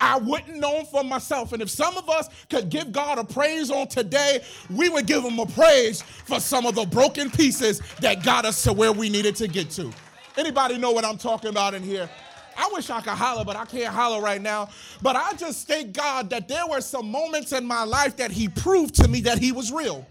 I 0.00 0.18
wouldn't 0.18 0.56
know 0.58 0.84
for 0.84 1.04
myself. 1.04 1.52
And 1.52 1.62
if 1.62 1.70
some 1.70 1.96
of 1.96 2.10
us 2.10 2.28
could 2.50 2.70
give 2.70 2.90
God 2.90 3.18
a 3.18 3.24
praise 3.24 3.70
on 3.70 3.86
today, 3.86 4.40
we 4.68 4.88
would 4.88 5.06
give 5.06 5.24
him 5.24 5.38
a 5.38 5.46
praise 5.46 6.02
for 6.02 6.40
some 6.40 6.66
of 6.66 6.74
the 6.74 6.84
broken 6.84 7.30
pieces 7.30 7.80
that 8.00 8.24
got 8.24 8.44
us 8.44 8.64
to 8.64 8.72
where 8.72 8.92
we 8.92 9.08
needed 9.08 9.36
to 9.36 9.46
get 9.46 9.70
to. 9.70 9.92
Anybody 10.36 10.76
know 10.76 10.90
what 10.90 11.04
I'm 11.04 11.18
talking 11.18 11.50
about 11.50 11.74
in 11.74 11.84
here? 11.84 12.10
I 12.56 12.68
wish 12.72 12.90
I 12.90 13.00
could 13.00 13.12
holler, 13.12 13.44
but 13.44 13.56
I 13.56 13.64
can't 13.64 13.94
holler 13.94 14.20
right 14.20 14.40
now. 14.40 14.68
But 15.00 15.16
I 15.16 15.34
just 15.34 15.68
thank 15.68 15.92
God 15.92 16.30
that 16.30 16.48
there 16.48 16.66
were 16.66 16.80
some 16.80 17.10
moments 17.10 17.52
in 17.52 17.64
my 17.64 17.84
life 17.84 18.16
that 18.16 18.30
He 18.30 18.48
proved 18.48 18.94
to 18.96 19.08
me 19.08 19.20
that 19.22 19.38
He 19.38 19.52
was 19.52 19.72
real. 19.72 20.06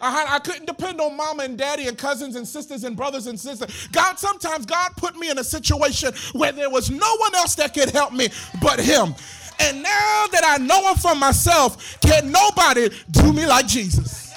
I, 0.00 0.36
I 0.36 0.38
couldn't 0.38 0.66
depend 0.66 1.00
on 1.00 1.16
mama 1.16 1.42
and 1.42 1.58
daddy 1.58 1.88
and 1.88 1.98
cousins 1.98 2.36
and 2.36 2.46
sisters 2.46 2.84
and 2.84 2.96
brothers 2.96 3.26
and 3.26 3.38
sisters. 3.38 3.88
God, 3.88 4.18
sometimes 4.18 4.64
God 4.66 4.92
put 4.96 5.16
me 5.16 5.30
in 5.30 5.38
a 5.38 5.44
situation 5.44 6.12
where 6.32 6.52
there 6.52 6.70
was 6.70 6.90
no 6.90 7.16
one 7.16 7.34
else 7.34 7.54
that 7.56 7.74
could 7.74 7.90
help 7.90 8.12
me 8.12 8.28
but 8.62 8.78
Him. 8.78 9.14
And 9.60 9.82
now 9.82 10.26
that 10.30 10.42
I 10.44 10.58
know 10.58 10.90
Him 10.90 10.96
for 10.96 11.14
myself, 11.14 12.00
can 12.00 12.30
nobody 12.30 12.90
do 13.10 13.32
me 13.32 13.46
like 13.46 13.66
Jesus? 13.66 14.32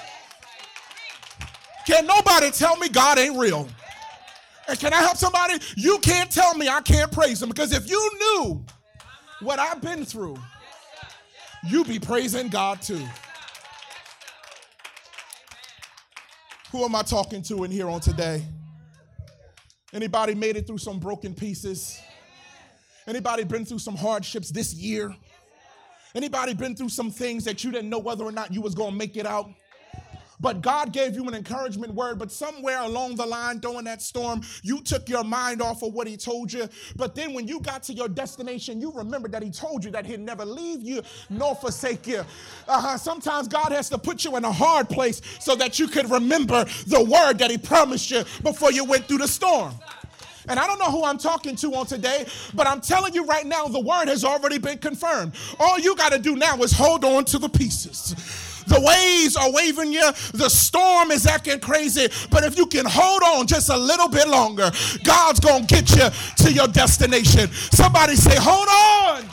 Can 1.85 2.05
nobody 2.05 2.51
tell 2.51 2.77
me 2.77 2.89
God 2.89 3.19
ain't 3.19 3.37
real? 3.37 3.67
And 4.67 4.79
can 4.79 4.93
I 4.93 4.97
help 4.97 5.17
somebody? 5.17 5.55
You 5.75 5.99
can't 5.99 6.31
tell 6.31 6.55
me 6.55 6.69
I 6.69 6.81
can't 6.81 7.11
praise 7.11 7.41
him 7.41 7.49
because 7.49 7.73
if 7.73 7.89
you 7.89 8.11
knew 8.19 8.63
what 9.41 9.59
I've 9.59 9.81
been 9.81 10.05
through, 10.05 10.37
you'd 11.67 11.87
be 11.87 11.99
praising 11.99 12.47
God 12.47 12.81
too. 12.81 13.05
Who 16.71 16.85
am 16.85 16.95
I 16.95 17.01
talking 17.01 17.41
to 17.43 17.65
in 17.65 17.71
here 17.71 17.89
on 17.89 17.99
today? 17.99 18.45
Anybody 19.93 20.33
made 20.33 20.55
it 20.55 20.65
through 20.65 20.77
some 20.77 20.99
broken 20.99 21.33
pieces? 21.33 21.99
Anybody 23.05 23.43
been 23.43 23.65
through 23.65 23.79
some 23.79 23.97
hardships 23.97 24.51
this 24.51 24.73
year? 24.73 25.13
Anybody 26.15 26.53
been 26.53 26.73
through 26.73 26.87
some 26.87 27.11
things 27.11 27.43
that 27.43 27.65
you 27.65 27.73
didn't 27.73 27.89
know 27.89 27.99
whether 27.99 28.23
or 28.23 28.31
not 28.31 28.53
you 28.53 28.61
was 28.61 28.73
going 28.73 28.91
to 28.91 28.97
make 28.97 29.17
it 29.17 29.25
out? 29.25 29.49
But 30.41 30.61
God 30.61 30.91
gave 30.91 31.15
you 31.15 31.27
an 31.27 31.35
encouragement 31.35 31.93
word, 31.93 32.17
but 32.19 32.31
somewhere 32.31 32.81
along 32.81 33.15
the 33.15 33.25
line 33.25 33.59
during 33.59 33.85
that 33.85 34.01
storm, 34.01 34.41
you 34.63 34.81
took 34.81 35.07
your 35.07 35.23
mind 35.23 35.61
off 35.61 35.83
of 35.83 35.93
what 35.93 36.07
He 36.07 36.17
told 36.17 36.51
you. 36.51 36.67
But 36.95 37.15
then 37.15 37.33
when 37.33 37.47
you 37.47 37.61
got 37.61 37.83
to 37.83 37.93
your 37.93 38.09
destination, 38.09 38.81
you 38.81 38.91
remembered 38.91 39.31
that 39.33 39.43
He 39.43 39.51
told 39.51 39.85
you 39.85 39.91
that 39.91 40.05
He'd 40.05 40.19
never 40.19 40.43
leave 40.43 40.81
you 40.81 41.03
nor 41.29 41.55
forsake 41.55 42.07
you. 42.07 42.25
Uh-huh. 42.67 42.97
Sometimes 42.97 43.47
God 43.47 43.71
has 43.71 43.89
to 43.89 43.97
put 43.97 44.25
you 44.25 44.35
in 44.35 44.43
a 44.43 44.51
hard 44.51 44.89
place 44.89 45.21
so 45.39 45.55
that 45.55 45.77
you 45.77 45.87
could 45.87 46.09
remember 46.09 46.65
the 46.87 47.03
word 47.03 47.37
that 47.37 47.51
He 47.51 47.57
promised 47.57 48.09
you 48.09 48.23
before 48.41 48.71
you 48.71 48.83
went 48.83 49.07
through 49.07 49.19
the 49.19 49.27
storm. 49.27 49.73
And 50.47 50.59
I 50.59 50.65
don't 50.65 50.79
know 50.79 50.89
who 50.89 51.03
I'm 51.03 51.19
talking 51.19 51.55
to 51.57 51.75
on 51.75 51.85
today, 51.85 52.25
but 52.55 52.65
I'm 52.65 52.81
telling 52.81 53.13
you 53.13 53.25
right 53.25 53.45
now, 53.45 53.67
the 53.67 53.79
word 53.79 54.07
has 54.07 54.25
already 54.25 54.57
been 54.57 54.79
confirmed. 54.79 55.33
All 55.59 55.77
you 55.77 55.95
got 55.95 56.13
to 56.13 56.19
do 56.19 56.35
now 56.35 56.57
is 56.57 56.71
hold 56.71 57.05
on 57.05 57.25
to 57.25 57.37
the 57.37 57.47
pieces. 57.47 58.15
The 58.71 58.79
waves 58.79 59.35
are 59.35 59.51
waving 59.51 59.91
you, 59.91 60.11
the 60.33 60.47
storm 60.47 61.11
is 61.11 61.27
acting 61.27 61.59
crazy, 61.59 62.07
but 62.29 62.45
if 62.45 62.57
you 62.57 62.65
can 62.65 62.85
hold 62.87 63.21
on 63.21 63.45
just 63.45 63.69
a 63.69 63.75
little 63.77 64.07
bit 64.07 64.29
longer, 64.29 64.71
God's 65.03 65.41
going 65.41 65.67
to 65.67 65.75
get 65.75 65.89
you 65.91 66.09
to 66.45 66.53
your 66.53 66.67
destination. 66.67 67.51
Somebody 67.51 68.15
say, 68.15 68.37
Hold 68.39 68.69
on. 68.69 69.29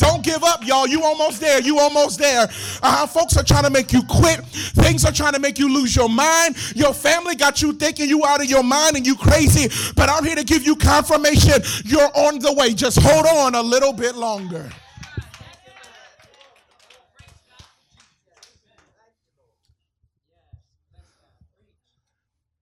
Don't 0.00 0.24
give 0.24 0.42
up, 0.42 0.66
y'all. 0.66 0.88
You 0.88 1.04
almost 1.04 1.40
there. 1.40 1.60
You 1.60 1.78
almost 1.78 2.18
there. 2.18 2.44
Uh-huh. 2.44 3.06
Folks 3.06 3.36
are 3.36 3.44
trying 3.44 3.64
to 3.64 3.70
make 3.70 3.92
you 3.92 4.02
quit. 4.08 4.40
Things 4.46 5.04
are 5.04 5.12
trying 5.12 5.34
to 5.34 5.38
make 5.38 5.58
you 5.58 5.72
lose 5.72 5.94
your 5.94 6.08
mind. 6.08 6.56
Your 6.74 6.94
family 6.94 7.36
got 7.36 7.60
you 7.60 7.74
thinking 7.74 8.08
you 8.08 8.24
out 8.24 8.40
of 8.40 8.46
your 8.46 8.62
mind 8.62 8.96
and 8.96 9.06
you 9.06 9.14
crazy. 9.14 9.68
But 9.94 10.08
I'm 10.08 10.24
here 10.24 10.36
to 10.36 10.44
give 10.44 10.64
you 10.64 10.74
confirmation. 10.74 11.62
You're 11.84 12.10
on 12.16 12.38
the 12.38 12.52
way. 12.54 12.72
Just 12.72 12.98
hold 13.00 13.26
on 13.26 13.54
a 13.54 13.62
little 13.62 13.92
bit 13.92 14.16
longer. 14.16 14.70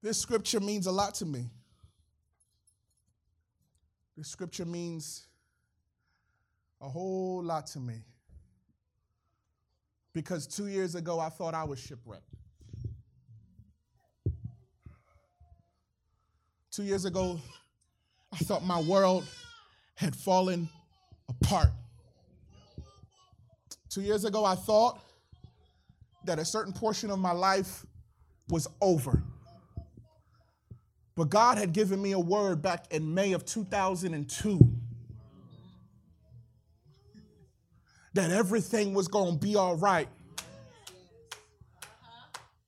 This 0.02 0.18
scripture 0.18 0.60
means 0.60 0.86
a 0.86 0.92
lot 0.92 1.14
to 1.16 1.26
me. 1.26 1.46
This 4.16 4.28
scripture 4.28 4.64
means 4.64 5.26
a 6.80 6.88
whole 6.88 7.42
lot 7.42 7.66
to 7.68 7.80
me. 7.80 8.02
Because 10.12 10.46
two 10.46 10.68
years 10.68 10.94
ago, 10.94 11.20
I 11.20 11.28
thought 11.28 11.54
I 11.54 11.64
was 11.64 11.78
shipwrecked. 11.78 12.22
Two 16.70 16.84
years 16.84 17.04
ago, 17.04 17.40
I 18.32 18.36
thought 18.38 18.64
my 18.64 18.80
world 18.80 19.24
had 19.96 20.14
fallen 20.14 20.68
apart. 21.28 21.70
Two 23.88 24.02
years 24.02 24.24
ago, 24.24 24.44
I 24.44 24.54
thought 24.54 25.00
that 26.24 26.38
a 26.38 26.44
certain 26.44 26.72
portion 26.72 27.10
of 27.10 27.18
my 27.18 27.32
life 27.32 27.84
was 28.48 28.68
over. 28.80 29.22
But 31.18 31.30
God 31.30 31.58
had 31.58 31.72
given 31.72 32.00
me 32.00 32.12
a 32.12 32.18
word 32.20 32.62
back 32.62 32.92
in 32.92 33.12
May 33.12 33.32
of 33.32 33.44
2002 33.44 34.72
that 38.14 38.30
everything 38.30 38.94
was 38.94 39.08
going 39.08 39.32
to 39.32 39.38
be 39.44 39.56
all 39.56 39.74
right. 39.74 40.08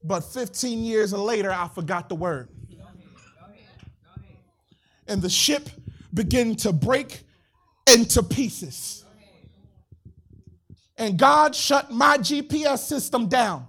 But 0.02 0.22
15 0.22 0.82
years 0.82 1.12
later, 1.12 1.52
I 1.52 1.68
forgot 1.68 2.08
the 2.08 2.16
word. 2.16 2.48
And 5.06 5.22
the 5.22 5.30
ship 5.30 5.68
began 6.12 6.56
to 6.56 6.72
break 6.72 7.22
into 7.86 8.20
pieces. 8.20 9.04
And 10.98 11.16
God 11.16 11.54
shut 11.54 11.92
my 11.92 12.18
GPS 12.18 12.78
system 12.78 13.28
down 13.28 13.68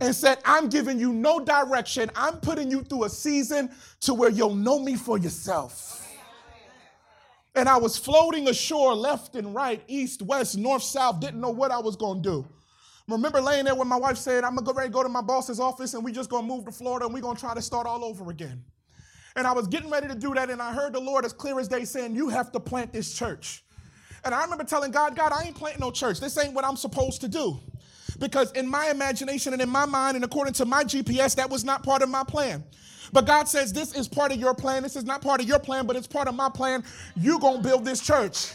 and 0.00 0.14
said, 0.14 0.38
I'm 0.44 0.68
giving 0.68 0.98
you 0.98 1.12
no 1.12 1.44
direction. 1.44 2.10
I'm 2.16 2.38
putting 2.38 2.70
you 2.70 2.82
through 2.82 3.04
a 3.04 3.10
season 3.10 3.70
to 4.00 4.14
where 4.14 4.30
you'll 4.30 4.54
know 4.54 4.78
me 4.78 4.96
for 4.96 5.18
yourself. 5.18 5.98
And 7.54 7.68
I 7.68 7.76
was 7.76 7.96
floating 7.96 8.48
ashore 8.48 8.94
left 8.94 9.34
and 9.34 9.54
right, 9.54 9.82
east, 9.88 10.22
west, 10.22 10.56
north, 10.56 10.82
south, 10.82 11.20
didn't 11.20 11.40
know 11.40 11.50
what 11.50 11.70
I 11.70 11.78
was 11.78 11.96
to 12.22 12.30
do. 12.30 12.46
Remember 13.08 13.40
laying 13.40 13.64
there 13.64 13.74
when 13.74 13.88
my 13.88 13.96
wife 13.96 14.16
said, 14.16 14.44
I'm 14.44 14.56
to 14.56 14.62
go 14.62 14.72
ready 14.72 14.88
to 14.88 14.92
go 14.92 15.02
to 15.02 15.08
my 15.08 15.20
boss's 15.20 15.58
office 15.58 15.94
and 15.94 16.04
we 16.04 16.12
just 16.12 16.30
to 16.30 16.48
move 16.48 16.64
to 16.66 16.72
Florida 16.72 17.06
and 17.06 17.14
we're 17.14 17.20
going 17.20 17.34
to 17.34 17.40
try 17.40 17.54
to 17.54 17.62
start 17.62 17.86
all 17.86 18.04
over 18.04 18.30
again. 18.30 18.62
And 19.34 19.46
I 19.46 19.52
was 19.52 19.66
getting 19.66 19.90
ready 19.90 20.06
to 20.06 20.14
do 20.14 20.32
that 20.34 20.48
and 20.48 20.62
I 20.62 20.72
heard 20.72 20.92
the 20.92 21.00
Lord 21.00 21.24
as 21.24 21.32
clear 21.32 21.58
as 21.58 21.66
day 21.66 21.84
saying, 21.84 22.14
You 22.14 22.28
have 22.28 22.52
to 22.52 22.60
plant 22.60 22.92
this 22.92 23.12
church. 23.12 23.64
And 24.24 24.34
I 24.34 24.42
remember 24.44 24.64
telling 24.64 24.92
God, 24.92 25.16
God, 25.16 25.32
I 25.32 25.44
ain't 25.44 25.56
planting 25.56 25.80
no 25.80 25.90
church. 25.90 26.20
This 26.20 26.38
ain't 26.38 26.54
what 26.54 26.64
I'm 26.64 26.76
supposed 26.76 27.20
to 27.22 27.28
do. 27.28 27.58
Because 28.18 28.52
in 28.52 28.68
my 28.68 28.90
imagination 28.90 29.52
and 29.52 29.62
in 29.62 29.68
my 29.68 29.86
mind, 29.86 30.16
and 30.16 30.24
according 30.24 30.54
to 30.54 30.64
my 30.64 30.84
GPS, 30.84 31.34
that 31.36 31.48
was 31.48 31.64
not 31.64 31.82
part 31.82 32.02
of 32.02 32.08
my 32.08 32.24
plan. 32.24 32.64
But 33.12 33.26
God 33.26 33.48
says, 33.48 33.72
This 33.72 33.94
is 33.94 34.08
part 34.08 34.32
of 34.32 34.38
your 34.38 34.54
plan. 34.54 34.82
This 34.82 34.96
is 34.96 35.04
not 35.04 35.22
part 35.22 35.40
of 35.40 35.46
your 35.46 35.58
plan, 35.58 35.86
but 35.86 35.96
it's 35.96 36.06
part 36.06 36.28
of 36.28 36.34
my 36.34 36.48
plan. 36.48 36.84
you 37.16 37.38
going 37.38 37.62
to 37.62 37.68
build 37.68 37.84
this 37.84 38.00
church. 38.00 38.52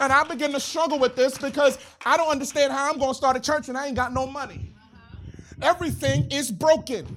And 0.00 0.12
I 0.12 0.24
begin 0.24 0.52
to 0.52 0.60
struggle 0.60 0.98
with 0.98 1.16
this 1.16 1.38
because 1.38 1.78
I 2.04 2.16
don't 2.16 2.28
understand 2.28 2.72
how 2.72 2.90
I'm 2.90 2.98
going 2.98 3.12
to 3.12 3.14
start 3.14 3.36
a 3.36 3.40
church 3.40 3.68
and 3.68 3.78
I 3.78 3.86
ain't 3.86 3.96
got 3.96 4.12
no 4.12 4.26
money. 4.26 4.72
Everything 5.62 6.30
is 6.30 6.50
broken. 6.50 7.16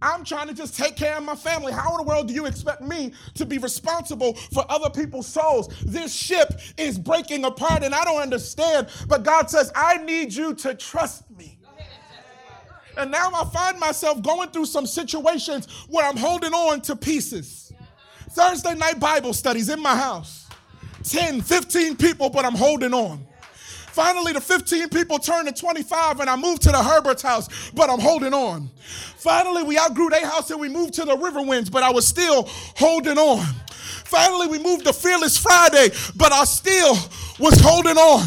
I'm 0.00 0.24
trying 0.24 0.48
to 0.48 0.54
just 0.54 0.76
take 0.76 0.96
care 0.96 1.16
of 1.16 1.24
my 1.24 1.34
family. 1.34 1.72
How 1.72 1.90
in 1.92 1.96
the 1.98 2.02
world 2.04 2.28
do 2.28 2.34
you 2.34 2.46
expect 2.46 2.82
me 2.82 3.12
to 3.34 3.44
be 3.44 3.58
responsible 3.58 4.34
for 4.52 4.64
other 4.68 4.90
people's 4.90 5.26
souls? 5.26 5.68
This 5.84 6.14
ship 6.14 6.60
is 6.76 6.98
breaking 6.98 7.44
apart 7.44 7.82
and 7.82 7.94
I 7.94 8.04
don't 8.04 8.22
understand. 8.22 8.88
But 9.08 9.24
God 9.24 9.50
says, 9.50 9.72
I 9.74 9.98
need 9.98 10.32
you 10.32 10.54
to 10.54 10.74
trust 10.74 11.28
me. 11.36 11.58
And 12.96 13.12
now 13.12 13.30
I 13.32 13.44
find 13.44 13.78
myself 13.78 14.22
going 14.22 14.50
through 14.50 14.66
some 14.66 14.86
situations 14.86 15.68
where 15.88 16.04
I'm 16.04 16.16
holding 16.16 16.52
on 16.52 16.80
to 16.82 16.96
pieces. 16.96 17.72
Thursday 18.30 18.74
night 18.74 18.98
Bible 18.98 19.32
studies 19.32 19.68
in 19.68 19.80
my 19.80 19.96
house. 19.96 20.48
10, 21.04 21.40
15 21.42 21.96
people, 21.96 22.28
but 22.28 22.44
I'm 22.44 22.56
holding 22.56 22.92
on. 22.92 23.27
Finally, 23.98 24.32
the 24.32 24.40
15 24.40 24.90
people 24.90 25.18
turned 25.18 25.48
to 25.48 25.52
25, 25.52 26.20
and 26.20 26.30
I 26.30 26.36
moved 26.36 26.62
to 26.62 26.68
the 26.68 26.80
Herbert's 26.80 27.20
house, 27.20 27.48
but 27.72 27.90
I'm 27.90 27.98
holding 27.98 28.32
on. 28.32 28.70
Finally, 29.16 29.64
we 29.64 29.76
outgrew 29.76 30.08
their 30.08 30.24
house 30.24 30.52
and 30.52 30.60
we 30.60 30.68
moved 30.68 30.94
to 30.94 31.04
the 31.04 31.16
Riverwinds, 31.16 31.68
but 31.68 31.82
I 31.82 31.90
was 31.90 32.06
still 32.06 32.44
holding 32.76 33.18
on. 33.18 33.44
Finally, 34.04 34.46
we 34.46 34.60
moved 34.60 34.84
to 34.84 34.92
Fearless 34.92 35.36
Friday, 35.36 35.88
but 36.14 36.30
I 36.30 36.44
still 36.44 36.92
was 37.40 37.60
holding 37.60 37.96
on. 37.96 38.24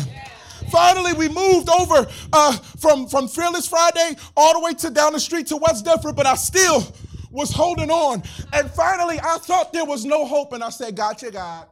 Finally, 0.71 1.13
we 1.13 1.29
moved 1.29 1.69
over 1.69 2.05
uh, 2.33 2.57
from, 2.77 3.07
from 3.07 3.29
Fearless 3.29 3.69
Friday 3.69 4.17
all 4.35 4.59
the 4.59 4.65
way 4.65 4.73
to 4.73 4.89
down 4.89 5.13
the 5.13 5.21
street 5.21 5.47
to 5.47 5.55
West 5.55 5.85
Deptford, 5.85 6.17
but 6.17 6.25
I 6.25 6.35
still 6.35 6.85
was 7.31 7.49
holding 7.53 7.89
on. 7.89 8.23
And 8.51 8.69
finally, 8.71 9.21
I 9.23 9.37
thought 9.37 9.71
there 9.71 9.85
was 9.85 10.03
no 10.03 10.25
hope, 10.25 10.51
and 10.51 10.65
I 10.65 10.69
said, 10.69 10.97
Gotcha, 10.97 11.31
God. 11.31 11.67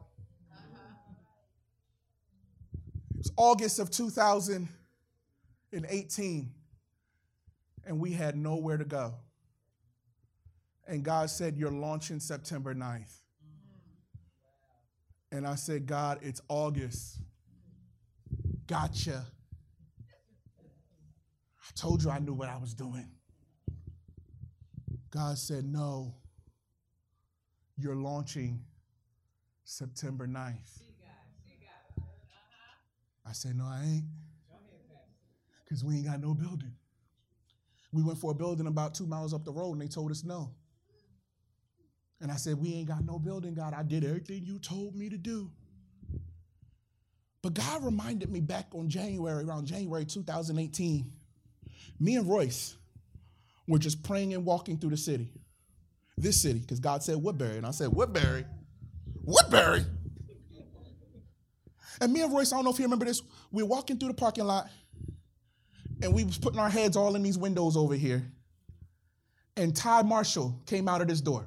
It's 3.20 3.28
August 3.40 3.78
of 3.78 3.90
2018, 3.90 6.52
and 7.86 7.98
we 7.98 8.12
had 8.12 8.36
nowhere 8.36 8.76
to 8.76 8.84
go. 8.84 9.14
And 10.86 11.02
God 11.02 11.30
said, 11.30 11.56
You're 11.56 11.70
launching 11.70 12.20
September 12.20 12.74
9th. 12.74 13.14
And 15.32 15.46
I 15.46 15.54
said, 15.54 15.86
God, 15.86 16.18
it's 16.20 16.42
August. 16.50 17.16
Gotcha. 18.66 19.24
I 21.58 21.70
told 21.74 22.02
you 22.02 22.10
I 22.10 22.18
knew 22.18 22.34
what 22.34 22.50
I 22.50 22.58
was 22.58 22.74
doing. 22.74 23.08
God 25.10 25.38
said, 25.38 25.64
No, 25.64 26.14
you're 27.78 27.96
launching 27.96 28.60
September 29.64 30.26
9th. 30.26 30.89
I 33.30 33.32
said, 33.32 33.56
No, 33.56 33.64
I 33.64 33.82
ain't. 33.84 34.04
Because 35.64 35.84
we 35.84 35.94
ain't 35.94 36.06
got 36.06 36.20
no 36.20 36.34
building. 36.34 36.72
We 37.92 38.02
went 38.02 38.18
for 38.18 38.32
a 38.32 38.34
building 38.34 38.66
about 38.66 38.94
two 38.94 39.06
miles 39.06 39.32
up 39.32 39.44
the 39.44 39.52
road 39.52 39.72
and 39.72 39.80
they 39.80 39.86
told 39.86 40.10
us 40.10 40.24
no. 40.24 40.50
And 42.20 42.30
I 42.32 42.36
said, 42.36 42.60
We 42.60 42.74
ain't 42.74 42.88
got 42.88 43.04
no 43.04 43.20
building, 43.20 43.54
God. 43.54 43.72
I 43.72 43.84
did 43.84 44.04
everything 44.04 44.44
you 44.44 44.58
told 44.58 44.96
me 44.96 45.08
to 45.08 45.16
do. 45.16 45.50
But 47.40 47.54
God 47.54 47.84
reminded 47.84 48.30
me 48.30 48.40
back 48.40 48.66
on 48.74 48.88
January, 48.88 49.44
around 49.44 49.66
January 49.66 50.04
2018, 50.04 51.10
me 52.00 52.16
and 52.16 52.28
Royce 52.28 52.76
were 53.66 53.78
just 53.78 54.02
praying 54.02 54.34
and 54.34 54.44
walking 54.44 54.76
through 54.76 54.90
the 54.90 54.96
city. 54.96 55.32
This 56.18 56.42
city, 56.42 56.58
because 56.58 56.80
God 56.80 57.02
said 57.02 57.16
Woodbury. 57.16 57.56
And 57.56 57.66
I 57.66 57.70
said, 57.70 57.88
Woodbury? 57.92 58.44
Woodbury? 59.22 59.84
And 62.00 62.12
me 62.12 62.22
and 62.22 62.32
Royce, 62.32 62.52
I 62.52 62.56
don't 62.56 62.64
know 62.64 62.70
if 62.70 62.78
you 62.78 62.84
remember 62.84 63.04
this, 63.04 63.22
We're 63.50 63.66
walking 63.66 63.98
through 63.98 64.08
the 64.08 64.14
parking 64.14 64.44
lot 64.44 64.68
and 66.02 66.14
we 66.14 66.24
was 66.24 66.38
putting 66.38 66.58
our 66.58 66.70
heads 66.70 66.96
all 66.96 67.14
in 67.16 67.22
these 67.22 67.36
windows 67.36 67.76
over 67.76 67.94
here. 67.94 68.24
And 69.56 69.76
Ty 69.76 70.02
Marshall 70.02 70.58
came 70.66 70.88
out 70.88 71.02
of 71.02 71.08
this 71.08 71.20
door 71.20 71.46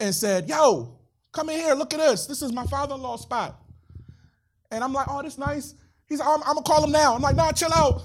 and 0.00 0.14
said, 0.14 0.48
Yo, 0.48 0.98
come 1.32 1.50
in 1.50 1.60
here, 1.60 1.74
look 1.74 1.94
at 1.94 2.00
this. 2.00 2.26
This 2.26 2.42
is 2.42 2.52
my 2.52 2.66
father-in-law 2.66 3.16
spot. 3.16 3.60
And 4.70 4.82
I'm 4.82 4.92
like, 4.92 5.06
oh, 5.08 5.22
this 5.22 5.38
nice. 5.38 5.74
He's 6.08 6.18
like, 6.18 6.28
I'm, 6.28 6.42
I'm 6.42 6.54
gonna 6.54 6.62
call 6.62 6.84
him 6.84 6.90
now. 6.90 7.14
I'm 7.14 7.22
like, 7.22 7.36
nah, 7.36 7.52
chill 7.52 7.72
out. 7.72 8.02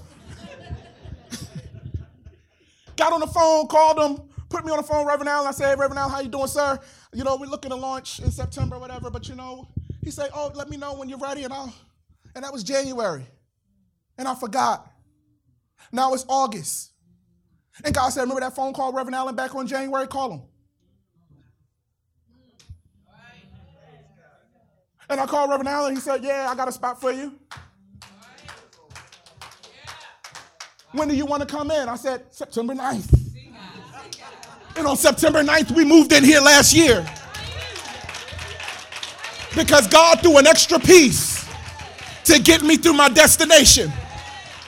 Got 2.96 3.12
on 3.12 3.20
the 3.20 3.26
phone, 3.26 3.66
called 3.66 3.98
him, 3.98 4.24
put 4.48 4.64
me 4.64 4.70
on 4.70 4.76
the 4.76 4.82
phone, 4.84 5.06
Reverend 5.06 5.28
Allen. 5.28 5.48
I 5.48 5.50
said, 5.50 5.70
hey, 5.70 5.74
Reverend 5.74 5.98
Allen, 5.98 6.12
how 6.12 6.20
you 6.20 6.28
doing, 6.28 6.46
sir? 6.46 6.78
You 7.12 7.24
know, 7.24 7.36
we're 7.36 7.46
looking 7.46 7.70
to 7.70 7.76
launch 7.76 8.20
in 8.20 8.30
September 8.30 8.78
whatever, 8.78 9.10
but 9.10 9.28
you 9.28 9.34
know, 9.34 9.68
he 10.02 10.10
said, 10.10 10.30
oh, 10.34 10.50
let 10.54 10.68
me 10.68 10.76
know 10.76 10.94
when 10.94 11.08
you're 11.08 11.18
ready, 11.18 11.44
and 11.44 11.52
I'll, 11.52 11.72
and 12.34 12.44
that 12.44 12.52
was 12.52 12.62
January. 12.64 13.26
And 14.18 14.26
I 14.28 14.34
forgot. 14.34 14.90
Now 15.92 16.12
it's 16.14 16.24
August. 16.28 16.92
And 17.84 17.94
God 17.94 18.10
said, 18.10 18.22
remember 18.22 18.40
that 18.40 18.54
phone 18.54 18.72
call, 18.72 18.92
Reverend 18.92 19.14
Allen, 19.14 19.34
back 19.34 19.54
on 19.54 19.66
January? 19.66 20.06
Call 20.06 20.32
him. 20.32 20.42
And 25.08 25.20
I 25.20 25.26
called 25.26 25.50
Reverend 25.50 25.68
Allen. 25.68 25.94
He 25.94 26.00
said, 26.00 26.24
Yeah, 26.24 26.46
I 26.48 26.54
got 26.54 26.68
a 26.68 26.72
spot 26.72 26.98
for 26.98 27.12
you. 27.12 27.38
When 30.92 31.08
do 31.08 31.14
you 31.14 31.26
want 31.26 31.42
to 31.42 31.46
come 31.46 31.70
in? 31.70 31.88
I 31.88 31.96
said, 31.96 32.24
September 32.30 32.74
9th. 32.74 33.18
And 34.76 34.86
on 34.86 34.96
September 34.96 35.42
9th, 35.42 35.72
we 35.72 35.84
moved 35.84 36.12
in 36.12 36.24
here 36.24 36.40
last 36.40 36.74
year. 36.74 37.06
Because 39.54 39.86
God 39.88 40.20
threw 40.20 40.38
an 40.38 40.46
extra 40.46 40.78
piece 40.78 41.46
to 42.24 42.40
get 42.40 42.62
me 42.62 42.76
through 42.76 42.94
my 42.94 43.08
destination. 43.08 43.92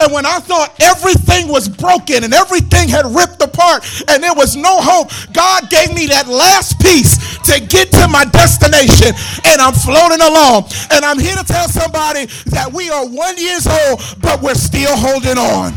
And 0.01 0.13
when 0.13 0.27
I 0.27 0.39
thought 0.41 0.75
everything 0.81 1.49
was 1.49 1.69
broken 1.69 2.25
and 2.25 2.35
everything 2.35 2.89
had 2.89 3.07
ripped 3.07 3.41
apart 3.41 3.87
and 4.09 4.23
there 4.23 4.35
was 4.35 4.57
no 4.57 4.81
hope, 4.81 5.09
God 5.33 5.71
gave 5.71 5.95
me 5.95 6.07
that 6.07 6.27
last 6.27 6.81
piece 6.81 7.39
to 7.49 7.61
get 7.61 7.93
to 7.93 8.09
my 8.09 8.25
destination. 8.25 9.15
And 9.47 9.61
I'm 9.61 9.73
floating 9.73 10.21
along. 10.21 10.69
And 10.91 11.05
I'm 11.05 11.19
here 11.19 11.37
to 11.37 11.45
tell 11.45 11.69
somebody 11.69 12.27
that 12.51 12.73
we 12.73 12.91
are 12.91 13.07
one 13.07 13.39
years 13.39 13.67
old, 13.67 14.03
but 14.21 14.43
we're 14.43 14.59
still 14.59 14.97
holding 14.97 15.39
on. 15.39 15.73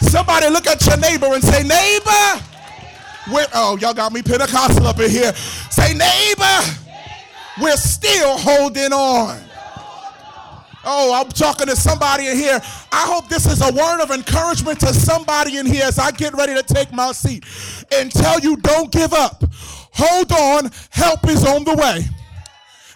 Somebody 0.00 0.48
look 0.48 0.66
at 0.66 0.84
your 0.86 0.96
neighbor 0.96 1.26
and 1.26 1.44
say, 1.44 1.62
neighbor. 1.62 2.42
We're, 3.32 3.46
oh, 3.54 3.76
y'all 3.80 3.94
got 3.94 4.12
me 4.12 4.22
Pentecostal 4.22 4.86
up 4.86 5.00
in 5.00 5.10
here. 5.10 5.34
Say, 5.70 5.94
neighbor, 5.94 6.85
we're 7.60 7.76
still 7.76 8.36
holding 8.38 8.92
on. 8.92 9.40
Oh, 10.88 11.12
I'm 11.12 11.28
talking 11.30 11.66
to 11.66 11.74
somebody 11.74 12.28
in 12.28 12.36
here. 12.36 12.60
I 12.92 13.06
hope 13.06 13.28
this 13.28 13.44
is 13.46 13.60
a 13.60 13.72
word 13.72 14.00
of 14.00 14.12
encouragement 14.12 14.78
to 14.80 14.94
somebody 14.94 15.56
in 15.56 15.66
here 15.66 15.84
as 15.84 15.98
I 15.98 16.12
get 16.12 16.32
ready 16.34 16.54
to 16.54 16.62
take 16.62 16.92
my 16.92 17.10
seat 17.10 17.44
and 17.92 18.12
tell 18.12 18.38
you 18.38 18.56
don't 18.58 18.92
give 18.92 19.12
up. 19.12 19.42
Hold 19.94 20.30
on, 20.30 20.70
help 20.90 21.28
is 21.28 21.44
on 21.44 21.64
the 21.64 21.74
way. 21.74 22.04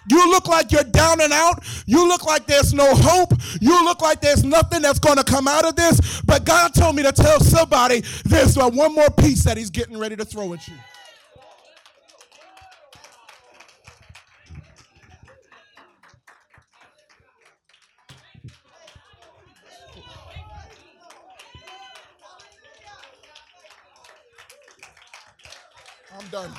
You 0.09 0.29
look 0.29 0.47
like 0.47 0.71
you're 0.71 0.83
down 0.83 1.21
and 1.21 1.33
out. 1.33 1.63
You 1.85 2.07
look 2.07 2.25
like 2.25 2.45
there's 2.45 2.73
no 2.73 2.95
hope. 2.95 3.33
You 3.59 3.83
look 3.83 4.01
like 4.01 4.21
there's 4.21 4.43
nothing 4.43 4.81
that's 4.81 4.99
going 4.99 5.17
to 5.17 5.23
come 5.23 5.47
out 5.47 5.65
of 5.65 5.75
this. 5.75 6.21
But 6.21 6.45
God 6.45 6.73
told 6.73 6.95
me 6.95 7.03
to 7.03 7.11
tell 7.11 7.39
somebody 7.39 8.03
there's 8.25 8.57
one 8.57 8.95
more 8.95 9.09
piece 9.09 9.43
that 9.43 9.57
He's 9.57 9.69
getting 9.69 9.97
ready 9.97 10.15
to 10.15 10.25
throw 10.25 10.53
at 10.53 10.67
you. 10.67 10.75
Done. 26.31 26.51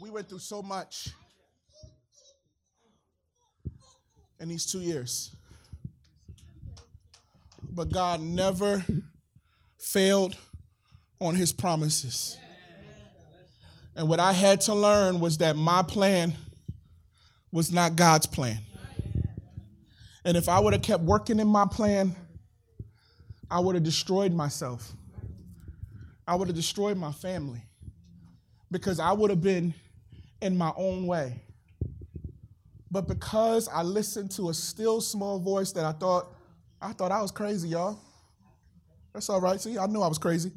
We 0.00 0.10
went 0.10 0.28
through 0.28 0.40
so 0.40 0.60
much 0.60 1.10
in 4.40 4.48
these 4.48 4.66
two 4.66 4.80
years. 4.80 5.36
But 7.62 7.92
God 7.92 8.20
never 8.20 8.84
failed 9.78 10.36
on 11.20 11.36
his 11.36 11.52
promises. 11.52 12.36
And 13.94 14.08
what 14.08 14.18
I 14.18 14.32
had 14.32 14.60
to 14.62 14.74
learn 14.74 15.20
was 15.20 15.38
that 15.38 15.54
my 15.54 15.82
plan 15.82 16.34
was 17.52 17.70
not 17.70 17.94
God's 17.94 18.26
plan. 18.26 18.58
And 20.24 20.36
if 20.36 20.48
I 20.48 20.58
would 20.58 20.72
have 20.72 20.82
kept 20.82 21.04
working 21.04 21.38
in 21.38 21.46
my 21.46 21.66
plan, 21.70 22.16
I 23.52 23.60
would 23.60 23.74
have 23.74 23.84
destroyed 23.84 24.32
myself. 24.32 24.94
I 26.26 26.36
would 26.36 26.48
have 26.48 26.56
destroyed 26.56 26.96
my 26.96 27.12
family 27.12 27.60
because 28.70 28.98
I 28.98 29.12
would 29.12 29.28
have 29.28 29.42
been 29.42 29.74
in 30.40 30.56
my 30.56 30.72
own 30.74 31.06
way. 31.06 31.38
But 32.90 33.06
because 33.06 33.68
I 33.68 33.82
listened 33.82 34.30
to 34.32 34.48
a 34.48 34.54
still 34.54 35.02
small 35.02 35.38
voice 35.38 35.70
that 35.72 35.84
I 35.84 35.92
thought, 35.92 36.34
I 36.80 36.94
thought 36.94 37.12
I 37.12 37.20
was 37.20 37.30
crazy, 37.30 37.68
y'all. 37.68 37.98
That's 39.12 39.28
all 39.28 39.40
right. 39.42 39.60
See, 39.60 39.76
I 39.76 39.86
knew 39.86 40.00
I 40.00 40.08
was 40.08 40.18
crazy. 40.18 40.50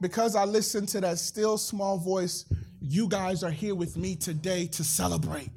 Because 0.00 0.34
I 0.34 0.44
listened 0.44 0.88
to 0.88 1.00
that 1.02 1.20
still 1.20 1.56
small 1.56 1.98
voice, 1.98 2.46
you 2.80 3.06
guys 3.06 3.44
are 3.44 3.50
here 3.52 3.76
with 3.76 3.96
me 3.96 4.16
today 4.16 4.66
to 4.66 4.82
celebrate. 4.82 5.50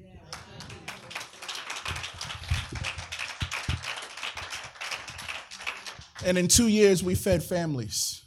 And 6.26 6.38
in 6.38 6.48
two 6.48 6.68
years, 6.68 7.04
we 7.04 7.16
fed 7.16 7.44
families. 7.44 8.24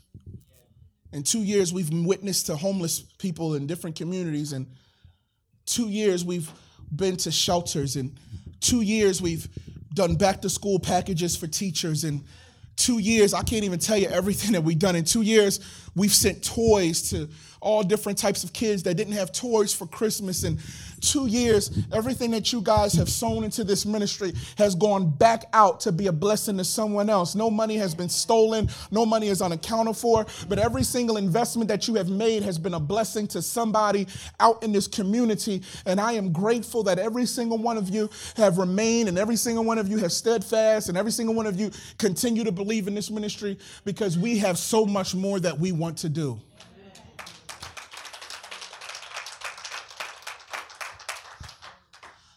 In 1.13 1.23
two 1.23 1.45
years, 1.45 1.73
we've 1.73 1.91
witnessed 1.91 2.47
to 2.47 2.57
homeless 2.57 3.01
people 3.19 3.55
in 3.55 3.69
different 3.69 3.95
communities. 3.95 4.53
And 4.53 4.67
two 5.65 5.89
years, 5.89 6.25
we've 6.25 6.51
been 6.95 7.17
to 7.19 7.31
shelters. 7.31 7.95
In 7.95 8.17
two 8.61 8.81
years, 8.81 9.23
we've 9.23 9.49
done 9.95 10.17
back 10.17 10.43
to 10.43 10.51
school 10.51 10.81
packages 10.81 11.37
for 11.37 11.47
teachers. 11.47 12.03
In 12.03 12.25
two 12.77 12.99
years, 12.99 13.33
I 13.33 13.43
can't 13.43 13.63
even 13.63 13.79
tell 13.79 13.97
you 13.97 14.09
everything 14.09 14.53
that 14.55 14.63
we've 14.63 14.79
done. 14.79 14.97
In 14.97 15.05
two 15.05 15.23
years, 15.23 15.61
we've 15.95 16.15
sent 16.15 16.45
toys 16.45 17.11
to 17.11 17.29
all 17.65 17.83
different 17.83 18.19
types 18.19 18.45
of 18.45 18.53
kids 18.53 18.83
that 18.83 18.95
didn't 18.95 19.15
have 19.15 19.33
toys 19.33 19.73
for 19.73 19.87
Christmas. 19.87 20.45
In 20.45 20.59
two 21.01 21.27
years, 21.27 21.71
everything 21.93 22.31
that 22.33 22.53
you 22.53 22.61
guys 22.61 22.93
have 22.93 23.09
sown 23.09 23.43
into 23.43 23.65
this 23.65 23.87
ministry 23.87 24.33
has 24.59 24.75
gone 24.75 25.11
back 25.11 25.47
out 25.53 25.81
to 25.81 25.93
be 25.93 26.07
a 26.07 26.13
blessing 26.13 26.59
to 26.59 26.65
someone 26.65 27.09
else. 27.09 27.35
No 27.35 27.51
money 27.51 27.77
has 27.77 27.95
been 27.95 28.09
stolen, 28.09 28.69
no 28.91 29.07
money 29.07 29.29
is 29.29 29.41
unaccounted 29.41 29.97
for, 29.97 30.27
but 30.49 30.59
every 30.59 30.83
single 30.83 31.17
investment 31.17 31.69
that 31.69 31.89
you 31.89 31.95
have 31.95 32.09
made 32.09 32.43
has 32.43 32.59
been 32.59 32.75
a 32.75 32.81
blessing 32.81 33.27
to 33.29 33.41
somebody 33.41 34.07
out 34.41 34.63
in 34.63 34.73
this 34.73 34.87
community. 34.87 35.63
And 35.87 36.01
I 36.01 36.13
am 36.13 36.33
grateful 36.33 36.83
that 36.85 36.99
every 36.99 37.25
single 37.25 37.59
one 37.59 37.79
of 37.79 37.89
you 37.89 38.11
have 38.37 38.59
remained 38.59 39.09
and 39.09 39.19
every 39.19 39.37
single 39.37 39.65
one 39.65 39.79
of 39.79 39.89
you 39.89 39.97
have 39.99 40.13
steadfast 40.13 40.91
and 40.91 40.99
every 40.99 41.13
single 41.13 41.35
one 41.35 41.47
of 41.47 41.59
you 41.59 41.71
continue 41.99 42.45
to 42.45 42.53
believe 42.53 42.89
in 42.89 42.95
this 42.95 43.11
ministry 43.11 43.59
because 43.87 44.19
we 44.19 44.39
have 44.39 44.59
so 44.59 44.85
much 44.85 45.15
more 45.15 45.41
that 45.41 45.59
we 45.59 45.73
want 45.73 45.84
to 45.93 46.09
do. 46.09 46.41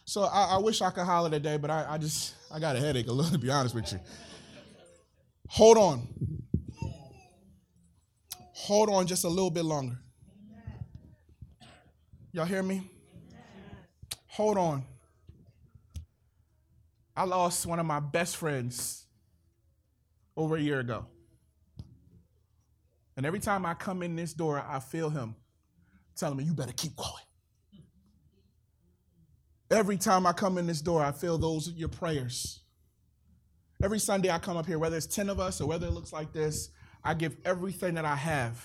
So 0.04 0.22
I, 0.22 0.54
I 0.54 0.58
wish 0.58 0.80
I 0.80 0.90
could 0.90 1.04
holler 1.04 1.30
today, 1.30 1.58
but 1.58 1.70
I, 1.70 1.86
I 1.90 1.98
just 1.98 2.34
I 2.50 2.58
got 2.58 2.76
a 2.76 2.80
headache 2.80 3.08
a 3.08 3.12
little 3.12 3.30
to 3.32 3.38
be 3.38 3.50
honest 3.50 3.74
with 3.74 3.92
you. 3.92 4.00
Hold 5.48 5.76
on. 5.76 6.08
Hold 8.54 8.90
on 8.90 9.06
just 9.06 9.24
a 9.24 9.28
little 9.28 9.50
bit 9.50 9.64
longer. 9.64 9.98
Y'all 12.32 12.44
hear 12.44 12.62
me? 12.62 12.90
Hold 14.28 14.58
on. 14.58 14.84
I 17.16 17.24
lost 17.24 17.66
one 17.66 17.78
of 17.78 17.86
my 17.86 18.00
best 18.00 18.36
friends 18.36 19.04
over 20.36 20.56
a 20.56 20.60
year 20.60 20.80
ago. 20.80 21.06
And 23.18 23.26
every 23.26 23.40
time 23.40 23.66
I 23.66 23.74
come 23.74 24.04
in 24.04 24.14
this 24.14 24.32
door, 24.32 24.64
I 24.64 24.78
feel 24.78 25.10
him 25.10 25.34
telling 26.16 26.36
me, 26.36 26.44
You 26.44 26.54
better 26.54 26.72
keep 26.72 26.94
going. 26.94 27.10
Every 29.72 29.96
time 29.96 30.24
I 30.24 30.32
come 30.32 30.56
in 30.56 30.68
this 30.68 30.80
door, 30.80 31.02
I 31.02 31.10
feel 31.10 31.36
those 31.36 31.68
your 31.72 31.88
prayers. 31.88 32.60
Every 33.82 33.98
Sunday 33.98 34.30
I 34.30 34.38
come 34.38 34.56
up 34.56 34.66
here, 34.66 34.78
whether 34.78 34.96
it's 34.96 35.06
10 35.06 35.30
of 35.30 35.40
us 35.40 35.60
or 35.60 35.66
whether 35.66 35.88
it 35.88 35.90
looks 35.90 36.12
like 36.12 36.32
this, 36.32 36.70
I 37.02 37.14
give 37.14 37.36
everything 37.44 37.94
that 37.94 38.04
I 38.04 38.14
have. 38.14 38.64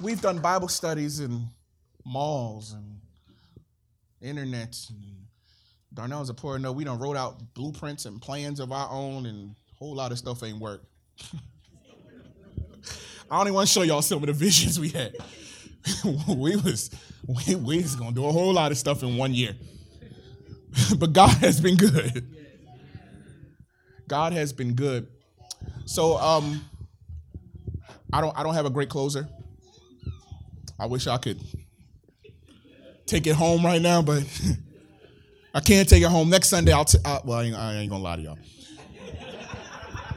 We've 0.00 0.20
done 0.20 0.40
Bible 0.40 0.68
studies 0.68 1.20
in 1.20 1.46
malls 2.04 2.72
and 2.72 3.00
internet. 4.20 4.76
And 4.90 5.17
Darnell's 5.98 6.30
a 6.30 6.34
poor 6.34 6.60
no. 6.60 6.70
We 6.70 6.84
done 6.84 7.00
wrote 7.00 7.16
out 7.16 7.54
blueprints 7.54 8.04
and 8.04 8.22
plans 8.22 8.60
of 8.60 8.70
our 8.70 8.88
own, 8.88 9.26
and 9.26 9.56
a 9.72 9.74
whole 9.74 9.96
lot 9.96 10.12
of 10.12 10.18
stuff 10.18 10.44
ain't 10.44 10.60
work. 10.60 10.84
I 13.28 13.42
don't 13.42 13.52
want 13.52 13.66
to 13.66 13.72
show 13.72 13.82
y'all 13.82 14.00
some 14.00 14.22
of 14.22 14.28
the 14.28 14.32
visions 14.32 14.78
we 14.78 14.90
had. 14.90 15.16
we 16.28 16.54
was 16.54 16.92
we, 17.26 17.56
we 17.56 17.78
was 17.78 17.96
gonna 17.96 18.12
do 18.12 18.24
a 18.26 18.30
whole 18.30 18.52
lot 18.52 18.70
of 18.70 18.78
stuff 18.78 19.02
in 19.02 19.16
one 19.16 19.34
year. 19.34 19.56
but 20.98 21.12
God 21.12 21.30
has 21.38 21.60
been 21.60 21.74
good. 21.74 22.32
God 24.06 24.32
has 24.34 24.52
been 24.52 24.74
good. 24.74 25.08
So 25.84 26.16
um 26.16 26.64
I 28.12 28.20
don't 28.20 28.38
I 28.38 28.44
don't 28.44 28.54
have 28.54 28.66
a 28.66 28.70
great 28.70 28.88
closer. 28.88 29.28
I 30.78 30.86
wish 30.86 31.08
I 31.08 31.18
could 31.18 31.40
take 33.04 33.26
it 33.26 33.34
home 33.34 33.64
right 33.64 33.82
now, 33.82 34.00
but 34.00 34.22
I 35.54 35.60
can't 35.60 35.88
take 35.88 36.02
it 36.02 36.08
home. 36.08 36.28
Next 36.28 36.48
Sunday 36.48 36.72
I'll 36.72 36.84
t- 36.84 36.98
I, 37.04 37.20
well 37.24 37.38
I 37.38 37.44
ain't, 37.44 37.56
I 37.56 37.74
ain't 37.74 37.90
gonna 37.90 38.02
lie 38.02 38.16
to 38.16 38.22
y'all. 38.22 38.38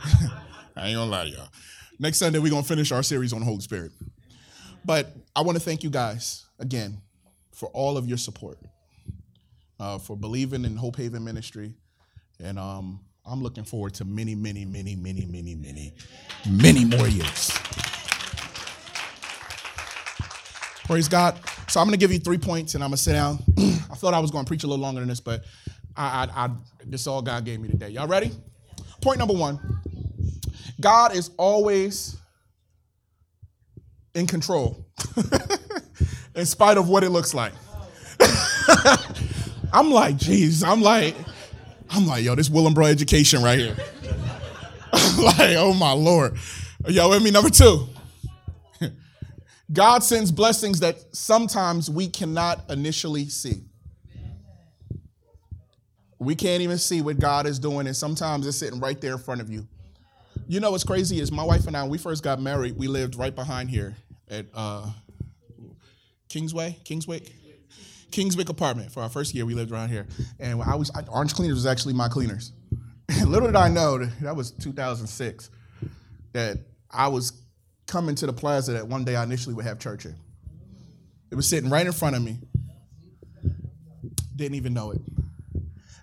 I 0.76 0.88
ain't 0.88 0.96
gonna 0.96 1.12
lie 1.12 1.26
to 1.26 1.30
y'all. 1.30 1.50
Next 2.00 2.18
Sunday 2.18 2.40
we're 2.40 2.52
gonna 2.52 2.64
finish 2.64 2.92
our 2.92 3.04
series 3.04 3.34
on 3.34 3.42
Holy 3.42 3.62
Spirit. 3.62 3.92
But 4.84 5.16
I 5.36 5.42
want 5.42 5.58
to 5.58 5.64
thank 5.64 5.84
you 5.84 5.90
guys 5.90 6.46
again 6.60 7.02
for 7.54 7.70
all 7.70 7.98
of 7.98 8.08
your 8.08 8.18
support, 8.18 8.58
uh, 9.80 10.00
for 10.00 10.18
believing 10.18 10.66
in 10.66 10.76
Hope 10.76 10.96
Haven 10.96 11.24
Ministry. 11.24 11.74
And 12.40 12.58
um, 12.58 13.00
I'm 13.26 13.44
looking 13.44 13.64
forward 13.64 13.94
to 13.96 14.06
many, 14.06 14.34
many, 14.34 14.66
many, 14.66 14.96
many, 14.96 15.26
many, 15.26 15.56
many, 15.56 15.94
many 16.50 16.86
more 16.86 17.08
years. 17.08 17.52
Praise 20.86 21.08
God. 21.08 21.40
So 21.70 21.80
I'm 21.80 21.90
to 21.92 21.98
give 21.98 22.12
you 22.12 22.20
three 22.20 22.40
points 22.40 22.76
and 22.76 22.84
I'm 22.84 22.92
to 22.92 22.98
sit 22.98 23.14
down. 23.14 23.40
I 23.92 23.96
thought 23.96 24.14
I 24.14 24.20
was 24.20 24.32
going 24.32 24.46
to 24.46 24.48
preach 24.48 24.64
a 24.64 24.68
little 24.68 24.82
longer 24.82 25.02
than 25.02 25.10
this, 25.10 25.20
but 25.20 25.44
I, 25.96 26.28
I, 26.36 26.46
I, 26.46 26.50
this 26.86 27.08
all 27.08 27.22
God 27.22 27.44
gave 27.44 27.60
me 27.60 27.68
today. 27.68 27.90
Y'all 27.90 28.08
ready? 28.08 28.32
Point 29.02 29.20
number 29.20 29.34
one 29.34 29.60
God 30.80 31.16
is 31.16 31.32
always 31.38 32.18
in 34.14 34.28
control, 34.28 34.86
in 36.36 36.46
spite 36.46 36.78
of 36.78 36.90
what 36.90 37.04
it 37.04 37.10
looks 37.10 37.34
like. 37.34 37.54
I'm 39.74 39.92
like, 39.92 40.18
geez, 40.18 40.64
I'm 40.64 40.82
like, 40.82 41.16
I'm 41.90 42.08
like, 42.08 42.24
yo, 42.24 42.36
this 42.36 42.50
Willembro 42.50 42.90
education 42.90 43.42
right 43.42 43.60
here. 43.60 43.76
like, 45.18 45.56
oh 45.58 45.74
my 45.78 45.92
Lord. 45.92 46.38
Y'all 46.88 47.10
with 47.10 47.24
me? 47.24 47.32
Number 47.32 47.50
two. 47.50 47.88
God 49.72 50.04
sends 50.04 50.32
blessings 50.32 50.82
that 50.82 51.16
sometimes 51.16 51.90
we 51.90 52.10
cannot 52.10 52.70
initially 52.70 53.30
see. 53.30 53.64
We 56.22 56.36
can't 56.36 56.62
even 56.62 56.78
see 56.78 57.02
what 57.02 57.18
God 57.18 57.48
is 57.48 57.58
doing, 57.58 57.88
and 57.88 57.98
sometimes 57.98 58.46
it's 58.46 58.56
sitting 58.56 58.80
right 58.80 59.02
there 59.02 59.14
in 59.14 59.18
front 59.18 59.42
of 59.42 59.50
you. 59.50 59.68
You 60.48 60.60
know 60.60 60.70
what's 60.70 60.84
crazy 60.84 61.20
is 61.20 61.32
my 61.32 61.44
wife 61.44 61.66
and 61.66 61.76
I, 61.76 61.82
when 61.82 61.90
we 61.90 61.98
first 61.98 62.24
got 62.24 62.40
married, 62.40 62.78
we 62.78 62.88
lived 62.88 63.16
right 63.16 63.34
behind 63.34 63.72
here 63.72 63.96
at 64.30 64.46
uh, 64.54 64.88
Kingsway, 66.30 66.78
Kingswick, 66.84 67.34
Kingswick 68.12 68.50
apartment. 68.50 68.92
For 68.92 69.02
our 69.02 69.10
first 69.10 69.34
year, 69.34 69.48
we 69.48 69.56
lived 69.56 69.72
around 69.72 69.90
here, 69.90 70.06
and 70.40 70.62
I 70.62 70.76
was 70.76 70.92
Orange 71.12 71.34
Cleaners 71.34 71.56
was 71.56 71.66
actually 71.66 71.96
my 71.96 72.08
cleaners. 72.08 72.52
Little 73.26 73.48
did 73.48 73.56
I 73.56 73.70
know 73.70 73.98
that, 73.98 74.20
that 74.22 74.36
was 74.36 74.52
2006 74.52 75.50
that 76.34 76.60
I 76.92 77.08
was 77.08 77.34
coming 77.88 78.14
to 78.14 78.28
the 78.28 78.34
plaza 78.34 78.74
that 78.74 78.88
one 78.88 79.06
day 79.06 79.16
I 79.16 79.24
initially 79.24 79.56
would 79.56 79.66
have 79.66 79.80
church 79.80 80.06
in. 80.06 80.16
It 81.32 81.36
was 81.36 81.50
sitting 81.50 81.72
right 81.72 81.86
in 81.88 81.94
front 81.94 82.16
of 82.16 82.22
me. 82.22 82.38
Didn't 84.36 84.54
even 84.54 84.76
know 84.76 84.92
it. 84.92 85.02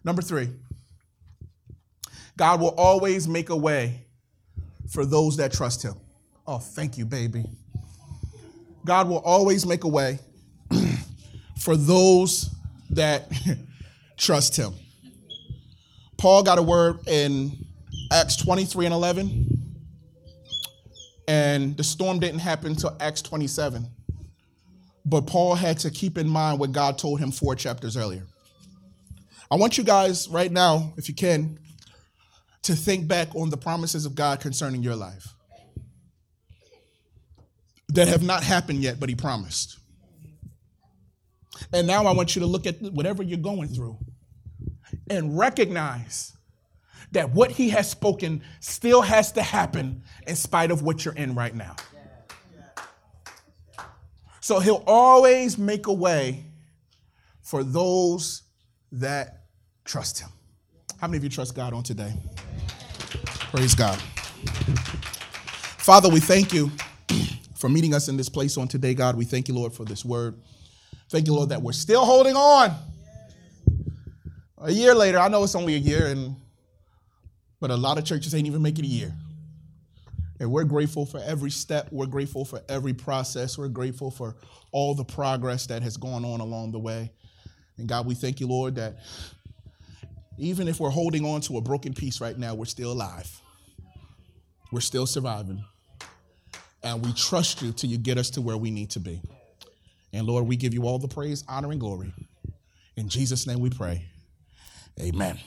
Number 0.09 0.23
three, 0.23 0.49
God 2.39 2.63
will 2.63 2.75
always 2.79 3.29
make 3.29 3.51
a 3.51 3.57
way 3.57 4.07
for 4.89 5.05
those 5.05 5.37
that 5.37 5.53
trust 5.53 5.83
Him. 5.83 5.97
Oh, 6.47 6.57
thank 6.57 6.97
you, 6.97 7.05
baby. 7.05 7.45
God 8.87 9.07
will 9.07 9.19
always 9.19 9.67
make 9.67 9.85
a 9.85 9.89
way 9.89 10.19
for 11.61 11.77
those 11.77 12.49
that 12.89 13.31
trust 14.17 14.57
Him. 14.57 14.73
Paul 16.17 16.43
got 16.43 16.57
a 16.57 16.63
word 16.63 17.07
in 17.07 17.67
Acts 18.11 18.37
23 18.37 18.87
and 18.87 18.95
11, 18.95 19.75
and 21.29 21.77
the 21.77 21.85
storm 21.85 22.19
didn't 22.19 22.41
happen 22.41 22.71
until 22.71 22.97
Acts 22.99 23.21
27. 23.21 23.87
But 25.05 25.27
Paul 25.27 25.55
had 25.55 25.77
to 25.81 25.91
keep 25.91 26.17
in 26.17 26.27
mind 26.27 26.59
what 26.59 26.73
God 26.73 26.97
told 26.97 27.21
him 27.21 27.31
four 27.31 27.55
chapters 27.55 27.95
earlier. 27.95 28.27
I 29.51 29.57
want 29.57 29.79
you 29.79 29.85
guys 29.85 30.29
right 30.29 30.53
now, 30.53 30.93
if 30.97 31.09
you 31.09 31.15
can, 31.15 31.59
to 32.63 32.75
think 32.75 33.09
back 33.09 33.35
on 33.35 33.49
the 33.49 33.57
promises 33.57 34.05
of 34.05 34.15
God 34.15 34.41
concerning 34.41 34.83
your 34.83 34.97
life 34.97 35.35
that 37.89 38.09
have 38.09 38.23
not 38.23 38.43
happened 38.43 38.83
yet, 38.83 39.01
but 39.01 39.09
He 39.09 39.15
promised. 39.15 39.79
And 41.73 41.87
now 41.87 42.05
I 42.05 42.13
want 42.13 42.37
you 42.37 42.41
to 42.41 42.47
look 42.47 42.67
at 42.67 42.81
whatever 42.83 43.23
you're 43.23 43.39
going 43.39 43.69
through 43.69 43.97
and 45.09 45.39
recognize 45.39 46.37
that 47.13 47.31
what 47.31 47.51
He 47.51 47.71
has 47.71 47.91
spoken 47.91 48.43
still 48.61 49.01
has 49.01 49.33
to 49.33 49.43
happen 49.43 50.03
in 50.27 50.37
spite 50.37 50.71
of 50.71 50.83
what 50.83 51.07
you're 51.07 51.15
in 51.15 51.35
right 51.35 51.55
now. 51.55 51.75
So 54.41 54.61
He'll 54.61 54.85
always 54.87 55.57
make 55.57 55.87
a 55.87 55.93
way 55.93 56.45
for 57.41 57.65
those 57.65 58.43
that 58.93 59.38
trust 59.89 60.21
Him. 60.21 60.29
How 61.01 61.09
many 61.09 61.17
of 61.17 61.25
you 61.25 61.31
trust 61.31 61.57
God 61.57 61.73
on 61.73 61.83
today? 61.83 62.13
Praise 63.51 63.75
God. 63.75 63.99
Father, 65.79 66.11
we 66.11 66.21
thank 66.21 66.53
you 66.53 66.71
for 67.57 67.71
meeting 67.71 67.95
us 67.95 68.09
in 68.09 68.17
this 68.17 68.29
place 68.29 68.59
on 68.59 68.69
today, 68.69 68.93
God. 68.93 69.17
We 69.17 69.25
thank 69.25 69.49
you, 69.49 69.55
Lord, 69.55 69.73
for 69.73 69.85
this 69.85 70.05
word. 70.05 70.35
Thank 71.09 71.27
you, 71.27 71.33
Lord, 71.33 71.49
that 71.49 71.63
we're 71.63 71.73
still 71.73 72.05
holding 72.05 72.37
on. 72.37 72.73
A 74.59 74.71
year 74.71 74.95
later, 74.95 75.19
I 75.19 75.29
know 75.29 75.43
it's 75.43 75.55
only 75.55 75.75
a 75.75 75.79
year, 75.79 76.09
and 76.09 76.37
but 77.59 77.71
a 77.71 77.77
lot 77.77 77.97
of 77.97 78.05
churches 78.05 78.35
ain't 78.35 78.47
even 78.47 78.61
make 78.61 78.79
it 78.79 78.85
a 78.85 78.89
year. 78.89 79.15
And 80.39 80.53
we're 80.53 80.65
grateful 80.65 81.07
for 81.07 81.21
every 81.25 81.51
step. 81.51 81.89
We're 81.91 82.07
grateful 82.07 82.45
for 82.45 82.61
every 82.69 82.93
process. 82.93 83.57
We're 83.57 83.69
grateful 83.69 84.11
for 84.11 84.37
all 84.71 84.95
the 84.95 85.05
progress 85.05 85.67
that 85.67 85.83
has 85.83 85.97
gone 85.97 86.25
on 86.25 86.41
along 86.41 86.73
the 86.73 86.79
way. 86.79 87.11
And 87.79 87.89
God, 87.89 88.07
we 88.07 88.15
thank 88.15 88.41
you, 88.41 88.49
Lord, 88.49 88.75
that 88.75 88.99
even 90.39 90.69
if 90.69 90.81
we're 90.81 90.91
holding 90.91 91.25
on 91.25 91.41
to 91.43 91.59
a 91.59 91.61
broken 91.61 91.93
piece 91.93 92.21
right 92.21 92.39
now, 92.39 92.55
we're 92.55 92.65
still 92.65 92.93
alive. 92.93 93.41
We're 94.71 94.81
still 94.81 95.07
surviving. 95.07 95.65
And 96.83 97.05
we 97.05 97.13
trust 97.13 97.61
you 97.61 97.73
till 97.73 97.91
you 97.91 97.99
get 97.99 98.19
us 98.19 98.31
to 98.31 98.41
where 98.41 98.57
we 98.57 98.71
need 98.71 98.91
to 98.91 99.01
be. 99.01 99.21
And 100.13 100.27
Lord, 100.27 100.47
we 100.47 100.57
give 100.57 100.73
you 100.73 100.85
all 100.85 100.99
the 100.99 101.09
praise, 101.09 101.45
honor, 101.49 101.71
and 101.73 101.81
glory. 101.81 102.13
In 102.97 103.09
Jesus' 103.09 103.47
name 103.47 103.61
we 103.61 103.71
pray. 103.71 104.05
Amen. 105.01 105.39